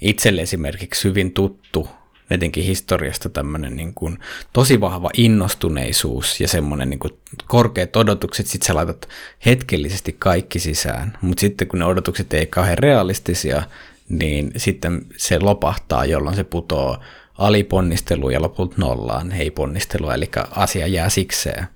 itselle 0.00 0.42
esimerkiksi 0.42 1.08
hyvin 1.08 1.32
tuttu 1.32 1.88
etenkin 2.30 2.64
historiasta 2.64 3.28
tämmöinen 3.28 3.76
niin 3.76 3.94
kuin 3.94 4.18
tosi 4.52 4.80
vahva 4.80 5.10
innostuneisuus 5.16 6.40
ja 6.40 6.48
semmoinen 6.48 6.90
niin 6.90 6.98
kuin 6.98 7.12
korkeat 7.46 7.96
odotukset, 7.96 8.46
sit 8.46 8.62
sä 8.62 8.74
laitat 8.74 9.08
hetkellisesti 9.46 10.16
kaikki 10.18 10.58
sisään, 10.58 11.18
mutta 11.20 11.40
sitten 11.40 11.68
kun 11.68 11.78
ne 11.78 11.84
odotukset 11.84 12.34
ei 12.34 12.46
kauhean 12.46 12.78
realistisia, 12.78 13.62
niin 14.08 14.52
sitten 14.56 15.06
se 15.16 15.38
lopahtaa, 15.38 16.04
jolloin 16.04 16.36
se 16.36 16.44
putoo 16.44 16.98
aliponnistelu 17.38 18.30
ja 18.30 18.42
lopulta 18.42 18.74
nollaan, 18.78 19.32
ei 19.32 19.50
ponnistelua, 19.50 20.14
eli 20.14 20.30
asia 20.50 20.86
jää 20.86 21.08
sikseen. 21.08 21.66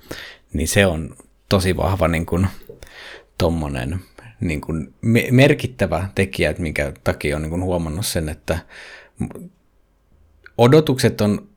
Niin 0.53 0.69
se 0.69 0.87
on 0.87 1.17
tosi 1.49 1.77
vahva 1.77 2.09
niin 2.09 2.27
kuin, 2.27 2.47
tommonen, 3.39 4.01
niin 4.41 4.61
kuin 4.61 4.95
merkittävä 5.31 6.09
tekijä, 6.15 6.51
että 6.51 6.63
minkä 6.63 6.93
takia 7.05 7.37
on 7.37 7.43
niin 7.43 7.51
kuin 7.51 7.63
huomannut 7.63 8.07
sen, 8.07 8.29
että 8.29 8.59
odotukset 10.61 11.21
on 11.21 11.49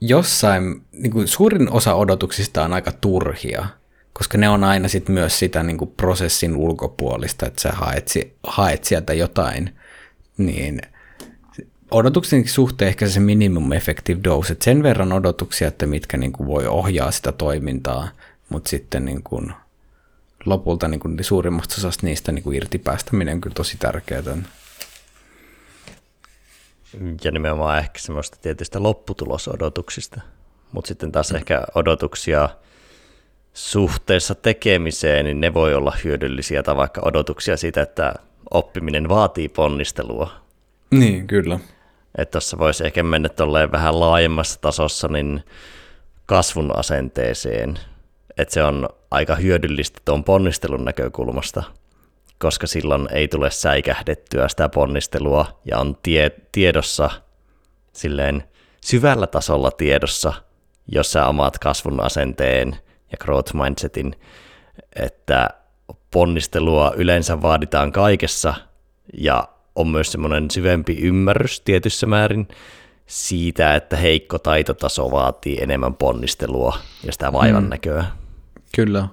jossain, 0.00 0.82
niin 0.92 1.12
kuin 1.12 1.28
suurin 1.28 1.70
osa 1.70 1.94
odotuksista 1.94 2.64
on 2.64 2.72
aika 2.72 2.92
turhia, 2.92 3.66
koska 4.12 4.38
ne 4.38 4.48
on 4.48 4.64
aina 4.64 4.88
sit 4.88 5.08
myös 5.08 5.38
sitä 5.38 5.62
niin 5.62 5.78
kuin 5.78 5.92
prosessin 5.96 6.56
ulkopuolista, 6.56 7.46
että 7.46 7.62
sä 7.62 7.72
haet, 7.72 8.12
haet 8.46 8.84
sieltä 8.84 9.14
jotain, 9.14 9.74
niin 10.38 10.80
odotuksen 11.90 12.48
suhteen 12.48 12.88
ehkä 12.88 13.08
se 13.08 13.20
minimum 13.20 13.72
effective 13.72 14.20
dose, 14.24 14.52
että 14.52 14.64
sen 14.64 14.82
verran 14.82 15.12
odotuksia, 15.12 15.68
että 15.68 15.86
mitkä 15.86 16.16
niin 16.16 16.32
kuin 16.32 16.46
voi 16.46 16.66
ohjaa 16.66 17.10
sitä 17.10 17.32
toimintaa, 17.32 18.08
mutta 18.48 18.70
sitten 18.70 19.04
niin 19.04 19.22
kuin 19.22 19.52
lopulta 20.44 20.88
niin 20.88 21.00
kuin 21.00 21.24
suurimmasta 21.24 21.74
osasta 21.78 22.06
niistä 22.06 22.32
niin 22.32 22.42
kuin 22.42 22.56
irti 22.56 22.78
päästäminen 22.78 23.34
on 23.34 23.40
kyllä 23.40 23.54
tosi 23.54 23.76
tärkeää. 23.78 24.22
Ja 27.24 27.30
nimenomaan 27.30 27.78
ehkä 27.78 27.98
semmoista 27.98 28.38
tietystä 28.40 28.82
lopputulosodotuksista, 28.82 30.20
mutta 30.72 30.88
sitten 30.88 31.12
taas 31.12 31.30
mm. 31.30 31.36
ehkä 31.36 31.62
odotuksia 31.74 32.48
suhteessa 33.54 34.34
tekemiseen, 34.34 35.24
niin 35.24 35.40
ne 35.40 35.54
voi 35.54 35.74
olla 35.74 35.96
hyödyllisiä, 36.04 36.62
tai 36.62 36.76
vaikka 36.76 37.00
odotuksia 37.04 37.56
siitä, 37.56 37.82
että 37.82 38.14
oppiminen 38.50 39.08
vaatii 39.08 39.48
ponnistelua. 39.48 40.30
Niin, 40.90 41.26
kyllä. 41.26 41.60
Että 42.18 42.32
tuossa 42.32 42.58
voisi 42.58 42.86
ehkä 42.86 43.02
mennä 43.02 43.28
tolleen 43.28 43.72
vähän 43.72 44.00
laajemmassa 44.00 44.60
tasossa 44.60 45.08
niin 45.08 45.42
kasvun 46.26 46.78
asenteeseen, 46.78 47.78
että 48.38 48.54
se 48.54 48.62
on 48.62 48.88
aika 49.10 49.34
hyödyllistä 49.34 50.00
tuon 50.04 50.24
ponnistelun 50.24 50.84
näkökulmasta– 50.84 51.62
koska 52.38 52.66
silloin 52.66 53.08
ei 53.12 53.28
tule 53.28 53.50
säikähdettyä 53.50 54.48
sitä 54.48 54.68
ponnistelua 54.68 55.60
ja 55.64 55.78
on 55.78 55.96
tie, 56.02 56.30
tiedossa 56.52 57.10
silleen 57.92 58.44
syvällä 58.84 59.26
tasolla 59.26 59.70
tiedossa, 59.70 60.32
jos 60.92 61.12
sä 61.12 61.26
omaat 61.26 61.58
kasvun 61.58 62.00
asenteen 62.00 62.76
ja 63.12 63.18
growth 63.20 63.54
mindsetin, 63.54 64.16
että 64.96 65.48
ponnistelua 66.10 66.92
yleensä 66.96 67.42
vaaditaan 67.42 67.92
kaikessa 67.92 68.54
ja 69.18 69.48
on 69.76 69.88
myös 69.88 70.12
semmoinen 70.12 70.50
syvempi 70.50 70.98
ymmärrys 71.00 71.60
tietyssä 71.60 72.06
määrin 72.06 72.48
siitä, 73.06 73.74
että 73.74 73.96
heikko 73.96 74.38
taitotaso 74.38 75.10
vaatii 75.10 75.58
enemmän 75.62 75.94
ponnistelua 75.94 76.78
ja 77.04 77.12
sitä 77.12 77.32
vaivan 77.32 77.62
mm. 77.62 77.70
näköä. 77.70 78.04
Kyllä, 78.76 79.08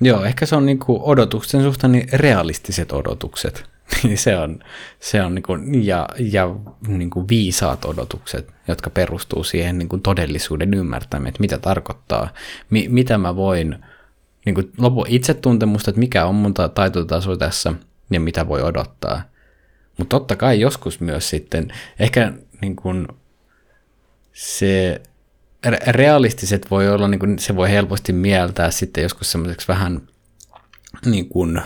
Joo, 0.00 0.24
ehkä 0.24 0.46
se 0.46 0.56
on 0.56 0.66
niin 0.66 0.78
kuin 0.78 1.02
odotuksen 1.02 1.62
suhteen 1.62 1.92
niin 1.92 2.08
realistiset 2.12 2.92
odotukset. 2.92 3.64
se 4.14 4.36
on, 4.36 4.58
se 5.00 5.22
on 5.22 5.34
niin 5.34 5.42
kuin, 5.42 5.86
ja, 5.86 6.08
ja 6.18 6.56
niin 6.88 7.10
kuin 7.10 7.28
viisaat 7.28 7.84
odotukset, 7.84 8.48
jotka 8.68 8.90
perustuu 8.90 9.44
siihen 9.44 9.78
niin 9.78 9.88
kuin 9.88 10.02
todellisuuden 10.02 10.74
ymmärtämiseen, 10.74 11.28
että 11.28 11.40
mitä 11.40 11.58
tarkoittaa, 11.58 12.28
mi, 12.70 12.86
mitä 12.88 13.18
mä 13.18 13.36
voin, 13.36 13.84
niin 14.46 14.54
kuin 14.54 14.72
lopu 14.78 15.04
itsetuntemusta, 15.08 15.90
että 15.90 16.00
mikä 16.00 16.26
on 16.26 16.34
mun 16.34 16.54
taitotaso 16.74 17.36
tässä 17.36 17.72
ja 18.10 18.20
mitä 18.20 18.48
voi 18.48 18.62
odottaa. 18.62 19.22
Mutta 19.98 20.16
totta 20.16 20.36
kai 20.36 20.60
joskus 20.60 21.00
myös 21.00 21.30
sitten, 21.30 21.72
ehkä 21.98 22.32
niin 22.60 22.76
kuin, 22.76 23.08
se 24.32 25.00
realistiset 25.86 26.70
voi 26.70 26.88
olla, 26.88 27.08
niin 27.08 27.18
kuin, 27.18 27.38
se 27.38 27.56
voi 27.56 27.70
helposti 27.70 28.12
mieltää 28.12 28.70
sitten 28.70 29.02
joskus 29.02 29.32
semmoiseksi 29.32 29.68
vähän 29.68 30.02
niin 31.06 31.28
kuin, 31.28 31.60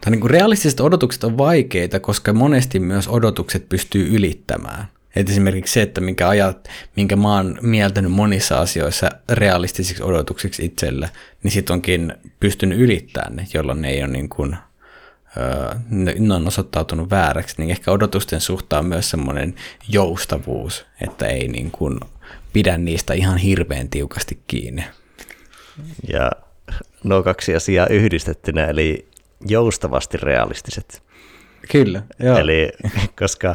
tai 0.00 0.10
niin 0.10 0.20
kuin 0.20 0.30
realistiset 0.30 0.80
odotukset 0.80 1.24
on 1.24 1.38
vaikeita, 1.38 2.00
koska 2.00 2.32
monesti 2.32 2.80
myös 2.80 3.08
odotukset 3.08 3.68
pystyy 3.68 4.16
ylittämään. 4.16 4.86
Et 5.16 5.30
esimerkiksi 5.30 5.72
se, 5.72 5.82
että 5.82 6.00
minkä, 6.00 6.28
ajat, 6.28 6.68
minkä 6.96 7.16
mä 7.16 7.36
oon 7.36 7.58
mieltänyt 7.62 8.12
monissa 8.12 8.60
asioissa 8.60 9.10
realistisiksi 9.28 10.02
odotuksiksi 10.02 10.64
itselle, 10.64 11.10
niin 11.42 11.50
sit 11.50 11.70
onkin 11.70 12.14
pystynyt 12.40 12.78
ylittämään 12.78 13.36
ne, 13.36 13.46
jolloin 13.54 13.82
ne 13.82 13.90
ei 13.90 14.02
ole 14.02 14.12
niin 14.12 14.28
kuin, 14.28 14.56
ne 16.18 16.34
on 16.34 16.46
osoittautunut 16.46 17.10
vääräksi, 17.10 17.54
niin 17.58 17.70
ehkä 17.70 17.90
odotusten 17.90 18.40
suhtaan 18.40 18.86
myös 18.86 19.10
semmoinen 19.10 19.54
joustavuus, 19.88 20.86
että 21.00 21.26
ei 21.26 21.48
niin 21.48 21.70
kuin 21.70 22.00
pidä 22.52 22.78
niistä 22.78 23.14
ihan 23.14 23.38
hirveän 23.38 23.88
tiukasti 23.88 24.42
kiinni. 24.46 24.84
Ja 26.08 26.30
nuo 27.04 27.22
kaksi 27.22 27.54
asiaa 27.56 27.86
yhdistettynä, 27.86 28.64
eli 28.64 29.08
joustavasti 29.46 30.16
realistiset. 30.16 31.02
Kyllä, 31.72 32.02
joo. 32.18 32.38
Eli 32.38 32.72
koska 33.18 33.54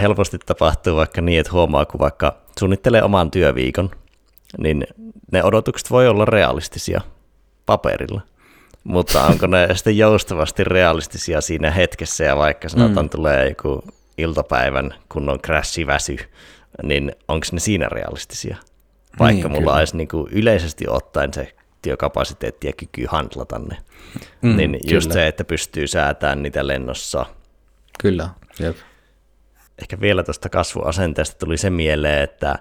helposti 0.00 0.38
tapahtuu 0.46 0.96
vaikka 0.96 1.20
niin, 1.20 1.40
että 1.40 1.52
huomaa, 1.52 1.84
kun 1.84 2.00
vaikka 2.00 2.36
suunnittelee 2.58 3.02
oman 3.02 3.30
työviikon, 3.30 3.90
niin 4.58 4.86
ne 5.32 5.44
odotukset 5.44 5.90
voi 5.90 6.08
olla 6.08 6.24
realistisia 6.24 7.00
paperilla. 7.66 8.20
Mutta 8.84 9.22
onko 9.22 9.46
ne 9.46 9.68
sitten 9.74 9.98
joustavasti 9.98 10.64
realistisia 10.64 11.40
siinä 11.40 11.70
hetkessä 11.70 12.24
ja 12.24 12.36
vaikka 12.36 12.68
sanotaan 12.68 13.06
mm. 13.06 13.10
tulee 13.10 13.48
joku 13.48 13.82
iltapäivän 14.18 14.94
kunnon 15.08 15.40
crashi-väsy, 15.40 16.18
niin 16.82 17.12
onko 17.28 17.46
ne 17.52 17.60
siinä 17.60 17.88
realistisia? 17.88 18.56
Vaikka 19.18 19.48
niin, 19.48 19.50
mulla 19.50 19.70
kyllä. 19.70 19.78
olisi 19.78 19.96
niin 19.96 20.08
kuin 20.08 20.32
yleisesti 20.32 20.84
ottaen 20.88 21.34
se 21.34 21.54
työkapasiteetti 21.82 22.66
ja 22.66 22.72
kyky 22.72 23.06
handlata 23.08 23.58
ne. 23.58 23.76
Mm, 24.42 24.56
niin 24.56 24.70
kyllä. 24.70 24.94
just 24.94 25.12
se, 25.12 25.26
että 25.26 25.44
pystyy 25.44 25.86
säätämään 25.86 26.42
niitä 26.42 26.66
lennossa. 26.66 27.26
Kyllä, 28.00 28.28
jep. 28.60 28.76
Ehkä 29.82 30.00
vielä 30.00 30.22
tuosta 30.22 30.48
kasvuasenteesta 30.48 31.38
tuli 31.38 31.56
se 31.56 31.70
mieleen, 31.70 32.22
että 32.22 32.58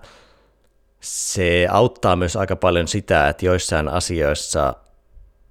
se 0.99 1.67
auttaa 1.71 2.15
myös 2.15 2.35
aika 2.35 2.55
paljon 2.55 2.87
sitä, 2.87 3.29
että 3.29 3.45
joissain 3.45 3.87
asioissa 3.87 4.73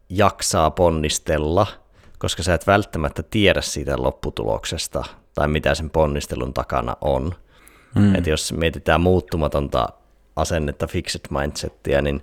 jaksaa 0.08 0.70
ponnistella, 0.70 1.66
koska 2.18 2.42
sä 2.42 2.54
et 2.54 2.66
välttämättä 2.66 3.22
tiedä 3.22 3.60
siitä 3.60 4.02
lopputuloksesta 4.02 5.04
tai 5.34 5.48
mitä 5.48 5.74
sen 5.74 5.90
ponnistelun 5.90 6.54
takana 6.54 6.96
on. 7.00 7.34
Mm. 7.94 8.14
Että 8.14 8.30
jos 8.30 8.52
mietitään 8.52 9.00
muuttumatonta 9.00 9.88
asennetta, 10.36 10.86
fixed 10.86 11.20
mindsettiä, 11.30 12.02
niin 12.02 12.22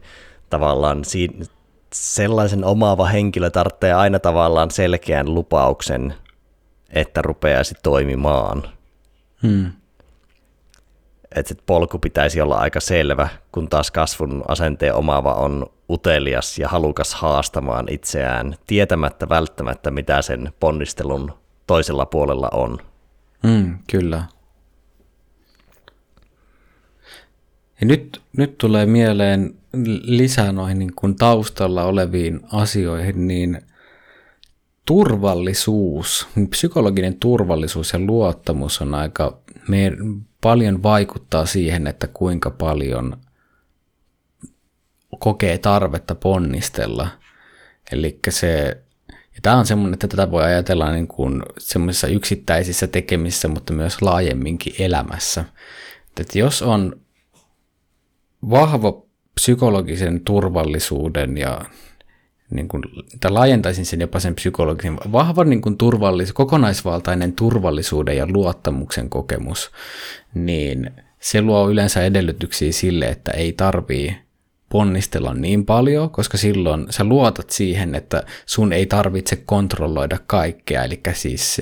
tavallaan 0.50 1.06
siinä, 1.06 1.46
sellaisen 1.94 2.64
omaava 2.64 3.06
henkilö 3.06 3.50
tarvitsee 3.50 3.94
aina 3.94 4.20
tavallaan 4.20 4.72
selkeän 4.72 5.34
lupauksen, 5.34 6.14
että 6.90 7.22
rupeaisi 7.22 7.76
toimimaan. 7.84 8.64
Hmm. 9.44 9.72
Että 11.36 11.56
polku 11.66 12.00
pitäisi 12.00 12.42
olla 12.42 12.58
aika 12.58 12.80
selvä, 12.80 13.30
kun 13.52 13.70
taas 13.70 13.92
kasvun 13.92 14.44
asenteen 14.48 14.96
omaava 14.96 15.34
on 15.34 15.66
utelias 15.90 16.60
ja 16.60 16.68
halukas 16.68 17.14
haastamaan 17.14 17.86
itseään, 17.90 18.56
tietämättä 18.68 19.30
välttämättä, 19.30 19.92
mitä 19.92 20.22
sen 20.22 20.54
ponnistelun 20.60 21.34
toisella 21.68 22.06
puolella 22.06 22.50
on. 22.52 22.78
Hmm, 23.48 23.78
kyllä. 23.92 24.24
Ja 27.82 27.88
nyt, 27.88 28.22
nyt 28.38 28.58
tulee 28.58 28.86
mieleen 28.86 29.56
lisää 30.02 30.52
noihin 30.52 30.80
niin 30.80 30.96
kuin 30.96 31.16
taustalla 31.16 31.84
oleviin 31.84 32.40
asioihin, 32.52 33.28
niin 33.28 33.62
turvallisuus, 34.86 36.28
psykologinen 36.50 37.16
turvallisuus 37.20 37.94
ja 37.94 38.00
luottamus 38.00 38.82
on 38.82 38.94
aika 38.94 39.38
me, 39.68 39.92
paljon 40.42 40.84
vaikuttaa 40.84 41.46
siihen, 41.46 41.88
että 41.88 42.08
kuinka 42.08 42.50
paljon 42.52 43.18
kokee 45.20 45.58
tarvetta 45.58 46.16
ponnistella. 46.16 47.08
Eli 47.92 48.20
se, 48.30 48.78
ja 49.10 49.40
tämä 49.42 49.58
on 49.58 49.66
semmoinen, 49.66 49.94
että 49.94 50.08
tätä 50.08 50.32
voi 50.32 50.44
ajatella 50.44 50.92
niin 50.92 51.08
kuin 51.08 51.44
semmoisissa 51.58 52.08
yksittäisissä 52.08 52.88
tekemisissä, 52.88 53.48
mutta 53.48 53.74
myös 53.74 54.02
laajemminkin 54.02 54.74
elämässä. 54.80 55.46
Että 56.20 56.40
jos 56.40 56.62
on 56.62 57.02
vahva 58.50 59.02
psykologisen 59.36 60.22
turvallisuuden 60.22 61.38
ja 61.38 61.62
niin 62.52 62.68
kuin, 62.68 62.84
tai 63.20 63.32
laajentaisin 63.32 63.86
sen 63.86 64.02
jopa 64.02 64.20
sen 64.20 64.36
psykologisen, 64.36 64.98
vahva 65.12 65.44
niin 65.44 65.62
kuin 65.62 65.78
turvallis, 65.78 66.34
kokonaisvaltainen 66.34 67.34
turvallisuuden 67.34 68.18
ja 68.18 68.28
luottamuksen 68.32 69.10
kokemus, 69.10 69.72
niin 70.34 70.92
se 71.20 71.42
luo 71.42 71.70
yleensä 71.70 72.04
edellytyksiä 72.04 72.72
sille, 72.72 73.06
että 73.06 73.32
ei 73.32 73.54
tarvii 73.54 74.18
ponnistella 74.70 75.34
niin 75.34 75.66
paljon, 75.66 76.10
koska 76.10 76.38
silloin 76.38 76.88
sä 76.90 77.04
luotat 77.04 77.50
siihen, 77.50 77.96
että 77.96 78.24
sun 78.46 78.74
ei 78.74 78.86
tarvitse 78.86 79.36
kontrolloida 79.36 80.18
kaikkea, 80.28 80.84
eli 80.84 81.02
siis 81.14 81.62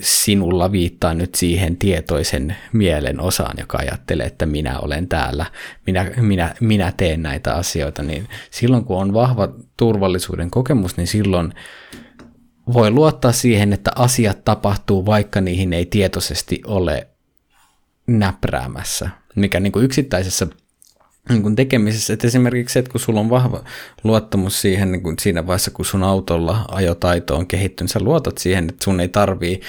sinulla 0.00 0.72
viittaa 0.72 1.14
nyt 1.14 1.34
siihen 1.34 1.76
tietoisen 1.76 2.56
mielen 2.72 3.20
osaan, 3.20 3.56
joka 3.58 3.78
ajattelee, 3.78 4.26
että 4.26 4.46
minä 4.46 4.78
olen 4.78 5.08
täällä, 5.08 5.46
minä, 5.86 6.10
minä, 6.20 6.54
minä 6.60 6.92
teen 6.96 7.22
näitä 7.22 7.54
asioita, 7.54 8.02
niin 8.02 8.28
silloin 8.50 8.84
kun 8.84 8.96
on 8.96 9.12
vahva 9.12 9.48
turvallisuuden 9.76 10.50
kokemus, 10.50 10.96
niin 10.96 11.06
silloin 11.06 11.54
voi 12.72 12.90
luottaa 12.90 13.32
siihen, 13.32 13.72
että 13.72 13.90
asiat 13.96 14.44
tapahtuu, 14.44 15.06
vaikka 15.06 15.40
niihin 15.40 15.72
ei 15.72 15.86
tietoisesti 15.86 16.62
ole 16.66 17.06
näpräämässä, 18.06 19.10
mikä 19.34 19.60
niin 19.60 19.72
kuin 19.72 19.84
yksittäisessä 19.84 20.46
niin 21.28 21.42
kuin 21.42 21.56
tekemisessä, 21.56 22.12
että 22.12 22.26
esimerkiksi 22.26 22.72
se, 22.72 22.78
että 22.78 22.90
kun 22.92 23.00
sulla 23.00 23.20
on 23.20 23.30
vahva 23.30 23.64
luottamus 24.04 24.60
siihen, 24.60 24.92
niin 24.92 25.02
kuin 25.02 25.16
siinä 25.20 25.46
vaiheessa, 25.46 25.70
kun 25.70 25.84
sun 25.84 26.02
autolla 26.02 26.64
ajotaito 26.68 27.36
on 27.36 27.46
kehittynyt, 27.46 27.90
sä 27.90 28.00
luotat 28.00 28.38
siihen, 28.38 28.68
että 28.68 28.84
sun 28.84 29.00
ei 29.00 29.08
tarvii 29.08 29.60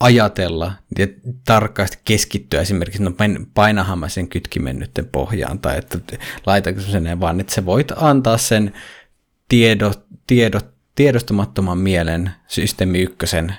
ajatella 0.00 0.72
ja 0.98 1.06
tarkkaasti 1.44 1.98
keskittyä 2.04 2.60
esimerkiksi, 2.60 3.02
no 3.02 3.12
painahan 3.54 3.98
mä 3.98 4.08
sen 4.08 4.28
kytkimen 4.28 4.78
nyt 4.78 4.90
pohjaan, 5.12 5.58
tai 5.58 5.78
että 5.78 5.98
laitanko 6.46 6.80
sen 6.80 7.20
vaan, 7.20 7.40
että 7.40 7.54
sä 7.54 7.66
voit 7.66 7.92
antaa 7.96 8.38
sen 8.38 8.72
tiedot, 9.48 10.04
tiedot, 10.26 10.66
tiedostamattoman 10.94 11.78
mielen 11.78 12.30
systeemi 12.46 12.98
ykkösen 13.00 13.54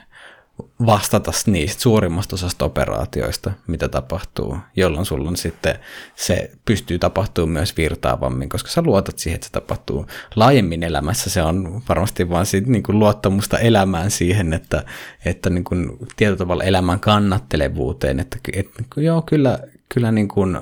vastata 0.86 1.32
niistä 1.46 1.82
suurimmasta 1.82 2.36
osasta 2.36 2.66
operaatioista, 2.66 3.52
mitä 3.68 3.90
tapahtuu, 3.90 4.58
jolloin 4.76 5.06
sulla 5.06 5.30
on 5.30 5.38
sitten 5.38 5.80
se 6.16 6.52
pystyy 6.66 7.00
tapahtumaan 7.00 7.54
myös 7.54 7.78
virtaavammin, 7.78 8.50
koska 8.50 8.70
sä 8.70 8.82
luotat 8.82 9.20
siihen, 9.20 9.36
että 9.36 9.48
se 9.48 9.52
tapahtuu 9.52 10.06
laajemmin 10.36 10.84
elämässä. 10.84 11.30
Se 11.30 11.42
on 11.42 11.82
varmasti 11.90 12.30
vaan 12.30 12.46
siitä, 12.46 12.70
niin 12.70 12.84
kuin 12.84 13.00
luottamusta 13.00 13.60
elämään 13.60 14.12
siihen, 14.12 14.54
että, 14.54 14.84
että 15.26 15.50
niin 15.50 15.64
kuin 15.64 15.98
tietyllä 16.16 16.38
tavalla 16.38 16.64
elämän 16.64 17.00
kannattelevuuteen, 17.00 18.20
että, 18.20 18.38
että 18.54 18.84
joo, 18.98 19.22
kyllä, 19.22 19.60
kyllä 19.90 20.12
niin 20.12 20.28
kuin, 20.28 20.56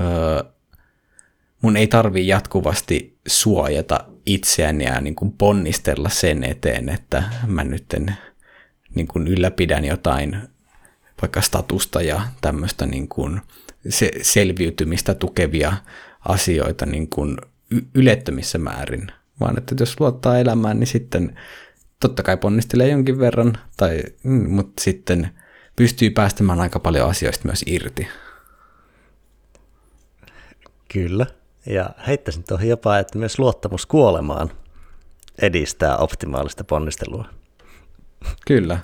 öö, 0.00 0.42
mun 1.62 1.76
ei 1.76 1.86
tarvi 1.86 2.26
jatkuvasti 2.26 3.18
suojata 3.26 4.04
itseäni 4.26 4.84
ja 4.84 5.00
niin 5.00 5.14
kuin 5.14 5.32
ponnistella 5.32 6.08
sen 6.08 6.44
eteen, 6.44 6.88
että 6.88 7.22
mä 7.46 7.64
nyt 7.64 7.94
en 7.94 8.16
niin 8.94 9.08
kuin 9.08 9.28
ylläpidän 9.28 9.84
jotain 9.84 10.36
vaikka 11.22 11.40
statusta 11.40 12.02
ja 12.02 12.20
tämmöistä 12.40 12.86
niin 12.86 13.08
kuin 13.08 13.40
se, 13.88 14.10
selviytymistä 14.22 15.14
tukevia 15.14 15.72
asioita 16.28 16.86
niin 16.86 17.08
kuin 17.08 17.36
ylettömissä 17.94 18.58
määrin, 18.58 19.12
vaan 19.40 19.58
että 19.58 19.74
jos 19.80 20.00
luottaa 20.00 20.38
elämään, 20.38 20.80
niin 20.80 20.86
sitten 20.86 21.38
totta 22.00 22.22
kai 22.22 22.36
ponnistelee 22.36 22.88
jonkin 22.88 23.18
verran, 23.18 23.58
tai, 23.76 24.02
mm, 24.22 24.50
mutta 24.50 24.82
sitten 24.82 25.30
pystyy 25.76 26.10
päästämään 26.10 26.60
aika 26.60 26.78
paljon 26.78 27.10
asioista 27.10 27.48
myös 27.48 27.64
irti. 27.66 28.08
Kyllä, 30.92 31.26
ja 31.66 31.90
heittäisin 32.06 32.44
tuohon 32.44 32.68
jopa, 32.68 32.98
että 32.98 33.18
myös 33.18 33.38
luottamus 33.38 33.86
kuolemaan 33.86 34.50
edistää 35.42 35.96
optimaalista 35.96 36.64
ponnistelua. 36.64 37.37
Kyllä, 38.46 38.78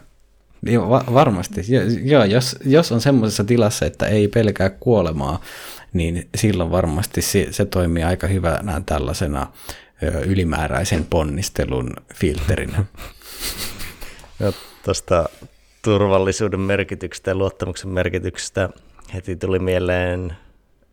Joo, 0.67 0.91
va- 0.91 1.05
varmasti. 1.15 1.61
Joo, 2.03 2.25
jos, 2.25 2.57
jos 2.67 2.93
on 2.93 3.01
semmoisessa 3.01 3.45
tilassa, 3.45 3.87
että 3.87 4.07
ei 4.07 4.29
pelkää 4.29 4.71
kuolemaa, 4.71 5.41
niin 5.93 6.29
silloin 6.37 6.71
varmasti 6.71 7.23
se, 7.23 7.47
se 7.51 7.65
toimii 7.65 8.05
aika 8.05 8.27
hyvänä 8.27 8.83
tällaisena 8.87 9.47
ö, 10.03 10.21
ylimääräisen 10.21 11.05
ponnistelun 11.05 11.91
filterinä. 12.15 12.85
Tuosta 14.85 15.29
turvallisuuden 15.83 16.61
merkityksestä 16.61 17.31
ja 17.31 17.35
luottamuksen 17.35 17.91
merkityksestä 17.91 18.69
heti 19.15 19.37
tuli 19.37 19.59
mieleen 19.59 20.37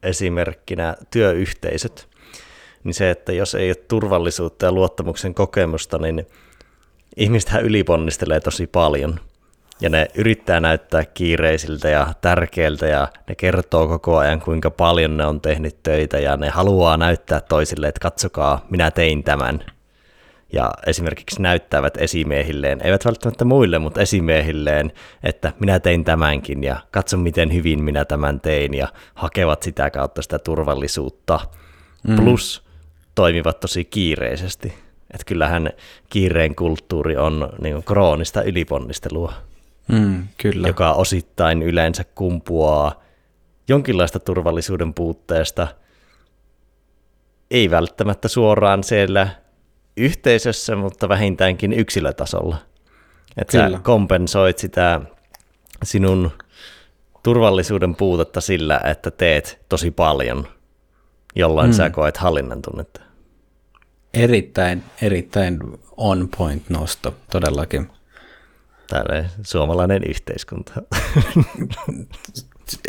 esimerkkinä 0.03 0.95
työyhteisöt. 1.11 2.07
Niin 2.83 2.93
se, 2.93 3.09
että 3.09 3.31
jos 3.33 3.55
ei 3.55 3.69
ole 3.69 3.75
turvallisuutta 3.75 4.65
ja 4.65 4.71
luottamuksen 4.71 5.33
kokemusta, 5.33 5.97
niin 5.97 6.25
ihmistähän 7.17 7.63
yliponnistelee 7.63 8.39
tosi 8.39 8.67
paljon. 8.67 9.19
Ja 9.81 9.89
ne 9.89 10.07
yrittää 10.15 10.59
näyttää 10.59 11.05
kiireisiltä 11.05 11.89
ja 11.89 12.13
tärkeiltä 12.21 12.87
ja 12.87 13.07
ne 13.27 13.35
kertoo 13.35 13.87
koko 13.87 14.17
ajan, 14.17 14.41
kuinka 14.41 14.71
paljon 14.71 15.17
ne 15.17 15.25
on 15.25 15.41
tehnyt 15.41 15.83
töitä 15.83 16.19
ja 16.19 16.37
ne 16.37 16.49
haluaa 16.49 16.97
näyttää 16.97 17.41
toisille, 17.41 17.87
että 17.87 17.99
katsokaa, 17.99 18.65
minä 18.69 18.91
tein 18.91 19.23
tämän 19.23 19.63
ja 20.53 20.71
esimerkiksi 20.87 21.41
näyttävät 21.41 21.97
esimiehilleen, 21.97 22.81
eivät 22.83 23.05
välttämättä 23.05 23.45
muille, 23.45 23.79
mutta 23.79 24.01
esimiehilleen, 24.01 24.91
että 25.23 25.53
minä 25.59 25.79
tein 25.79 26.03
tämänkin 26.03 26.63
ja 26.63 26.81
katso 26.91 27.17
miten 27.17 27.53
hyvin 27.53 27.83
minä 27.83 28.05
tämän 28.05 28.41
tein 28.41 28.73
ja 28.73 28.87
hakevat 29.13 29.63
sitä 29.63 29.89
kautta 29.89 30.21
sitä 30.21 30.39
turvallisuutta. 30.39 31.39
Mm. 32.07 32.15
Plus 32.15 32.63
toimivat 33.15 33.59
tosi 33.59 33.85
kiireisesti. 33.85 34.73
Että 35.13 35.25
kyllähän 35.25 35.69
kiireen 36.09 36.55
kulttuuri 36.55 37.17
on 37.17 37.49
niin 37.61 37.83
kroonista 37.83 38.43
yliponnistelua, 38.43 39.33
mm, 39.87 40.27
kyllä. 40.37 40.67
joka 40.67 40.93
osittain 40.93 41.61
yleensä 41.61 42.03
kumpuaa 42.15 43.01
jonkinlaista 43.67 44.19
turvallisuuden 44.19 44.93
puutteesta, 44.93 45.67
ei 47.51 47.69
välttämättä 47.69 48.27
suoraan 48.27 48.83
siellä 48.83 49.27
yhteisössä, 49.97 50.75
mutta 50.75 51.09
vähintäänkin 51.09 51.73
yksilötasolla. 51.73 52.57
Että 53.37 53.51
sä 53.51 53.79
kompensoit 53.83 54.57
sitä 54.57 55.01
sinun 55.83 56.31
turvallisuuden 57.23 57.95
puutetta 57.95 58.41
sillä, 58.41 58.81
että 58.83 59.11
teet 59.11 59.65
tosi 59.69 59.91
paljon, 59.91 60.47
jolloin 61.35 61.69
mm. 61.69 61.73
sä 61.73 61.89
koet 61.89 62.17
hallinnan 62.17 62.61
tunnetta. 62.61 63.00
Erittäin, 64.13 64.83
erittäin 65.01 65.59
on 65.97 66.29
point 66.37 66.69
nosto, 66.69 67.15
todellakin. 67.31 67.91
Tällainen 68.87 69.31
suomalainen 69.43 70.03
yhteiskunta. 70.09 70.73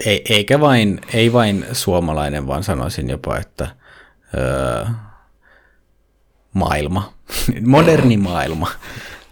Ei, 0.06 0.24
eikä 0.28 0.60
vain, 0.60 1.00
ei 1.14 1.32
vain 1.32 1.66
suomalainen, 1.72 2.46
vaan 2.46 2.62
sanoisin 2.62 3.10
jopa, 3.10 3.38
että 3.38 3.68
öö, 4.38 4.84
maailma, 6.52 7.14
moderni 7.66 8.16
maailma 8.16 8.68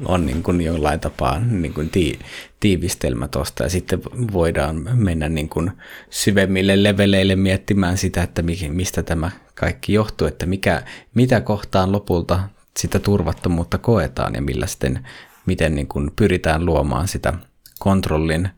on 0.05 0.27
niin 0.27 0.43
kuin 0.43 0.61
jollain 0.61 1.01
tapaa 1.01 1.39
niin 1.39 1.75
kuin 1.75 1.91
tii, 1.91 2.19
tiivistelmä 2.61 3.29
tuosta. 3.29 3.63
Ja 3.63 3.71
sitten 3.71 4.03
voidaan 4.33 4.89
mennä 4.95 5.29
niin 5.29 5.49
kuin 5.49 5.71
syvemmille 6.11 6.83
leveleille 6.83 7.37
miettimään 7.37 7.99
sitä, 7.99 8.23
että 8.23 8.43
mistä 8.69 9.03
tämä 9.03 9.31
kaikki 9.55 9.93
johtuu, 9.93 10.27
että 10.27 10.47
mikä, 10.47 10.83
mitä 11.15 11.41
kohtaan 11.41 11.93
lopulta 11.93 12.41
sitä 12.79 12.99
turvattomuutta 12.99 13.79
koetaan 13.79 14.35
ja 14.35 14.43
millä 14.43 14.67
sitten, 14.67 15.09
miten 15.47 15.75
niin 15.75 15.89
kuin 15.89 16.11
pyritään 16.17 16.67
luomaan 16.67 17.09
sitä 17.09 17.33
kontrollin, 17.79 18.49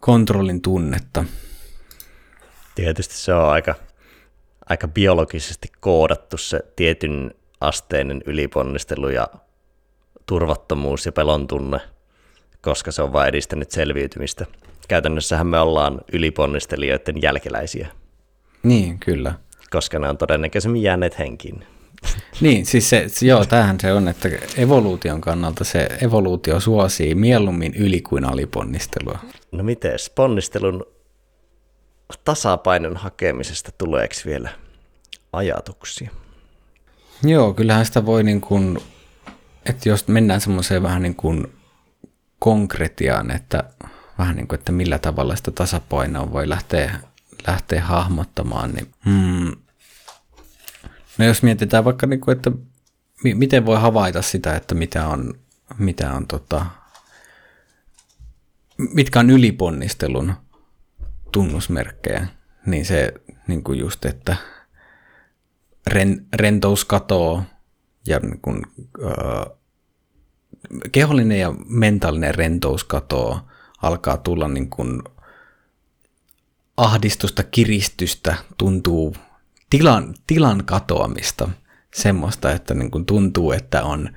kontrollin 0.00 0.62
tunnetta. 0.62 1.24
Tietysti 2.74 3.14
se 3.14 3.34
on 3.34 3.50
aika 3.50 3.74
aika 4.68 4.88
biologisesti 4.88 5.68
koodattu 5.80 6.36
se 6.36 6.60
tietyn 6.76 7.34
asteinen 7.60 8.22
yliponnistelu 8.26 9.08
ja 9.08 9.28
turvattomuus 10.28 11.06
ja 11.06 11.12
pelon 11.12 11.46
tunne, 11.46 11.78
koska 12.60 12.92
se 12.92 13.02
on 13.02 13.12
vain 13.12 13.28
edistänyt 13.28 13.70
selviytymistä. 13.70 14.46
Käytännössähän 14.88 15.46
me 15.46 15.60
ollaan 15.60 16.00
yliponnistelijoiden 16.12 17.22
jälkeläisiä. 17.22 17.88
Niin, 18.62 18.98
kyllä. 18.98 19.34
Koska 19.70 19.98
ne 19.98 20.08
on 20.08 20.18
todennäköisemmin 20.18 20.82
jääneet 20.82 21.18
henkiin. 21.18 21.64
Niin, 22.40 22.66
siis 22.66 22.90
se, 22.90 23.06
joo, 23.22 23.44
tämähän 23.44 23.80
se 23.80 23.92
on, 23.92 24.08
että 24.08 24.28
evoluution 24.56 25.20
kannalta 25.20 25.64
se 25.64 25.88
evoluutio 26.02 26.60
suosii 26.60 27.14
mieluummin 27.14 27.74
yli 27.74 28.00
kuin 28.00 28.24
aliponnistelua. 28.24 29.18
No 29.52 29.64
miten, 29.64 29.92
ponnistelun 30.14 30.86
tasapainon 32.24 32.96
hakemisesta 32.96 33.72
tuleeko 33.78 34.14
vielä 34.26 34.50
ajatuksia? 35.32 36.10
Joo, 37.22 37.54
kyllähän 37.54 37.86
sitä 37.86 38.06
voi 38.06 38.22
niin 38.22 38.40
kuin, 38.40 38.78
että 39.68 39.88
jos 39.88 40.08
mennään 40.08 40.40
semmoiseen 40.40 40.82
vähän 40.82 41.02
niin 41.02 41.14
kuin 41.14 41.46
konkretiaan, 42.38 43.30
että 43.30 43.64
vähän 44.18 44.36
niin 44.36 44.48
kuin, 44.48 44.58
että 44.58 44.72
millä 44.72 44.98
tavalla 44.98 45.36
sitä 45.36 45.50
tasapainoa 45.50 46.32
voi 46.32 46.48
lähteä, 46.48 47.00
lähteä 47.46 47.84
hahmottamaan, 47.84 48.72
niin 48.72 48.94
hmm, 49.04 49.52
no 51.18 51.24
jos 51.24 51.42
mietitään 51.42 51.84
vaikka, 51.84 52.06
niin 52.06 52.20
kuin, 52.20 52.36
että 52.36 52.50
miten 53.24 53.66
voi 53.66 53.80
havaita 53.80 54.22
sitä, 54.22 54.56
että 54.56 54.74
mitä 54.74 55.08
on, 55.08 55.34
mitä 55.78 56.12
on 56.12 56.26
tota, 56.26 56.66
mitkä 58.94 59.20
on 59.20 59.30
yliponnistelun 59.30 60.34
tunnusmerkkejä, 61.32 62.26
niin 62.66 62.84
se 62.84 63.12
niin 63.46 63.64
kuin 63.64 63.78
just, 63.78 64.04
että 64.04 64.36
ren, 65.86 66.26
rentous 66.34 66.84
katoo 66.84 67.42
ja 68.08 68.18
niin 68.18 68.40
kuin, 68.40 68.62
äh, 69.04 69.56
kehollinen 70.92 71.40
ja 71.40 71.54
mentaalinen 71.66 72.34
rentous 72.34 72.84
katoo, 72.84 73.40
alkaa 73.82 74.16
tulla 74.16 74.48
niin 74.48 74.70
kuin 74.70 75.02
ahdistusta, 76.76 77.42
kiristystä, 77.42 78.34
tuntuu 78.58 79.16
tilan, 79.70 80.14
tilan 80.26 80.64
katoamista, 80.64 81.48
semmoista, 81.94 82.52
että 82.52 82.74
niin 82.74 82.90
kuin 82.90 83.06
tuntuu, 83.06 83.52
että 83.52 83.82
on 83.82 84.16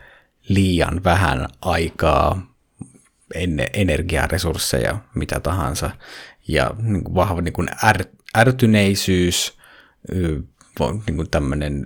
liian 0.50 1.04
vähän 1.04 1.48
aikaa, 1.62 2.52
energiaresursseja, 3.74 4.98
mitä 5.16 5.40
tahansa, 5.40 5.92
ja 6.48 6.76
niin 6.78 7.04
kuin 7.04 7.16
vahva 7.16 7.42
niin 7.42 7.54
kuin 7.54 7.70
är, 7.84 8.06
ärtyneisyys, 8.38 9.58
niin 10.80 11.16
kuin 11.16 11.30
tämmöinen 11.30 11.86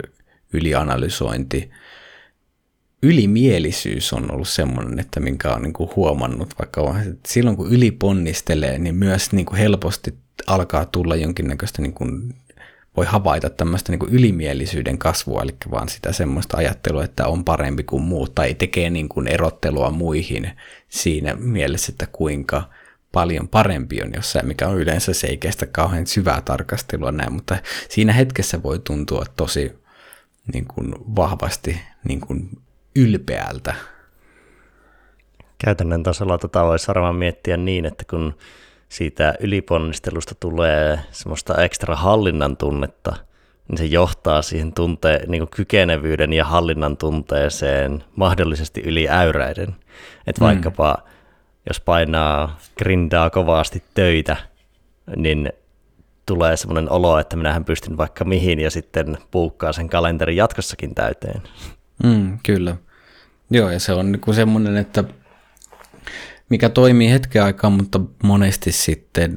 ylianalysointi. 0.54 1.72
Ylimielisyys 3.06 4.14
on 4.14 4.32
ollut 4.32 4.48
semmoinen, 4.48 5.00
että 5.00 5.20
minkä 5.20 5.54
on 5.54 5.62
niin 5.62 5.74
huomannut, 5.96 6.54
vaikka 6.60 6.96
että 7.00 7.30
silloin 7.34 7.58
kun 7.58 7.72
yliponnistelee, 7.72 8.80
niin 8.80 8.96
myös 8.96 9.32
niin 9.32 9.46
kuin 9.46 9.60
helposti 9.60 10.14
alkaa 10.48 10.86
tulla 10.86 11.16
jonkinnäköistä, 11.16 11.82
niin 11.82 11.94
kuin, 11.94 12.36
voi 12.98 13.06
havaita 13.06 13.50
tämmöistä 13.50 13.92
niin 13.92 14.00
kuin 14.00 14.14
ylimielisyyden 14.14 14.98
kasvua, 14.98 15.42
eli 15.42 15.56
vaan 15.72 15.90
sitä 15.90 16.14
semmoista 16.14 16.58
ajattelua, 16.58 17.04
että 17.04 17.28
on 17.28 17.44
parempi 17.44 17.84
kuin 17.84 18.04
muut, 18.04 18.36
tai 18.36 18.54
tekee 18.54 18.90
niin 18.90 19.10
kuin 19.10 19.28
erottelua 19.28 19.92
muihin 19.92 20.52
siinä 20.90 21.36
mielessä, 21.36 21.92
että 21.92 22.08
kuinka– 22.12 22.64
paljon 23.16 23.48
parempi 23.48 24.02
on 24.02 24.12
jossain, 24.16 24.48
mikä 24.48 24.68
on 24.68 24.78
yleensä 24.78 25.14
se 25.14 25.28
ei 25.28 25.38
kestä 25.38 25.66
kauhean 25.66 26.08
syvää 26.08 26.42
tarkastelua 26.42 27.12
näin, 27.12 27.34
mutta 27.34 27.58
siinä 27.90 28.14
hetkessä 28.14 28.64
voi 28.64 28.80
tuntua 28.80 29.26
tosi 29.36 29.72
niin 30.54 30.66
kuin 30.66 30.96
vahvasti 31.16 31.80
niin 32.08 32.22
kuin 32.22 32.50
ylpeältä. 32.96 33.76
Käytännön 35.58 36.04
tasolla 36.04 36.38
tota 36.38 36.66
voisi 36.66 36.88
varmaan 36.88 37.16
miettiä 37.16 37.58
niin, 37.58 37.86
että 37.86 38.04
kun 38.10 38.34
siitä 38.90 39.34
yliponnistelusta 39.40 40.36
tulee 40.36 41.00
semmoista 41.12 41.64
ekstra 41.64 41.96
hallinnan 41.96 42.58
tunnetta, 42.58 43.16
niin 43.68 43.78
se 43.78 43.86
johtaa 43.86 44.42
siihen 44.42 44.74
tunte, 44.74 45.20
niin 45.28 45.42
kuin 45.42 45.50
kykenevyyden 45.50 46.34
ja 46.34 46.46
hallinnan 46.46 46.98
tunteeseen 46.98 48.04
mahdollisesti 48.16 48.82
yli 48.82 49.10
äyräiden. 49.10 49.76
Että 50.28 50.42
mm. 50.42 50.46
vaikkapa 50.46 50.98
jos 51.68 51.80
painaa, 51.80 52.58
grindaa 52.78 53.30
kovasti 53.30 53.84
töitä, 53.94 54.38
niin 55.16 55.50
tulee 56.26 56.58
semmoinen 56.58 56.92
olo, 56.92 57.20
että 57.20 57.36
minähän 57.36 57.66
pystyn 57.66 57.98
vaikka 57.98 58.26
mihin 58.26 58.60
ja 58.60 58.72
sitten 58.72 59.18
puukkaa 59.32 59.74
sen 59.74 59.90
kalenterin 59.90 60.38
jatkossakin 60.38 60.96
täyteen. 60.96 61.42
Mm, 62.04 62.40
kyllä. 62.46 62.76
Joo, 63.50 63.70
ja 63.70 63.80
se 63.80 63.94
on 63.94 64.12
niin 64.12 64.20
kuin 64.20 64.36
semmoinen, 64.36 64.78
että 64.78 65.04
mikä 66.50 66.70
toimii 66.70 67.12
hetken 67.12 67.44
aikaa, 67.44 67.70
mutta 67.70 68.00
monesti 68.24 68.72
sitten 68.72 69.36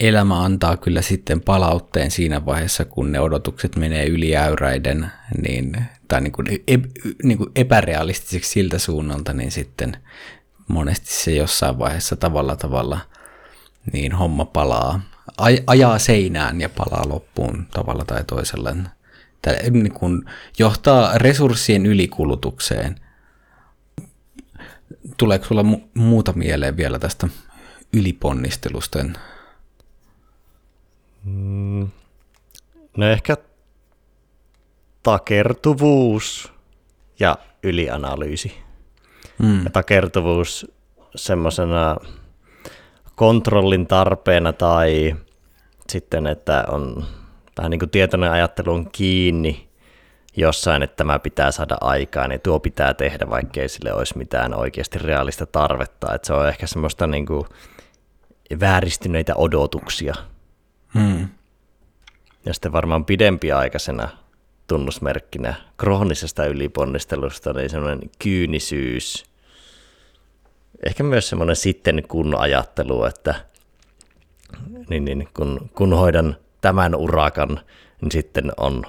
elämä 0.00 0.44
antaa 0.44 0.76
kyllä 0.76 1.02
sitten 1.02 1.40
palautteen 1.40 2.10
siinä 2.10 2.46
vaiheessa, 2.46 2.84
kun 2.84 3.12
ne 3.12 3.20
odotukset 3.20 3.76
menee 3.76 4.06
yli 4.06 4.36
äyräiden, 4.36 5.10
niin, 5.42 5.76
tai 6.08 6.20
niin 6.20 6.32
kuin, 6.32 6.46
e, 6.68 6.78
niin 7.22 7.38
kuin 7.38 7.50
epärealistisiksi 7.56 8.50
siltä 8.50 8.78
suunnalta, 8.78 9.32
niin 9.32 9.50
sitten 9.50 9.96
monesti 10.68 11.12
se 11.12 11.30
jossain 11.30 11.78
vaiheessa 11.78 12.16
tavalla 12.16 12.56
tavalla 12.56 13.00
niin 13.92 14.12
homma 14.12 14.44
palaa, 14.44 15.00
aj- 15.42 15.62
ajaa 15.66 15.98
seinään 15.98 16.60
ja 16.60 16.68
palaa 16.68 17.08
loppuun 17.08 17.66
tavalla 17.72 18.04
tai 18.04 18.24
toisella. 18.24 18.74
Tämä 19.42 19.56
niin 19.70 19.92
kuin 19.92 20.22
johtaa 20.58 21.18
resurssien 21.18 21.86
ylikulutukseen. 21.86 23.00
Tuleeko 25.16 25.44
sulla 25.44 25.62
mu- 25.62 25.88
muuta 25.94 26.32
mieleen 26.32 26.76
vielä 26.76 26.98
tästä 26.98 27.28
yliponnistelusta? 27.92 28.98
Mm, 31.24 31.88
no 32.96 33.06
ehkä 33.06 33.36
takertuvuus 35.02 36.52
ja 37.20 37.38
ylianalyysi. 37.62 38.52
Mm. 39.38 39.64
Ja 39.64 39.70
takertuvuus 39.70 40.72
semmoisena 41.16 41.96
kontrollin 43.14 43.86
tarpeena 43.86 44.52
tai 44.52 45.16
sitten, 45.92 46.26
että 46.26 46.64
on 46.68 47.06
vähän 47.58 47.70
niin 47.70 47.78
kuin 47.78 47.90
tietoinen 47.90 48.30
ajattelu 48.30 48.72
on 48.72 48.90
kiinni 48.92 49.65
jossain, 50.36 50.82
että 50.82 50.96
tämä 50.96 51.18
pitää 51.18 51.50
saada 51.50 51.76
aikaan, 51.80 52.30
niin 52.30 52.40
tuo 52.40 52.60
pitää 52.60 52.94
tehdä, 52.94 53.30
vaikkei 53.30 53.68
sille 53.68 53.92
olisi 53.92 54.18
mitään 54.18 54.54
oikeasti 54.54 54.98
realista 54.98 55.46
tarvetta. 55.46 56.14
Että 56.14 56.26
se 56.26 56.32
on 56.32 56.48
ehkä 56.48 56.66
semmoista 56.66 57.06
niin 57.06 57.26
kuin 57.26 57.44
vääristyneitä 58.60 59.34
odotuksia. 59.36 60.14
Hmm. 60.94 61.28
Ja 62.44 62.54
sitten 62.54 62.72
varmaan 62.72 63.04
pidempiaikaisena 63.04 64.08
tunnusmerkkinä 64.66 65.54
kroonisesta 65.76 66.46
yliponnistelusta 66.46 67.52
niin 67.52 67.70
semmoinen 67.70 68.10
kyynisyys. 68.18 69.24
Ehkä 70.86 71.02
myös 71.02 71.28
semmoinen 71.28 71.56
sitten 71.56 72.02
kun 72.08 72.34
ajattelu, 72.38 73.04
että 73.04 73.34
niin, 74.88 75.04
niin, 75.04 75.28
kun, 75.34 75.70
kun 75.74 75.92
hoidan 75.92 76.36
tämän 76.60 76.94
urakan, 76.94 77.60
niin 78.00 78.12
sitten 78.12 78.52
on 78.56 78.82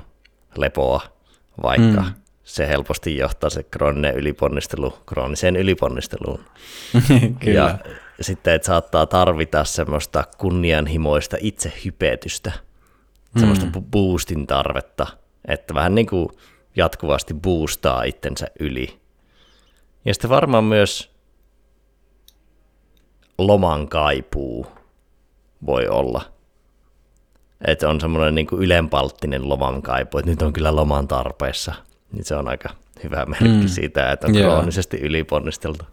lepoa, 0.57 1.01
vaikka 1.63 2.01
mm. 2.01 2.13
se 2.43 2.67
helposti 2.67 3.17
johtaa 3.17 3.49
se 3.49 3.63
krooninen 3.63 4.15
yliponnistelu 4.15 4.93
krooniseen 5.05 5.55
yliponnisteluun. 5.55 6.39
Kyllä. 7.39 7.79
Ja 8.17 8.23
sitten, 8.23 8.53
että 8.53 8.65
saattaa 8.65 9.05
tarvita 9.05 9.63
semmoista 9.63 10.23
kunnianhimoista 10.37 11.37
itsehypetystä, 11.39 12.51
mm. 13.35 13.39
semmoista 13.39 13.65
boostin 13.91 14.47
tarvetta, 14.47 15.07
että 15.47 15.73
vähän 15.73 15.95
niin 15.95 16.07
kuin 16.07 16.29
jatkuvasti 16.75 17.33
boostaa 17.33 18.03
itsensä 18.03 18.47
yli. 18.59 18.99
Ja 20.05 20.13
sitten 20.13 20.29
varmaan 20.29 20.63
myös 20.63 21.11
loman 23.37 23.87
kaipuu 23.87 24.67
voi 25.65 25.87
olla. 25.87 26.36
Että 27.65 27.89
on 27.89 28.01
semmoinen 28.01 28.35
niin 28.35 28.47
kuin 28.47 28.63
ylenpalttinen 28.63 29.49
loman 29.49 29.81
kaipu, 29.81 30.17
että 30.17 30.31
nyt 30.31 30.41
on 30.41 30.53
kyllä 30.53 30.75
loman 30.75 31.07
tarpeessa. 31.07 31.73
Niin 32.11 32.25
se 32.25 32.35
on 32.35 32.47
aika 32.47 32.69
hyvä 33.03 33.25
merkki 33.25 33.47
mm. 33.47 33.67
siitä, 33.67 34.11
että 34.11 34.27
on 34.27 34.35
Joo. 34.35 34.51
kroonisesti 34.51 34.97
yliponnisteltu. 34.97 35.85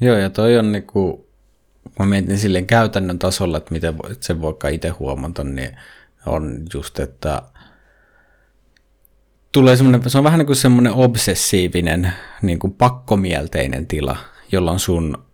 Joo, 0.00 0.16
ja 0.16 0.30
toi 0.30 0.58
on 0.58 0.72
niinku, 0.72 1.28
mä 1.98 2.06
mietin 2.06 2.38
silleen 2.38 2.66
käytännön 2.66 3.18
tasolla, 3.18 3.58
että 3.58 3.72
miten 3.72 3.94
se 4.20 4.40
voikaan 4.40 4.74
itse 4.74 4.88
huomata, 4.88 5.44
niin 5.44 5.76
on 6.26 6.66
just, 6.74 6.98
että 6.98 7.42
tulee 9.52 9.76
semmoinen, 9.76 10.10
se 10.10 10.18
on 10.18 10.24
vähän 10.24 10.38
niin 10.38 10.46
kuin 10.46 10.56
semmoinen 10.56 10.92
obsessiivinen, 10.92 12.12
niin 12.42 12.58
kuin 12.58 12.72
pakkomielteinen 12.72 13.86
tila, 13.86 14.16
jolloin 14.52 14.78
sun 14.78 15.24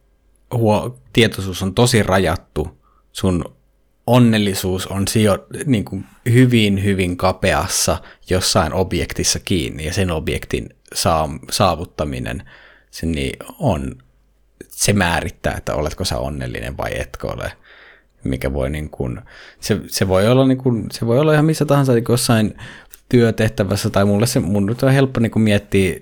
huo, 0.54 0.98
tietoisuus 1.12 1.62
on 1.62 1.74
tosi 1.74 2.02
rajattu, 2.02 2.82
sun 3.12 3.44
onnellisuus 4.06 4.86
on 4.86 5.08
sijo, 5.08 5.46
niin 5.66 5.84
kuin 5.84 6.04
hyvin, 6.32 6.84
hyvin 6.84 7.16
kapeassa 7.16 7.98
jossain 8.30 8.72
objektissa 8.72 9.38
kiinni, 9.38 9.84
ja 9.84 9.92
sen 9.92 10.10
objektin 10.10 10.68
saa, 10.94 11.28
saavuttaminen 11.50 12.42
se 12.90 13.06
niin 13.06 13.36
on, 13.58 13.96
se 14.68 14.92
määrittää, 14.92 15.54
että 15.56 15.74
oletko 15.74 16.04
sä 16.04 16.18
onnellinen 16.18 16.76
vai 16.76 17.00
etkö 17.00 17.26
ole 17.26 17.52
mikä 18.24 18.52
voi 18.52 18.70
niin 18.70 18.90
kuin, 18.90 19.20
se, 19.60 19.80
se, 19.86 20.08
voi 20.08 20.28
olla 20.28 20.46
niin 20.46 20.58
kuin, 20.58 20.86
se 20.92 21.06
voi 21.06 21.18
olla 21.18 21.32
ihan 21.32 21.44
missä 21.44 21.64
tahansa 21.64 21.92
niin 21.92 22.04
jossain 22.08 22.54
työtehtävässä, 23.08 23.90
tai 23.90 24.04
mulle 24.04 24.26
se, 24.26 24.40
mun 24.40 24.66
nyt 24.66 24.82
on 24.82 24.92
helppo 24.92 25.20
niin 25.20 25.30
kuin 25.30 25.42
miettiä 25.42 26.00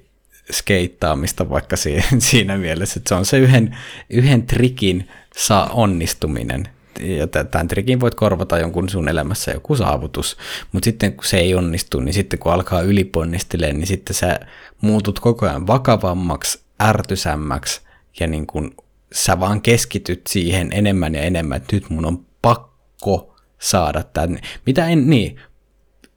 skeittaamista 0.52 1.50
vaikka 1.50 1.76
siinä, 1.76 2.04
siinä 2.18 2.58
mielessä, 2.58 3.00
että 3.00 3.08
se 3.08 3.14
on 3.14 3.26
se 3.26 3.38
yhden, 3.38 3.76
yhden 4.10 4.42
trikin 4.42 5.08
saa 5.36 5.66
onnistuminen. 5.66 6.68
Ja 7.00 7.26
tämän 7.26 7.68
trikin 7.68 8.00
voit 8.00 8.14
korvata 8.14 8.58
jonkun 8.58 8.88
sun 8.88 9.08
elämässä 9.08 9.50
joku 9.50 9.76
saavutus, 9.76 10.36
mutta 10.72 10.84
sitten 10.84 11.12
kun 11.12 11.24
se 11.24 11.38
ei 11.38 11.54
onnistu, 11.54 12.00
niin 12.00 12.14
sitten 12.14 12.38
kun 12.38 12.52
alkaa 12.52 12.80
yliponnistelemaan, 12.80 13.78
niin 13.78 13.86
sitten 13.86 14.14
sä 14.14 14.40
muutut 14.80 15.20
koko 15.20 15.46
ajan 15.46 15.66
vakavammaksi, 15.66 16.60
ärtysämmäksi 16.82 17.80
ja 18.20 18.26
niin 18.26 18.46
kun 18.46 18.74
sä 19.12 19.40
vaan 19.40 19.62
keskityt 19.62 20.26
siihen 20.26 20.68
enemmän 20.72 21.14
ja 21.14 21.22
enemmän, 21.22 21.56
että 21.56 21.76
nyt 21.76 21.90
mun 21.90 22.06
on 22.06 22.26
pakko 22.42 23.34
saada 23.58 24.02
tänne. 24.02 24.40
Mitä 24.66 24.86
en, 24.86 25.10
niin, 25.10 25.36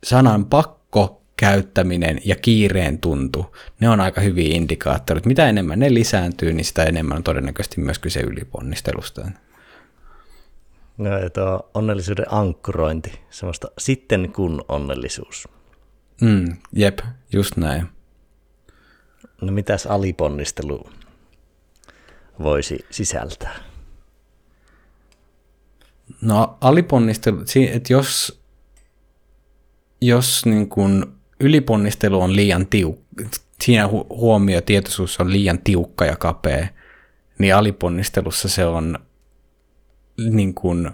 sanan 0.04 0.46
pakko 0.46 1.22
käyttäminen 1.38 2.22
ja 2.26 2.36
kiireen 2.36 3.00
tuntu, 3.00 3.56
ne 3.80 3.90
on 3.90 4.00
aika 4.00 4.22
hyviä 4.22 4.56
indikaattoreita. 4.56 5.28
Mitä 5.28 5.50
enemmän 5.50 5.80
ne 5.80 5.94
lisääntyy, 5.94 6.54
niin 6.54 6.66
sitä 6.66 6.84
enemmän 6.84 7.18
on 7.18 7.24
todennäköisesti 7.24 7.82
myös 7.82 8.00
kyse 8.00 8.20
yliponnistelusta. 8.20 9.28
No, 10.98 11.10
tuo 11.34 11.70
onnellisuuden 11.74 12.34
ankkurointi, 12.34 13.20
semmoista 13.30 13.68
sitten 13.78 14.34
kun 14.34 14.66
onnellisuus. 14.68 15.48
Mm, 16.22 16.58
jep, 16.74 17.00
just 17.34 17.58
näin. 17.58 17.88
No 19.42 19.52
mitäs 19.52 19.86
aliponnistelu 19.86 20.90
voisi 22.40 22.80
sisältää? 22.92 23.56
No 26.22 26.58
aliponnistelu, 26.62 27.38
että 27.72 27.94
jos 27.94 28.42
jos 30.02 30.46
niin 30.46 30.70
kuin 30.70 31.06
yliponnistelu 31.40 32.22
on 32.22 32.36
liian 32.36 32.68
tiukka, 32.68 33.24
siinä 33.64 33.88
huomio 34.10 34.62
tietoisuus 34.62 35.20
on 35.20 35.32
liian 35.32 35.60
tiukka 35.60 36.06
ja 36.06 36.16
kapea, 36.16 36.68
niin 37.38 37.56
aliponnistelussa 37.56 38.50
se 38.50 38.66
on 38.66 39.00
niin 40.18 40.54
kuin 40.54 40.92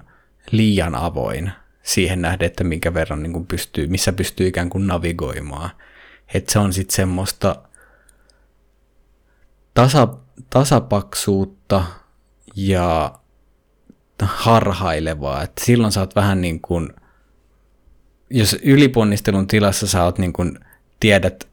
liian 0.51 0.95
avoin 0.95 1.51
siihen 1.83 2.21
nähden, 2.21 2.45
että 2.45 2.63
minkä 2.63 2.93
verran 2.93 3.23
niin 3.23 3.33
kuin 3.33 3.47
pystyy, 3.47 3.87
missä 3.87 4.13
pystyy 4.13 4.47
ikään 4.47 4.69
kuin 4.69 4.87
navigoimaan. 4.87 5.69
Että 6.33 6.53
se 6.53 6.59
on 6.59 6.73
sitten 6.73 6.95
semmoista 6.95 7.55
tasa, 9.73 10.07
tasapaksuutta 10.49 11.83
ja 12.55 13.19
harhailevaa. 14.21 15.43
että 15.43 15.65
silloin 15.65 15.91
sä 15.91 15.99
oot 15.99 16.15
vähän 16.15 16.41
niin 16.41 16.61
kuin– 16.61 16.89
jos 18.31 18.57
yliponnistelun 18.63 19.47
tilassa 19.47 19.87
sä 19.87 20.03
oot 20.03 20.17
niin 20.17 20.33
kun 20.33 20.59
tiedät 20.99 21.47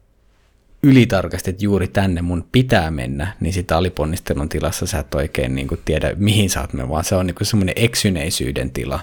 ylitarkasti, 0.83 1.49
että 1.49 1.63
juuri 1.63 1.87
tänne 1.87 2.21
mun 2.21 2.47
pitää 2.51 2.91
mennä, 2.91 3.33
niin 3.39 3.53
sitä 3.53 3.77
aliponnistelun 3.77 4.49
tilassa 4.49 4.85
sä 4.85 4.99
et 4.99 5.15
oikein 5.15 5.55
niin 5.55 5.67
kuin 5.67 5.81
tiedä, 5.85 6.13
mihin 6.15 6.49
sä 6.49 6.61
oot 6.61 6.73
mennä, 6.73 6.89
vaan 6.89 7.03
se 7.03 7.15
on 7.15 7.27
niin 7.27 7.35
semmoinen 7.41 7.75
eksyneisyyden 7.75 8.71
tila. 8.71 8.99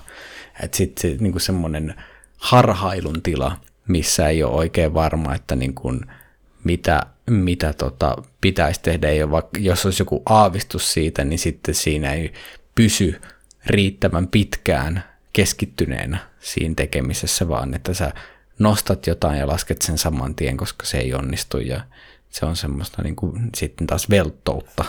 Että 0.63 0.77
sitten 0.77 1.03
se 1.03 1.17
niin 1.23 1.41
semmoinen 1.41 1.95
harhailun 2.39 3.23
tila, 3.23 3.57
missä 3.89 4.29
ei 4.29 4.43
ole 4.43 4.55
oikein 4.55 4.95
varma, 4.95 5.35
että 5.35 5.57
niin 5.57 5.75
kuin 5.75 6.01
mitä, 6.65 7.03
mitä 7.31 7.73
tota 7.73 8.17
pitäisi 8.41 8.81
tehdä. 8.83 9.09
Ei 9.09 9.23
ole, 9.23 9.31
vaikka, 9.31 9.61
jos 9.61 9.85
olisi 9.85 10.03
joku 10.03 10.23
aavistus 10.27 10.93
siitä, 10.93 11.25
niin 11.25 11.39
sitten 11.39 11.75
siinä 11.75 12.13
ei 12.13 12.33
pysy 12.75 13.21
riittävän 13.67 14.29
pitkään 14.29 15.05
keskittyneenä 15.33 16.19
siinä 16.41 16.75
tekemisessä, 16.75 17.49
vaan 17.49 17.75
että 17.75 17.95
sä 17.95 18.13
nostat 18.59 19.07
jotain 19.07 19.39
ja 19.39 19.47
lasket 19.47 19.83
sen 19.83 19.99
saman 19.99 20.35
tien, 20.35 20.57
koska 20.57 20.87
se 20.87 20.99
ei 20.99 21.15
onnistu 21.15 21.59
ja 21.59 21.81
se 22.29 22.47
on 22.47 22.57
semmoista 22.57 23.03
niin 23.03 23.17
kuin, 23.17 23.51
sitten 23.57 23.87
taas 23.87 24.11
velttoutta. 24.11 24.85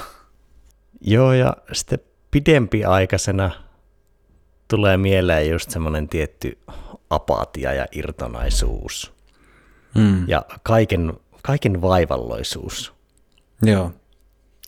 Joo, 1.01 1.33
ja 1.33 1.57
sitten 1.73 1.99
pidempiaikaisena 2.31 3.51
tulee 4.67 4.97
mieleen 4.97 5.49
just 5.49 5.69
semmoinen 5.69 6.09
tietty 6.09 6.57
apatia 7.09 7.73
ja 7.73 7.85
irtonaisuus. 7.91 9.13
Mm. 9.95 10.29
Ja 10.29 10.45
kaiken, 10.63 11.13
kaiken 11.41 11.81
vaivalloisuus. 11.81 12.93
Joo, 13.61 13.91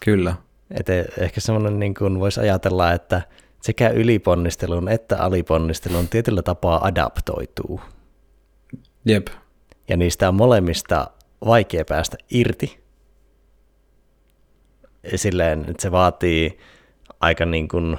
kyllä. 0.05 0.35
Et 0.71 0.89
e, 0.89 1.05
ehkä 1.17 1.41
semmoinen 1.41 1.79
niin 1.79 1.93
kuin 1.93 2.19
voisi 2.19 2.39
ajatella, 2.39 2.93
että 2.93 3.21
sekä 3.61 3.89
yliponnistelun 3.89 4.89
että 4.89 5.17
aliponnistelun 5.17 6.07
tietyllä 6.07 6.41
tapaa 6.41 6.85
adaptoituu. 6.87 7.81
Jep. 9.05 9.27
Ja 9.87 9.97
niistä 9.97 10.27
on 10.27 10.35
molemmista 10.35 11.07
vaikea 11.45 11.85
päästä 11.85 12.17
irti. 12.29 12.79
Silleen, 15.15 15.65
että 15.69 15.81
se 15.81 15.91
vaatii 15.91 16.59
aika 17.19 17.45
niin 17.45 17.67
kuin 17.67 17.97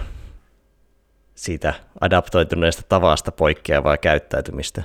siitä 1.34 1.74
adaptoituneesta 2.00 2.82
tavasta 2.88 3.32
poikkeavaa 3.32 3.96
käyttäytymistä. 3.96 4.82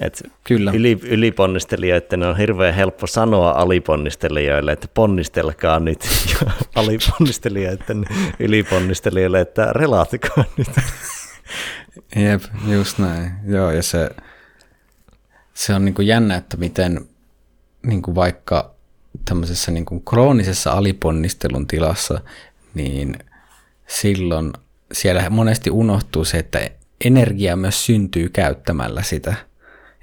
Et 0.00 0.22
Kyllä. 0.44 0.72
Yli, 0.74 0.98
yliponnistelijoiden 1.02 2.22
on 2.22 2.36
hirveän 2.36 2.74
helppo 2.74 3.06
sanoa 3.06 3.50
aliponnistelijoille, 3.50 4.72
että 4.72 4.88
ponnistelkaa 4.94 5.80
nyt, 5.80 5.98
ja 6.30 6.52
aliponnistelijoiden 6.74 8.04
yliponnistelijoille, 8.38 9.40
että 9.40 9.72
relaatikaa 9.72 10.44
nyt. 10.56 10.70
Jep, 12.16 12.42
just 12.66 12.98
näin. 12.98 13.32
Joo, 13.46 13.70
ja 13.70 13.82
se, 13.82 14.10
se 15.54 15.74
on 15.74 15.84
niin 15.84 15.94
kuin 15.94 16.08
jännä, 16.08 16.36
että 16.36 16.56
miten 16.56 17.08
niin 17.86 18.02
kuin 18.02 18.14
vaikka 18.14 18.74
tämmöisessä 19.24 19.72
niin 19.72 19.84
kuin 19.84 20.04
kroonisessa 20.04 20.72
aliponnistelun 20.72 21.66
tilassa, 21.66 22.20
niin 22.74 23.18
silloin 23.86 24.52
siellä 24.92 25.30
monesti 25.30 25.70
unohtuu 25.70 26.24
se, 26.24 26.38
että 26.38 26.70
energia 27.04 27.56
myös 27.56 27.86
syntyy 27.86 28.28
käyttämällä 28.28 29.02
sitä. 29.02 29.34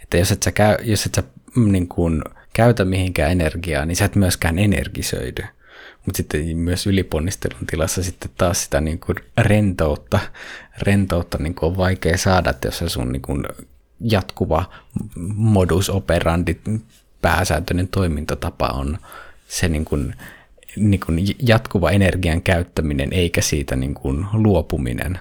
Että 0.02 0.18
jos 0.18 0.32
et 0.32 0.44
sä, 0.44 0.52
käy, 0.52 0.78
jos 0.84 1.06
et 1.06 1.16
sä 1.16 1.24
mm, 1.56 1.72
niin 1.72 1.88
kuin, 1.88 2.22
käytä 2.54 2.86
mihinkään 2.86 3.32
energiaa, 3.32 3.86
niin 3.86 3.96
sä 3.96 4.06
et 4.06 4.16
myöskään 4.16 4.60
energisöidy. 4.60 5.44
Mutta 6.06 6.18
sitten 6.18 6.58
myös 6.58 6.88
yliponnistelun 6.88 7.68
tilassa 7.68 8.04
sitten 8.04 8.32
taas 8.38 8.64
sitä 8.64 8.82
niin 8.82 9.00
kuin 9.00 9.16
rentoutta, 9.38 10.20
rentoutta 10.82 11.38
niin 11.38 11.56
kuin 11.56 11.72
on 11.72 11.78
vaikea 11.78 12.18
saada, 12.18 12.50
että 12.50 12.68
jos 12.68 12.78
se 12.78 12.90
sun 12.90 13.12
niin 13.12 13.22
kuin 13.22 13.44
jatkuva 14.04 14.66
modus 15.36 15.90
operandi 15.90 16.58
pääsääntöinen 17.22 17.88
toimintatapa 17.88 18.68
on 18.68 18.98
se 19.48 19.68
niin 19.68 19.86
kuin, 19.86 20.16
niin 20.76 21.00
kuin 21.06 21.20
jatkuva 21.40 21.92
energian 21.92 22.42
käyttäminen 22.42 23.14
eikä 23.14 23.42
siitä 23.42 23.76
niin 23.76 23.94
kuin 23.94 24.26
luopuminen. 24.34 25.20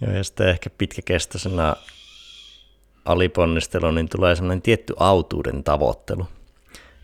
Joo, 0.00 0.12
ja 0.12 0.24
sitten 0.24 0.48
ehkä 0.48 0.70
pitkäkestoisena 0.78 1.76
aliponnistelu, 3.04 3.90
niin 3.90 4.08
tulee 4.08 4.36
sellainen 4.36 4.62
tietty 4.62 4.94
autuuden 4.98 5.64
tavoittelu. 5.64 6.26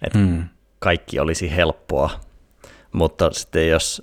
Että 0.02 0.18
hmm. 0.18 0.44
kaikki 0.78 1.18
olisi 1.18 1.56
helppoa, 1.56 2.10
mutta 2.92 3.30
sitten 3.32 3.68
jos 3.68 4.02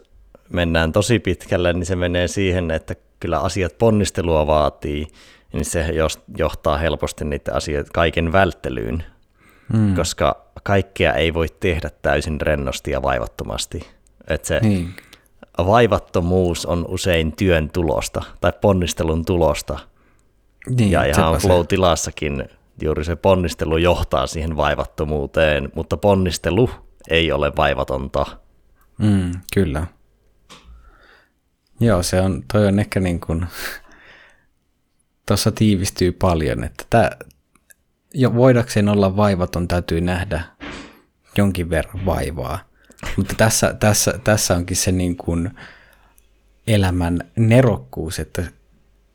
mennään 0.49 0.91
tosi 0.91 1.19
pitkälle, 1.19 1.74
niin 1.74 1.86
se 1.86 1.95
menee 1.95 2.28
siihen, 2.28 2.71
että 2.71 2.95
kyllä 3.24 3.39
asiat 3.39 3.78
ponnistelua 3.78 4.47
vaatii, 4.47 5.07
niin 5.53 5.65
se 5.65 5.86
johtaa 6.38 6.78
helposti 6.78 7.26
niiden 7.26 7.55
asioiden 7.55 7.91
kaiken 7.93 8.32
välttelyyn, 8.32 9.03
mm. 9.74 9.95
koska 9.95 10.45
kaikkea 10.63 11.13
ei 11.13 11.34
voi 11.34 11.47
tehdä 11.59 11.89
täysin 12.01 12.41
rennosti 12.41 12.91
ja 12.91 13.01
vaivattomasti. 13.01 13.88
Että 14.28 14.47
se 14.47 14.59
niin. 14.59 14.95
vaivattomuus 15.57 16.65
on 16.65 16.86
usein 16.88 17.36
työn 17.36 17.69
tulosta 17.69 18.24
tai 18.41 18.53
ponnistelun 18.61 19.26
tulosta. 19.26 19.80
Niin, 20.69 20.91
ja 20.91 21.03
ihan 21.03 21.36
flow-tilassakin 21.36 22.49
juuri 22.82 23.05
se 23.05 23.15
ponnistelu 23.15 23.78
johtaa 23.78 24.28
siihen 24.28 24.57
vaivattomuuteen, 24.57 25.69
mutta 25.76 25.97
ponnistelu 25.97 26.69
ei 27.09 27.32
ole 27.32 27.51
vaivatonta. 27.57 28.26
Mm, 28.97 29.32
kyllä. 29.53 29.88
Joo, 31.80 32.03
se 32.03 32.21
on, 32.21 32.43
toi 32.53 32.67
on 32.67 32.80
ehkä 32.80 32.99
niin 32.99 33.19
kuin, 33.19 33.45
tuossa 35.28 35.51
tiivistyy 35.51 36.11
paljon, 36.11 36.63
että 36.63 36.86
tämä, 36.89 37.09
jo 38.13 38.36
voidakseen 38.36 38.89
olla 38.89 39.15
vaivaton 39.15 39.67
täytyy 39.67 40.01
nähdä 40.01 40.43
jonkin 41.38 41.69
verran 41.69 42.05
vaivaa. 42.05 42.59
Mutta 43.17 43.36
tässä, 43.38 43.74
tässä, 43.74 44.19
tässä 44.24 44.55
onkin 44.55 44.78
se 44.78 44.91
niin 44.91 45.17
kuin 45.17 45.51
elämän 46.67 47.19
nerokkuus, 47.36 48.19
että 48.19 48.43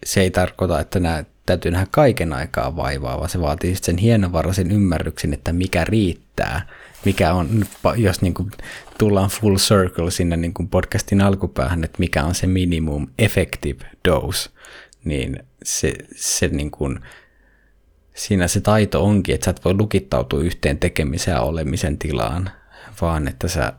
se 0.05 0.21
ei 0.21 0.31
tarkoita, 0.31 0.81
että 0.81 1.01
nämä 1.01 1.25
täytyy 1.49 1.71
nähdä 1.71 1.87
kaiken 1.91 2.33
aikaa 2.33 2.77
vaivaa, 2.77 3.19
vaan 3.19 3.29
se 3.29 3.41
vaatii 3.41 3.75
sen 3.77 3.99
hienovaraisen 3.99 4.71
ymmärryksen, 4.71 5.35
että 5.35 5.53
mikä 5.53 5.85
riittää, 5.85 6.67
mikä 7.05 7.33
on, 7.33 7.65
jos 7.97 8.23
niin 8.23 8.35
kuin 8.35 8.51
tullaan 8.99 9.31
full 9.31 9.57
circle 9.57 10.11
sinne 10.11 10.37
niin 10.37 10.55
kuin 10.55 10.69
podcastin 10.69 11.21
alkupäähän, 11.21 11.85
että 11.85 11.99
mikä 11.99 12.25
on 12.25 12.35
se 12.35 12.47
minimum 12.47 13.07
effective 13.19 13.85
dose, 14.09 14.51
niin 15.05 15.39
se, 15.63 15.95
se 16.17 16.49
niin 16.49 16.71
kuin, 16.71 17.01
siinä 18.15 18.49
se 18.49 18.61
taito 18.61 19.05
onkin, 19.05 19.35
että 19.35 19.45
sä 19.45 19.51
et 19.51 19.65
voi 19.65 19.75
lukittautua 19.75 20.41
yhteen 20.41 20.79
tekemisen 20.79 21.33
ja 21.33 21.41
olemisen 21.41 21.99
tilaan, 21.99 22.51
vaan 23.01 23.29
että 23.29 23.49
sä, 23.49 23.73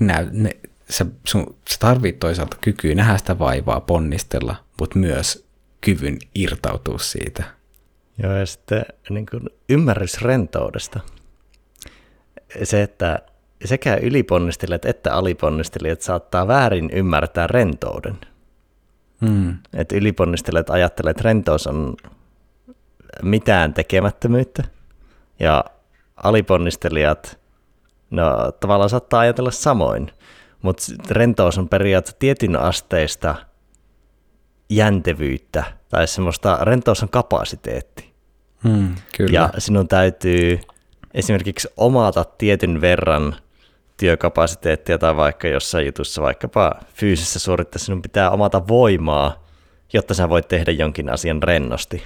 näy, 0.00 0.28
ne, 0.32 0.50
sä, 0.90 1.06
sun, 1.26 1.56
sä 1.70 1.76
tarvit 1.78 2.18
toisaalta 2.18 2.56
kykyä 2.60 2.94
nähdä 2.94 3.18
sitä 3.18 3.38
vaivaa, 3.38 3.80
ponnistella, 3.80 4.56
mutta 4.80 4.98
myös 4.98 5.45
kyvyn 5.86 6.18
irtautua 6.34 6.98
siitä. 6.98 7.44
Joo, 8.22 8.32
ja 8.32 8.46
sitten 8.46 8.84
niin 9.10 9.26
kuin 9.30 9.42
ymmärrys 9.68 10.22
rentoudesta. 10.22 11.00
Se, 12.62 12.82
että 12.82 13.18
sekä 13.64 13.96
yliponnistelijat 13.96 14.84
että 14.84 15.14
aliponnistelijat 15.14 16.02
saattaa 16.02 16.48
väärin 16.48 16.90
ymmärtää 16.92 17.46
rentouden. 17.46 18.18
Mm. 19.20 19.58
Että 19.74 19.96
yliponnistelijat 19.96 20.70
ajattelee, 20.70 21.10
että 21.10 21.22
rentous 21.22 21.66
on 21.66 21.96
mitään 23.22 23.74
tekemättömyyttä, 23.74 24.64
ja 25.40 25.64
aliponnistelijat 26.16 27.38
no, 28.10 28.52
tavallaan 28.60 28.90
saattaa 28.90 29.20
ajatella 29.20 29.50
samoin, 29.50 30.10
mutta 30.62 30.82
rentous 31.10 31.58
on 31.58 31.68
periaatteessa 31.68 32.18
tietyn 32.18 32.56
asteista 32.56 33.34
jäntevyyttä, 34.70 35.64
tai 35.88 36.06
semmoista, 36.06 36.58
rentous 36.62 37.02
on 37.02 37.08
kapasiteetti. 37.08 38.12
Mm, 38.64 38.94
kyllä. 39.16 39.30
Ja 39.32 39.50
sinun 39.58 39.88
täytyy 39.88 40.60
esimerkiksi 41.14 41.68
omata 41.76 42.24
tietyn 42.24 42.80
verran 42.80 43.36
työkapasiteettia 43.96 44.98
tai 44.98 45.16
vaikka 45.16 45.48
jossain 45.48 45.86
jutussa 45.86 46.22
vaikkapa 46.22 46.72
fyysisessä 46.94 47.38
suoritteessa 47.38 47.86
sinun 47.86 48.02
pitää 48.02 48.30
omata 48.30 48.68
voimaa, 48.68 49.46
jotta 49.92 50.14
sä 50.14 50.28
voit 50.28 50.48
tehdä 50.48 50.72
jonkin 50.72 51.10
asian 51.10 51.42
rennosti. 51.42 52.02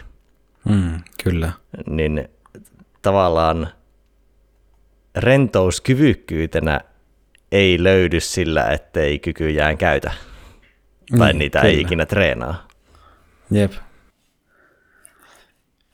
Mm, 0.69 1.01
kyllä. 1.25 1.53
Niin 1.87 2.29
tavallaan 3.03 3.69
rentous 5.17 5.81
kyvykkyytenä 5.81 6.81
ei 7.53 7.83
löydy 7.83 8.21
sillä, 8.21 8.65
ettei 8.67 9.19
kykyjään 9.19 9.79
käytä. 9.79 10.13
Tai 11.19 11.33
mm, 11.33 11.39
niitä 11.39 11.61
kyllä. 11.61 11.73
ei 11.73 11.81
ikinä 11.81 12.07
treenaa. 12.07 12.69
Jep. 13.51 13.73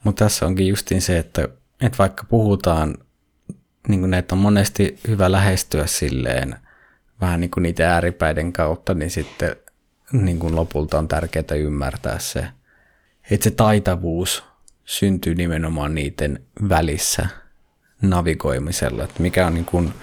Mutta 0.03 0.25
tässä 0.25 0.45
onkin 0.45 0.67
justiin 0.67 1.01
se, 1.01 1.17
että, 1.17 1.49
että 1.81 1.97
vaikka 1.97 2.23
puhutaan 2.29 2.95
niin 3.87 3.99
kuin 3.99 4.11
näitä 4.11 4.35
on 4.35 4.39
monesti 4.39 4.99
hyvä 5.07 5.31
lähestyä 5.31 5.87
silleen 5.87 6.55
vähän 7.21 7.39
niin 7.39 7.51
kuin 7.51 7.61
niitä 7.61 7.93
ääripäiden 7.93 8.53
kautta, 8.53 8.93
niin 8.93 9.11
sitten 9.11 9.55
niin 10.11 10.39
kuin 10.39 10.55
lopulta 10.55 10.97
on 10.97 11.07
tärkeää 11.07 11.55
ymmärtää 11.59 12.19
se, 12.19 12.47
että 13.31 13.43
se 13.43 13.51
taitavuus 13.51 14.43
syntyy 14.85 15.35
nimenomaan 15.35 15.95
niiden 15.95 16.43
välissä 16.69 17.27
navigoimisella, 18.01 19.03
että 19.03 19.21
mikä 19.21 19.47
on 19.47 19.53
niin 19.53 19.65
kuin, 19.65 19.93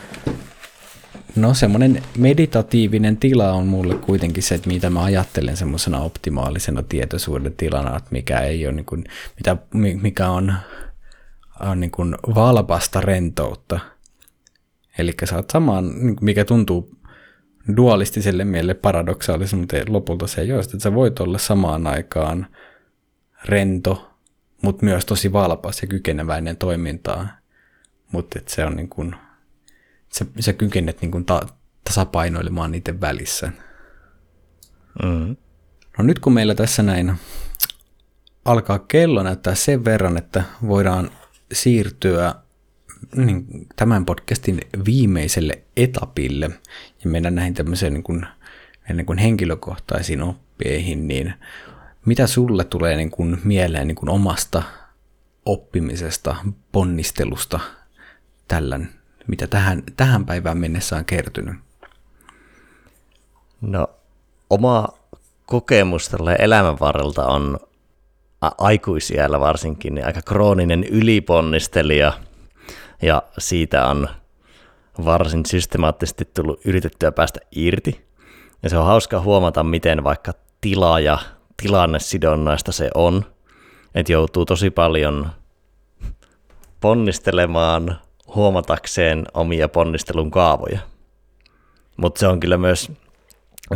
no 1.36 1.54
semmoinen 1.54 2.02
meditatiivinen 2.18 3.16
tila 3.16 3.52
on 3.52 3.66
mulle 3.66 3.94
kuitenkin 3.94 4.42
se, 4.42 4.54
että 4.54 4.68
mitä 4.68 4.90
mä 4.90 5.04
ajattelen 5.04 5.56
semmoisena 5.56 6.00
optimaalisena 6.00 6.82
tietoisuuden 6.82 7.54
tilana, 7.56 7.96
että 7.96 8.08
mikä 8.10 8.40
ei 8.40 8.66
ole 8.66 8.74
niin 8.74 8.86
kuin, 8.86 9.04
mitä, 9.36 9.56
mikä 10.02 10.28
on 10.28 10.54
on 11.60 11.80
niin 11.80 11.90
kuin 11.90 12.16
valpasta 12.34 13.00
rentoutta. 13.00 13.80
Eli 14.98 15.12
sä 15.24 15.36
oot 15.36 15.50
samaan, 15.50 15.88
niin 15.88 16.16
mikä 16.20 16.44
tuntuu 16.44 16.94
dualistiselle 17.76 18.44
mielelle 18.44 18.74
paradoksaalisen, 18.74 19.58
mutta 19.58 19.76
lopulta 19.88 20.26
se 20.26 20.40
ei 20.40 20.52
ole, 20.52 20.60
että 20.60 20.78
sä 20.78 20.94
voit 20.94 21.20
olla 21.20 21.38
samaan 21.38 21.86
aikaan 21.86 22.46
rento, 23.44 24.10
mutta 24.62 24.84
myös 24.84 25.06
tosi 25.06 25.32
valpas 25.32 25.82
ja 25.82 25.88
kykeneväinen 25.88 26.56
toimintaan. 26.56 27.30
Mutta 28.12 28.38
se 28.46 28.64
on 28.64 28.76
niin 28.76 28.88
kuin, 28.88 29.16
sä, 30.18 30.26
sä 30.40 30.52
kykenet 30.52 31.00
niin 31.00 31.10
kuin 31.10 31.24
ta, 31.24 31.46
tasapainoilemaan 31.84 32.70
niiden 32.70 33.00
välissä. 33.00 33.52
Mm. 35.02 35.36
No 35.98 36.04
nyt 36.04 36.18
kun 36.18 36.32
meillä 36.32 36.54
tässä 36.54 36.82
näin 36.82 37.12
alkaa 38.44 38.78
kello 38.78 39.22
näyttää 39.22 39.54
sen 39.54 39.84
verran, 39.84 40.16
että 40.16 40.44
voidaan 40.66 41.10
siirtyä 41.52 42.34
niin, 43.16 43.46
tämän 43.76 44.06
podcastin 44.06 44.60
viimeiselle 44.84 45.62
etapille 45.76 46.50
ja 47.04 47.10
mennä 47.10 47.30
näihin 47.30 47.54
tämmöiseen 47.54 47.92
niin 47.92 48.02
kuin, 48.02 48.26
niin 48.92 49.06
kuin 49.06 49.18
henkilökohtaisiin 49.18 50.22
oppeihin, 50.22 51.08
niin 51.08 51.34
mitä 52.06 52.26
sulle 52.26 52.64
tulee 52.64 52.96
niin 52.96 53.10
kuin 53.10 53.40
mieleen 53.44 53.88
niin 53.88 53.96
kuin 53.96 54.08
omasta 54.08 54.62
oppimisesta, 55.46 56.36
ponnistelusta, 56.72 57.60
tällän, 58.48 58.88
mitä 59.26 59.46
tähän, 59.46 59.82
tähän 59.96 60.26
päivään 60.26 60.58
mennessä 60.58 60.96
on 60.96 61.04
kertynyt? 61.04 61.54
No, 63.60 63.90
oma 64.50 64.88
kokemus 65.46 66.08
tälle 66.08 66.36
elämän 66.38 66.80
varrelta 66.80 67.26
on 67.26 67.58
aikuisiellä 68.58 69.40
varsinkin 69.40 69.94
niin 69.94 70.06
aika 70.06 70.22
krooninen 70.22 70.84
yliponnistelija 70.84 72.12
ja 73.02 73.22
siitä 73.38 73.86
on 73.86 74.08
varsin 75.04 75.46
systemaattisesti 75.46 76.24
tullut 76.24 76.60
yritettyä 76.64 77.12
päästä 77.12 77.40
irti. 77.52 78.04
Ja 78.62 78.70
se 78.70 78.78
on 78.78 78.86
hauska 78.86 79.20
huomata, 79.20 79.62
miten 79.62 80.04
vaikka 80.04 80.32
tila- 80.60 81.00
ja 81.00 81.18
tilannesidonnaista 81.62 82.72
se 82.72 82.90
on, 82.94 83.24
että 83.94 84.12
joutuu 84.12 84.44
tosi 84.44 84.70
paljon 84.70 85.30
ponnistelemaan 86.80 87.98
huomatakseen 88.34 89.26
omia 89.34 89.68
ponnistelun 89.68 90.30
kaavoja. 90.30 90.78
Mutta 91.96 92.18
se 92.18 92.26
on 92.26 92.40
kyllä 92.40 92.56
myös 92.56 92.92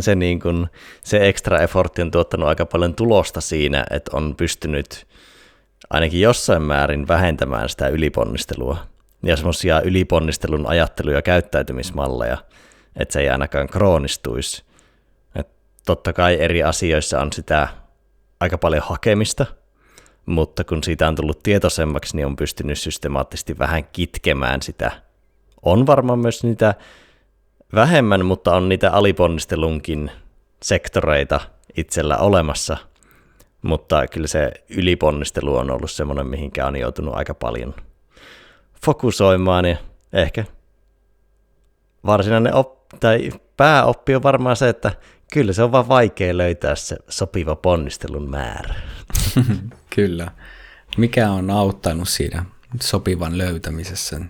se, 0.00 0.14
niin 0.14 0.40
kun, 0.40 0.68
se 1.04 1.28
extra 1.28 1.61
effortti 1.61 2.02
on 2.02 2.11
tuottanut 2.11 2.48
aika 2.48 2.66
paljon 2.66 2.94
tulosta 2.94 3.40
siinä, 3.40 3.84
että 3.90 4.16
on 4.16 4.36
pystynyt 4.36 5.06
ainakin 5.90 6.20
jossain 6.20 6.62
määrin 6.62 7.09
vähentämään 7.09 7.68
sitä 7.68 7.88
yliponnistelua 7.88 8.76
ja 9.22 9.36
semmoisia 9.36 9.80
yliponnistelun 9.80 10.66
ajattelu- 10.66 11.11
ja 11.11 11.22
käyttäytymismalleja, 11.22 12.38
että 12.96 13.12
se 13.12 13.20
ei 13.20 13.28
ainakaan 13.28 13.68
kroonistuisi. 13.68 14.64
Et 15.34 15.48
totta 15.86 16.12
kai 16.12 16.40
eri 16.40 16.62
asioissa 16.62 17.20
on 17.20 17.32
sitä 17.32 17.68
aika 18.40 18.59
paljon 18.59 18.82
hakemista, 18.86 19.46
mutta 20.29 20.64
kun 20.64 20.85
siitä 20.85 21.09
on 21.09 21.14
tullut 21.14 21.43
tietoisemmaksi, 21.43 22.16
niin 22.16 22.26
on 22.26 22.37
pystynyt 22.37 22.79
systemaattisesti 22.79 23.59
vähän 23.59 23.85
kitkemään 23.85 24.62
sitä. 24.62 24.91
On 25.62 25.87
varmaan 25.87 26.18
myös 26.18 26.45
niitä 26.45 26.74
vähemmän, 27.74 28.26
mutta 28.26 28.57
on 28.57 28.68
niitä 28.68 28.91
aliponnistelunkin 28.91 30.11
sektoreita 30.62 31.41
itsellä 31.76 32.16
olemassa, 32.16 32.76
mutta 33.62 34.07
kyllä 34.07 34.26
se 34.26 34.51
yliponnistelu 34.68 35.57
on 35.57 35.70
ollut 35.70 35.91
semmoinen, 35.91 36.26
mihinkä 36.26 36.66
on 36.66 36.76
joutunut 36.76 37.14
aika 37.14 37.35
paljon 37.35 37.74
fokusoimaan 38.85 39.64
ja 39.64 39.76
ehkä 40.12 40.45
varsinainen 42.07 42.55
op, 42.55 42.87
tai 43.01 43.31
pääoppi 43.57 44.14
on 44.14 44.22
varmaan 44.22 44.57
se, 44.57 44.68
että 44.68 44.93
kyllä 45.33 45.53
se 45.53 45.62
on 45.62 45.72
vaan 45.72 45.89
vaikea 45.89 46.37
löytää 46.37 46.74
se 46.74 46.97
sopiva 47.09 47.57
ponnistelun 47.57 48.31
määrä. 48.31 48.74
kyllä. 49.97 50.30
Mikä 50.97 51.30
on 51.30 51.51
auttanut 51.51 52.09
siinä 52.09 52.45
sopivan 52.82 53.39
löytämisessä? 53.39 54.20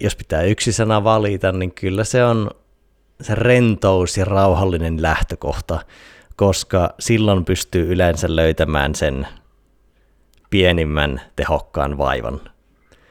Jos 0.00 0.16
pitää 0.16 0.42
yksi 0.42 0.72
sana 0.72 1.04
valita, 1.04 1.52
niin 1.52 1.74
kyllä 1.74 2.04
se 2.04 2.24
on 2.24 2.50
se 3.20 3.34
rentous 3.34 4.16
ja 4.16 4.24
rauhallinen 4.24 5.02
lähtökohta, 5.02 5.80
koska 6.36 6.94
silloin 7.00 7.44
pystyy 7.44 7.92
yleensä 7.92 8.36
löytämään 8.36 8.94
sen 8.94 9.26
pienimmän 10.50 11.20
tehokkaan 11.36 11.98
vaivan. 11.98 12.40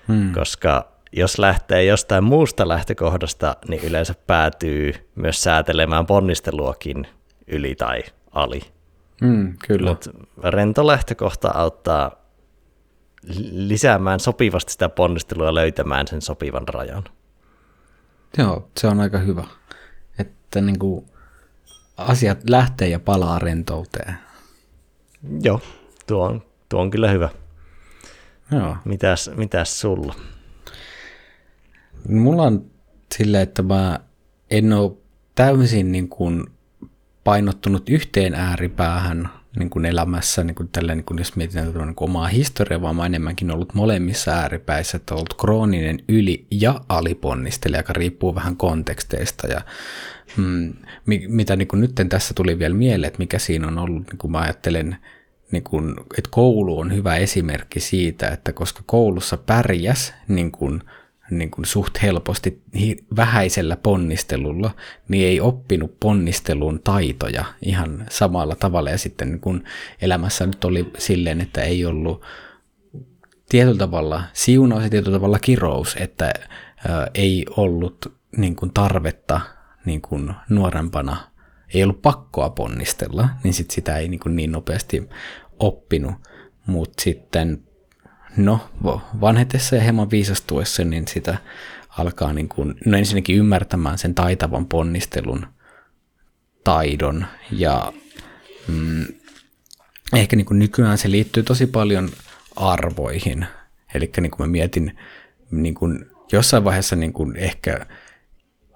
Hmm. 0.08 0.34
Koska 0.34 0.92
jos 1.12 1.40
lähtee 1.40 1.84
jostain 1.84 2.24
muusta 2.24 2.68
lähtökohdasta, 2.68 3.56
niin 3.68 3.84
yleensä 3.84 4.16
päätyy 4.28 4.94
myös 5.16 5.44
säätelemään 5.44 6.06
ponnisteluakin 6.06 7.08
yli 7.48 7.76
tai 7.76 8.04
ali. 8.32 8.62
Hmm, 9.26 9.54
kyllä. 9.68 9.90
Mut 9.90 10.06
rento 10.44 10.88
lähtökohta 10.88 11.52
auttaa 11.54 12.12
lisäämään 13.52 14.20
sopivasti 14.20 14.72
sitä 14.72 14.90
ponnistelua 14.90 15.56
löytämään 15.56 16.08
sen 16.08 16.22
sopivan 16.22 16.68
rajan. 16.68 17.04
Joo, 18.38 18.70
se 18.80 18.88
on 18.88 19.00
aika 19.00 19.18
hyvä. 19.18 19.48
Että 20.20 20.62
niin 20.62 20.80
kuin 20.80 21.06
asiat 21.98 22.50
lähtee 22.50 22.88
ja 22.88 23.00
palaa 23.00 23.40
rentouteen. 23.40 24.16
Joo, 25.42 25.62
tuo 26.08 26.26
on, 26.26 26.44
tuo 26.70 26.82
on 26.82 26.92
kyllä 26.92 27.12
hyvä. 27.12 27.30
Joo. 28.52 28.78
Mitäs, 28.86 29.32
mitäs 29.36 29.80
sulla? 29.80 30.16
Mulla 32.10 32.44
on 32.44 32.66
silleen, 33.16 33.44
että 33.44 33.62
mä 33.62 34.00
en 34.50 34.74
ole 34.74 34.92
täysin 35.36 35.92
niin 35.92 36.10
kuin 36.10 36.44
painottunut 37.24 37.90
yhteen 37.90 38.34
ääripäähän 38.34 39.30
niin 39.60 39.70
kuin 39.70 39.86
elämässä, 39.86 40.44
niin 40.44 40.56
kuin 40.56 40.70
tällä, 40.72 40.96
niin 40.96 41.06
kuin 41.06 41.18
jos 41.18 41.36
mietitään 41.36 41.74
niin 41.74 41.96
kuin 41.96 42.10
omaa 42.10 42.28
historiaa, 42.28 42.82
vaan 42.82 42.96
mä 42.96 43.06
enemmänkin 43.06 43.52
ollut 43.52 43.74
molemmissa 43.74 44.32
ääripäissä, 44.32 44.98
että 44.98 45.16
ollut 45.16 45.34
krooninen 45.34 46.00
yli- 46.08 46.46
ja 46.52 46.82
aliponnistelija, 46.90 47.80
joka 47.80 47.94
riippuu 47.94 48.36
vähän 48.36 48.58
konteksteista. 48.58 49.48
Ja 49.48 49.62
mm, 50.38 50.74
mitä 51.28 51.56
niin 51.56 51.68
kuin 51.68 51.82
nyt 51.82 51.96
tässä 52.10 52.34
tuli 52.34 52.60
vielä 52.60 52.74
mieleen, 52.74 53.08
että 53.08 53.20
mikä 53.20 53.40
siinä 53.40 53.68
on 53.68 53.78
ollut, 53.78 54.08
niin 54.08 54.18
kuin 54.18 54.32
mä 54.32 54.40
ajattelen, 54.40 54.98
niin 55.52 55.64
kuin, 55.64 55.96
että 56.18 56.30
koulu 56.32 56.80
on 56.80 56.96
hyvä 56.96 57.16
esimerkki 57.16 57.80
siitä, 57.80 58.28
että 58.28 58.54
koska 58.54 58.84
koulussa 58.86 59.38
pärjäs 59.38 60.14
niin 60.28 60.52
kuin, 60.52 60.84
niin 61.32 61.52
kuin 61.52 61.66
suht 61.66 62.02
helposti 62.02 62.62
vähäisellä 63.16 63.78
ponnistelulla, 63.78 64.72
niin 65.08 65.28
ei 65.28 65.42
oppinut 65.42 66.00
ponnistelun 66.00 66.82
taitoja 66.84 67.46
ihan 67.62 68.06
samalla 68.10 68.56
tavalla. 68.56 68.90
Ja 68.90 68.98
sitten 68.98 69.30
niin 69.30 69.40
kun 69.40 69.64
elämässä 70.02 70.46
nyt 70.46 70.64
oli 70.64 70.92
silleen, 70.98 71.42
että 71.42 71.62
ei 71.62 71.86
ollut 71.86 72.22
tietyllä 73.50 73.78
tavalla 73.78 74.24
siunaus 74.34 74.84
ja 74.84 74.90
tietyllä 74.90 75.18
tavalla 75.18 75.40
kirous, 75.40 75.96
että 76.00 76.34
ei 77.14 77.46
ollut 77.58 78.14
niin 78.38 78.56
kuin 78.56 78.74
tarvetta 78.74 79.42
niin 79.86 80.02
kuin 80.02 80.34
nuorempana, 80.50 81.18
ei 81.74 81.84
ollut 81.84 82.02
pakkoa 82.02 82.50
ponnistella, 82.50 83.30
niin 83.44 83.54
sit 83.54 83.72
sitä 83.72 83.98
ei 83.98 84.08
niin, 84.08 84.20
kuin 84.20 84.36
niin 84.36 84.52
nopeasti 84.52 85.10
oppinut. 85.60 86.14
Mutta 86.66 87.04
sitten 87.04 87.64
no, 88.38 88.70
vanhetessa 89.22 89.76
ja 89.76 89.82
hieman 89.82 90.12
viisastuessa, 90.12 90.84
niin 90.84 91.08
sitä 91.08 91.38
alkaa 91.90 92.34
niin 92.34 92.50
kuin, 92.50 92.76
no 92.86 92.98
ensinnäkin 92.98 93.36
ymmärtämään 93.36 93.98
sen 93.98 94.16
taitavan 94.16 94.66
ponnistelun 94.66 95.46
taidon 96.64 97.26
ja 97.52 97.94
mm, 98.68 99.06
ehkä 100.14 100.36
niin 100.36 100.46
kuin 100.46 100.60
nykyään 100.60 100.98
se 100.98 101.12
liittyy 101.12 101.44
tosi 101.44 101.68
paljon 101.68 102.10
arvoihin. 102.56 103.46
Eli 103.94 104.12
niin 104.22 104.32
kuin 104.32 104.48
mä 104.48 104.52
mietin 104.52 104.98
niin 105.52 105.76
kuin 105.76 106.06
jossain 106.32 106.64
vaiheessa 106.64 106.96
niin 106.96 107.14
kuin 107.14 107.36
ehkä 107.36 107.86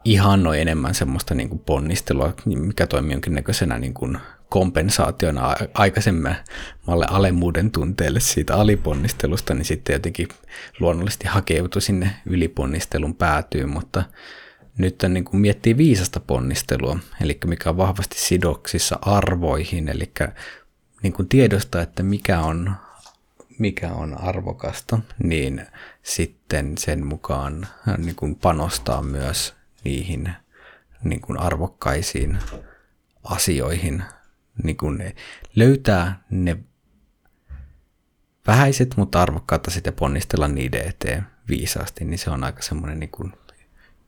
ihannoi 0.06 0.62
enemmän 0.62 0.96
semmoista 0.96 1.36
niin 1.36 1.50
kuin 1.50 1.60
ponnistelua, 1.60 2.34
mikä 2.46 2.88
toimii 2.88 3.12
jonkinnäköisenä 3.12 3.80
niin 3.80 3.94
kuin 3.94 4.18
kompensaationa 4.50 5.56
aikaisemmalle 5.74 7.06
alemmuuden 7.10 7.72
tunteelle 7.72 8.20
siitä 8.20 8.56
aliponnistelusta, 8.56 9.54
niin 9.54 9.66
sitten 9.66 9.94
jotenkin 9.94 10.28
luonnollisesti 10.80 11.28
hakeutui 11.28 11.82
sinne 11.82 12.16
yliponnistelun 12.26 13.16
päätyyn, 13.16 13.70
mutta 13.70 14.04
nyt 14.78 14.96
niin 15.10 15.26
kuin 15.26 15.42
miettii 15.42 15.78
viisasta 15.78 16.20
ponnistelua, 16.20 17.00
eli 17.22 17.40
mikä 17.46 17.70
on 17.70 17.78
vahvasti 17.78 18.20
sidoksissa 18.20 19.00
arvoihin, 19.02 19.90
eli 19.90 20.12
niin 21.04 21.14
kuin 21.14 21.30
tiedostaa, 21.30 21.82
että 21.82 22.04
mikä 22.04 22.40
on, 22.40 22.76
mikä 23.60 23.92
on 23.92 24.22
arvokasta, 24.22 25.00
niin 25.24 25.62
sitten 26.04 26.78
sen 26.78 27.06
mukaan 27.06 27.68
niin 27.98 28.16
kuin 28.16 28.36
panostaa 28.36 29.02
myös 29.02 29.54
niihin 29.84 30.30
niin 31.04 31.22
kuin 31.22 31.40
arvokkaisiin 31.40 32.38
asioihin, 33.24 34.04
niin 34.64 34.78
kuin 34.78 34.98
ne 34.98 35.16
löytää 35.56 36.24
ne 36.30 36.58
vähäiset, 38.48 38.98
mutta 38.98 39.22
arvokkaat 39.22 39.68
asiat 39.68 39.86
ja 39.86 39.92
ponnistella 39.92 40.48
niiden 40.48 40.88
eteen 40.88 41.24
viisaasti, 41.50 42.06
niin 42.06 42.18
se 42.18 42.30
on 42.30 42.44
aika 42.44 42.62
semmoinen 42.62 43.00
niin 43.00 43.12
kuin 43.12 43.34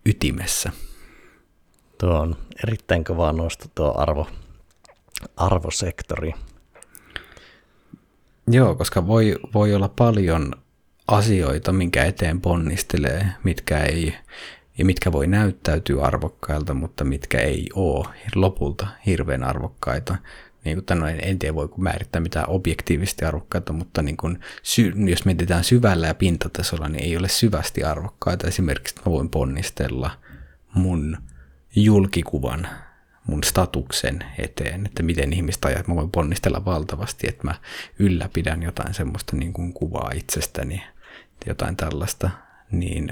ytimessä. 0.06 0.72
Tuo 1.98 2.20
on 2.20 2.36
erittäin 2.64 3.04
kova 3.04 3.34
nosto 3.34 3.66
tuo 3.76 3.94
arvo, 3.98 4.28
arvosektori. 5.38 6.34
Joo, 8.48 8.76
koska 8.76 9.08
voi, 9.08 9.36
voi 9.54 9.74
olla 9.74 9.90
paljon 9.90 10.54
asioita, 11.08 11.74
minkä 11.74 12.06
eteen 12.06 12.42
ponnistelee, 12.42 13.28
mitkä 13.44 13.80
ei, 13.80 14.16
ja 14.78 14.86
mitkä 14.86 15.12
voi 15.12 15.28
näyttäytyä 15.28 16.04
arvokkailta, 16.04 16.74
mutta 16.74 17.04
mitkä 17.04 17.40
ei 17.40 17.70
ole 17.74 18.08
lopulta 18.36 18.88
hirveän 19.06 19.44
arvokkaita. 19.44 20.16
Niin 20.64 20.84
kuin 20.86 21.04
en, 21.10 21.20
en 21.22 21.40
tiedä 21.40 21.56
voiko 21.56 21.76
määrittää 21.78 22.22
mitään 22.22 22.50
objektiivisesti 22.50 23.26
arvokkaita, 23.26 23.74
mutta 23.74 24.02
niin 24.02 24.18
kuin, 24.18 24.40
sy, 24.64 24.94
jos 24.96 25.26
mietitään 25.26 25.64
syvällä 25.64 26.08
ja 26.08 26.16
pintatasolla, 26.16 26.90
niin 26.90 27.04
ei 27.04 27.18
ole 27.18 27.30
syvästi 27.30 27.84
arvokkaita. 27.84 28.48
Esimerkiksi 28.48 28.96
mä 29.06 29.12
voin 29.12 29.30
ponnistella 29.30 30.12
mun 30.74 31.18
julkikuvan, 31.76 32.68
mun 33.28 33.44
statuksen 33.44 34.24
eteen, 34.40 34.86
että 34.86 35.04
miten 35.04 35.34
ihmistä 35.34 35.68
ajat, 35.68 35.88
mä 35.88 35.96
voin 35.96 36.12
ponnistella 36.12 36.66
valtavasti, 36.66 37.28
että 37.28 37.44
mä 37.44 37.56
ylläpidän 38.00 38.64
jotain 38.64 38.94
semmoista 38.94 39.36
niin 39.36 39.54
kuin 39.54 39.74
kuvaa 39.74 40.12
itsestäni, 40.16 40.84
jotain 41.46 41.78
tällaista, 41.78 42.30
niin 42.72 43.12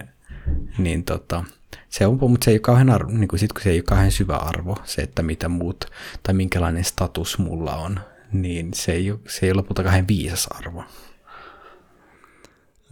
niin 0.77 1.03
tota, 1.03 1.43
se 1.89 2.07
on, 2.07 2.17
mutta 2.21 2.45
se 2.45 2.51
ei 2.51 2.55
ole 2.55 2.59
kauhean, 2.59 2.89
arvo, 2.89 3.11
niin 3.11 3.27
kuin 3.27 3.39
sit, 3.39 3.53
kun 3.53 3.61
se 3.61 3.69
ei 3.69 3.77
ole 3.77 3.83
kauhean 3.83 4.11
syvä 4.11 4.35
arvo, 4.35 4.77
se, 4.83 5.01
että 5.01 5.23
mitä 5.23 5.49
muut, 5.49 5.85
tai 6.23 6.33
minkälainen 6.33 6.83
status 6.83 7.37
mulla 7.37 7.75
on, 7.75 7.99
niin 8.33 8.73
se 8.73 8.91
ei 8.91 9.13
se 9.27 9.45
ei 9.45 9.51
ole 9.51 9.57
lopulta 9.57 9.83
kauhean 9.83 10.07
viisas 10.07 10.47
arvo. 10.47 10.83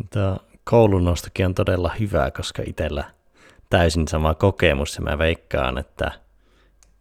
Tämä 0.10 0.38
koulunostokin 0.64 1.46
on 1.46 1.56
todella 1.56 1.92
hyvä, 2.00 2.32
koska 2.32 2.64
itsellä 2.66 3.04
täysin 3.70 4.08
sama 4.08 4.34
kokemus 4.34 4.96
ja 4.96 5.02
mä 5.02 5.18
veikkaan, 5.18 5.78
että 5.78 6.12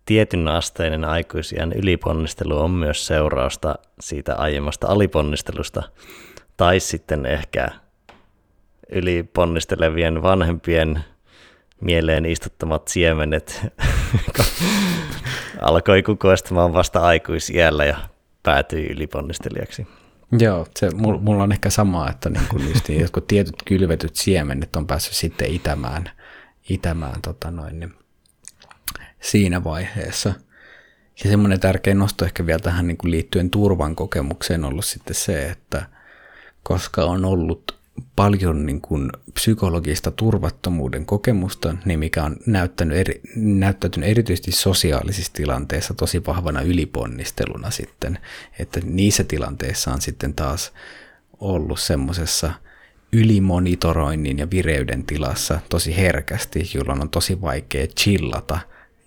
tietyn 0.07 0.48
asteinen 0.48 1.05
aikuisien 1.05 1.72
yliponnistelu 1.72 2.59
on 2.59 2.70
myös 2.70 3.07
seurausta 3.07 3.74
siitä 4.00 4.34
aiemmasta 4.34 4.86
aliponnistelusta, 4.86 5.82
tai 6.57 6.80
sitten 6.80 7.26
ehkä 7.26 7.68
yliponnistelevien 8.93 10.22
vanhempien 10.22 11.05
mieleen 11.80 12.26
istuttamat 12.26 12.88
siemenet 12.88 13.66
alkoi 15.61 16.03
kukoistamaan 16.03 16.72
vasta 16.72 17.01
aikuisiällä 17.01 17.84
ja 17.84 17.97
päätyi 18.43 18.86
yliponnistelijaksi. 18.86 19.86
Joo, 20.38 20.66
se, 20.76 20.90
mulla 21.20 21.43
on 21.43 21.53
ehkä 21.53 21.70
sama, 21.70 22.11
että 22.11 22.30
niin 22.30 22.47
kun 22.51 22.61
jotkut 23.01 23.26
tietyt 23.26 23.57
kylvetyt 23.64 24.16
siemenet 24.16 24.76
on 24.76 24.86
päässyt 24.86 25.14
sitten 25.14 25.51
itämään, 25.51 26.11
itämään 26.68 27.22
tota 27.22 27.51
noin, 27.51 27.80
niin 27.80 27.95
siinä 29.20 29.64
vaiheessa. 29.64 30.32
Ja 31.24 31.30
semmoinen 31.30 31.61
tärkeä 31.61 31.95
nosto 31.95 32.24
ehkä 32.24 32.47
vielä 32.47 32.59
tähän 32.59 32.86
niin 32.86 32.99
kuin 32.99 33.11
liittyen 33.11 33.51
turvan 33.51 33.97
kokemukseen 33.97 34.64
on 34.64 34.72
ollut 34.72 34.84
sitten 34.84 35.14
se, 35.14 35.49
että 35.49 35.86
koska 36.62 37.05
on 37.05 37.24
ollut 37.24 37.82
paljon 38.16 38.66
niin 38.66 38.80
kuin 38.80 39.11
psykologista 39.34 40.11
turvattomuuden 40.11 41.07
kokemusta, 41.07 41.74
niin 41.84 41.98
mikä 41.98 42.24
on 42.24 42.36
näyttänyt 42.46 42.96
eri, 42.96 43.20
näyttäytynyt 43.36 44.09
erityisesti 44.09 44.53
sosiaalisissa 44.53 45.32
tilanteissa 45.32 45.94
tosi 45.94 46.26
vahvana 46.26 46.61
yliponnisteluna 46.62 47.70
sitten, 47.70 48.18
että 48.59 48.80
niissä 48.84 49.24
tilanteissa 49.24 49.92
on 49.92 50.00
sitten 50.00 50.34
taas 50.34 50.72
ollut 51.40 51.80
semmoisessa 51.80 52.53
ylimonitoroinnin 53.12 54.38
ja 54.38 54.50
vireyden 54.50 55.05
tilassa 55.05 55.61
tosi 55.68 55.96
herkästi, 55.96 56.70
jolloin 56.74 57.03
on 57.03 57.11
tosi 57.11 57.40
vaikea 57.40 57.86
chillata 57.86 58.59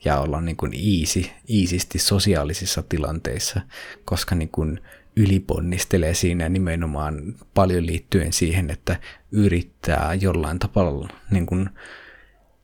ja 0.05 0.19
olla 0.19 0.41
niin 0.41 0.57
kuin 0.57 0.73
easy, 0.73 1.25
easysti 1.61 1.99
sosiaalisissa 1.99 2.83
tilanteissa, 2.83 3.61
koska 4.05 4.35
niin 4.35 4.49
kuin 4.49 4.81
yliponnistelee 5.16 6.13
siinä 6.13 6.49
nimenomaan 6.49 7.36
paljon 7.53 7.86
liittyen 7.86 8.34
siihen, 8.34 8.70
että 8.70 8.99
yrittää 9.32 10.13
jollain 10.22 10.59
tavalla 10.59 11.09
niin 11.32 11.45
kuin 11.45 11.70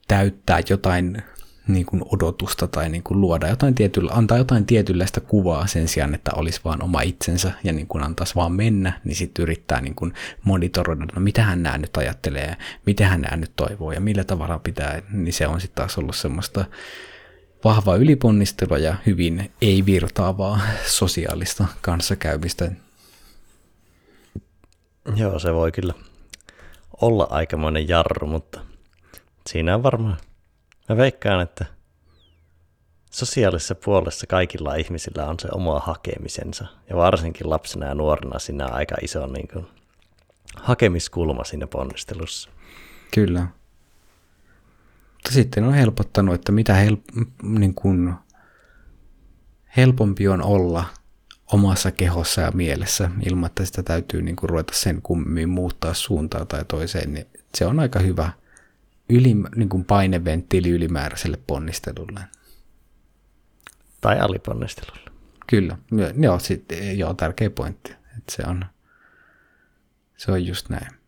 täyttää 0.08 0.62
jotain 0.70 1.24
niin 1.68 1.86
kuin 1.86 2.04
odotusta 2.06 2.68
tai 2.68 2.90
niin 2.90 3.04
kuin 3.04 3.22
luoda 3.22 3.48
jotain 3.48 3.76
tietyllä, 3.76 4.12
antaa 4.14 4.38
jotain 4.38 4.66
tietynlaista 4.66 5.22
kuvaa 5.22 5.68
sen 5.68 5.88
sijaan, 5.88 6.16
että 6.16 6.32
olisi 6.36 6.62
vaan 6.66 6.84
oma 6.84 7.02
itsensä 7.02 7.52
ja 7.64 7.74
niin 7.74 7.88
kuin 7.88 8.04
antaisi 8.04 8.36
vaan 8.36 8.52
mennä, 8.52 9.02
niin 9.04 9.16
sitten 9.16 9.44
yrittää 9.44 9.82
niin 9.82 9.96
kuin 9.96 10.14
monitoroida, 10.44 11.06
no 11.16 11.22
mitä 11.22 11.44
hän 11.44 11.64
nämä 11.64 11.78
nyt 11.78 11.98
ajattelee, 11.98 12.58
mitä 12.86 13.08
hän 13.08 13.22
nämä 13.22 13.38
nyt 13.38 13.52
toivoo 13.56 13.92
ja 13.92 14.02
millä 14.02 14.24
tavalla 14.24 14.60
pitää, 14.60 15.02
niin 15.12 15.34
se 15.34 15.48
on 15.48 15.62
sitten 15.62 15.76
taas 15.76 15.98
ollut 15.98 16.16
semmoista 16.16 16.66
vahvaa 17.64 17.96
yliponnistelua 17.96 18.78
ja 18.78 18.96
hyvin 19.06 19.52
ei-virtaavaa 19.62 20.60
sosiaalista 20.88 21.66
kanssakäymistä. 21.82 22.72
Joo, 25.16 25.40
se 25.40 25.54
voi 25.54 25.72
kyllä 25.72 25.94
olla 27.02 27.28
aikamoinen 27.30 27.88
jarru, 27.88 28.28
mutta 28.28 28.62
siinä 29.50 29.76
on 29.76 29.84
varmaan, 29.84 30.18
mä 30.90 30.98
veikkaan, 30.98 31.42
että 31.42 31.66
sosiaalisessa 33.12 33.76
puolessa 33.76 34.28
kaikilla 34.28 34.76
ihmisillä 34.76 35.26
on 35.26 35.40
se 35.40 35.48
oma 35.52 35.80
hakemisensa. 35.80 36.66
Ja 36.90 36.96
varsinkin 36.96 37.50
lapsena 37.50 37.86
ja 37.86 37.96
nuorena 37.96 38.40
siinä 38.40 38.66
on 38.66 38.74
aika 38.74 38.96
iso 39.02 39.28
niin 39.28 39.48
kuin, 39.48 39.68
hakemiskulma 40.56 41.44
siinä 41.44 41.68
ponnistelussa. 41.68 42.50
Kyllä. 43.14 43.48
Mutta 45.22 45.34
sitten 45.34 45.64
on 45.64 45.74
helpottanut, 45.74 46.36
että 46.36 46.52
mitä 46.52 46.86
help- 46.86 47.26
niin 47.44 47.74
kuin 47.74 48.14
helpompi 49.78 50.28
on 50.28 50.44
olla 50.44 50.86
omassa 51.54 51.92
kehossa 51.92 52.42
ja 52.42 52.52
mielessä 52.52 53.10
ilman, 53.26 53.48
että 53.48 53.66
sitä 53.66 53.84
täytyy 53.84 54.22
niin 54.22 54.36
kuin 54.36 54.50
ruveta 54.50 54.74
sen 54.74 55.02
kummin 55.02 55.50
muuttaa 55.50 55.94
suuntaa 55.94 56.46
tai 56.46 56.66
toiseen, 56.66 57.14
niin 57.14 57.26
se 57.56 57.66
on 57.66 57.80
aika 57.80 58.00
hyvä 58.00 58.32
yli, 59.10 59.36
niin 59.56 59.70
kuin 59.70 59.86
paineventtiili 59.86 60.70
ylimääräiselle 60.70 61.40
ponnistelulle. 61.48 62.22
Tai 64.02 64.20
aliponnistelulle. 64.20 65.12
Kyllä, 65.48 65.78
joo, 66.18 66.40
sit, 66.40 66.66
joo 66.96 67.14
tärkeä 67.14 67.50
pointti. 67.50 67.92
Että 67.92 68.36
se, 68.36 68.44
on, 68.48 68.66
se 70.18 70.32
on 70.32 70.46
just 70.46 70.70
näin. 70.70 71.01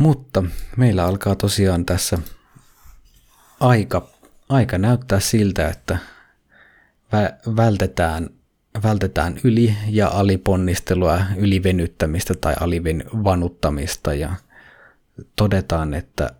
Mutta 0.00 0.44
meillä 0.76 1.04
alkaa 1.04 1.36
tosiaan 1.36 1.86
tässä 1.86 2.18
aika, 3.60 4.08
aika 4.48 4.78
näyttää 4.78 5.20
siltä, 5.20 5.68
että 5.68 5.98
vä- 7.12 7.56
vältetään, 7.56 8.30
vältetään 8.82 9.40
yli- 9.44 9.76
ja 9.88 10.08
aliponnistelua, 10.08 11.20
ylivenyttämistä 11.36 12.34
tai 12.34 12.54
alivanuttamista 12.60 14.14
ja 14.14 14.32
todetaan, 15.36 15.94
että 15.94 16.30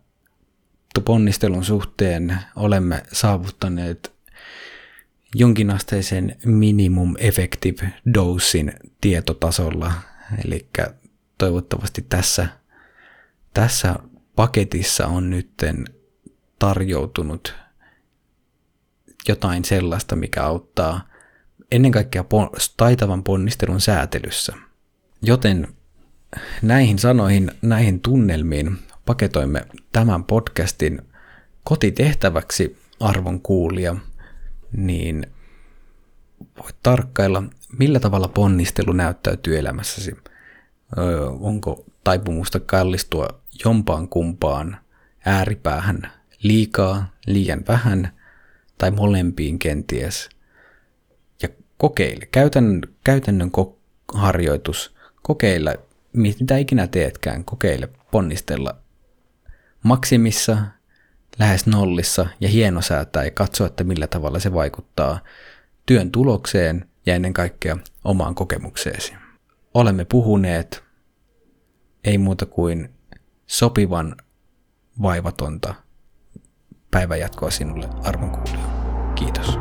ponnistelun 1.04 1.64
suhteen 1.64 2.38
olemme 2.56 3.02
saavuttaneet 3.12 4.12
jonkinasteisen 5.34 6.36
minimum 6.44 7.14
effective 7.18 7.92
dosin 8.14 8.72
tietotasolla, 9.00 9.92
eli 10.44 10.68
toivottavasti 11.38 12.06
tässä 12.08 12.59
tässä 13.55 13.94
paketissa 14.36 15.07
on 15.07 15.30
nytten 15.30 15.84
tarjoutunut 16.59 17.55
jotain 19.28 19.64
sellaista, 19.64 20.16
mikä 20.16 20.44
auttaa 20.44 21.09
ennen 21.70 21.92
kaikkea 21.92 22.24
taitavan 22.76 23.24
ponnistelun 23.24 23.80
säätelyssä. 23.80 24.53
Joten 25.22 25.68
näihin 26.62 26.98
sanoihin, 26.98 27.53
näihin 27.62 28.01
tunnelmiin 28.01 28.78
paketoimme 29.07 29.66
tämän 29.92 30.24
podcastin 30.24 31.03
kotitehtäväksi 31.64 32.78
arvon 33.01 33.40
kuulija, 33.40 33.96
niin 34.72 35.26
voit 36.62 36.76
tarkkailla, 36.82 37.42
millä 37.78 38.01
tavalla 38.01 38.28
ponnistelu 38.28 38.92
näyttäytyy 38.92 39.59
elämässäsi. 39.59 40.16
Öö, 40.98 41.26
onko 41.26 41.84
taipumusta 42.05 42.61
kallistua 42.61 43.39
jompaan 43.64 44.08
kumpaan 44.08 44.76
ääripäähän 45.26 46.12
liikaa, 46.42 47.12
liian 47.26 47.64
vähän 47.68 48.12
tai 48.78 48.91
molempiin 48.91 49.58
kenties. 49.58 50.28
Ja 51.42 51.49
kokeile, 51.76 52.26
käytännön, 52.26 52.82
käytännön 53.04 53.50
ko- 53.58 53.76
harjoitus, 54.14 54.95
kokeile, 55.22 55.80
mitä 56.12 56.57
ikinä 56.57 56.87
teetkään, 56.87 57.45
kokeile 57.45 57.88
ponnistella 58.11 58.76
maksimissa, 59.82 60.58
lähes 61.38 61.66
nollissa 61.66 62.26
ja 62.41 62.49
hienosäätää 62.49 63.24
ja 63.24 63.30
katsoa, 63.30 63.66
että 63.66 63.84
millä 63.84 64.07
tavalla 64.07 64.38
se 64.38 64.53
vaikuttaa 64.54 65.20
työn 65.87 66.11
tulokseen 66.11 66.88
ja 67.07 67.14
ennen 67.14 67.32
kaikkea 67.32 67.76
omaan 68.04 68.34
kokemukseesi. 68.34 69.14
Olemme 69.74 70.04
puhuneet, 70.04 70.84
ei 72.04 72.18
muuta 72.18 72.46
kuin 72.46 72.88
sopivan 73.50 74.16
vaivatonta 75.02 75.74
päivänjatkoa 76.90 77.50
sinulle 77.50 77.88
kuulija. 78.30 78.66
Kiitos. 79.14 79.59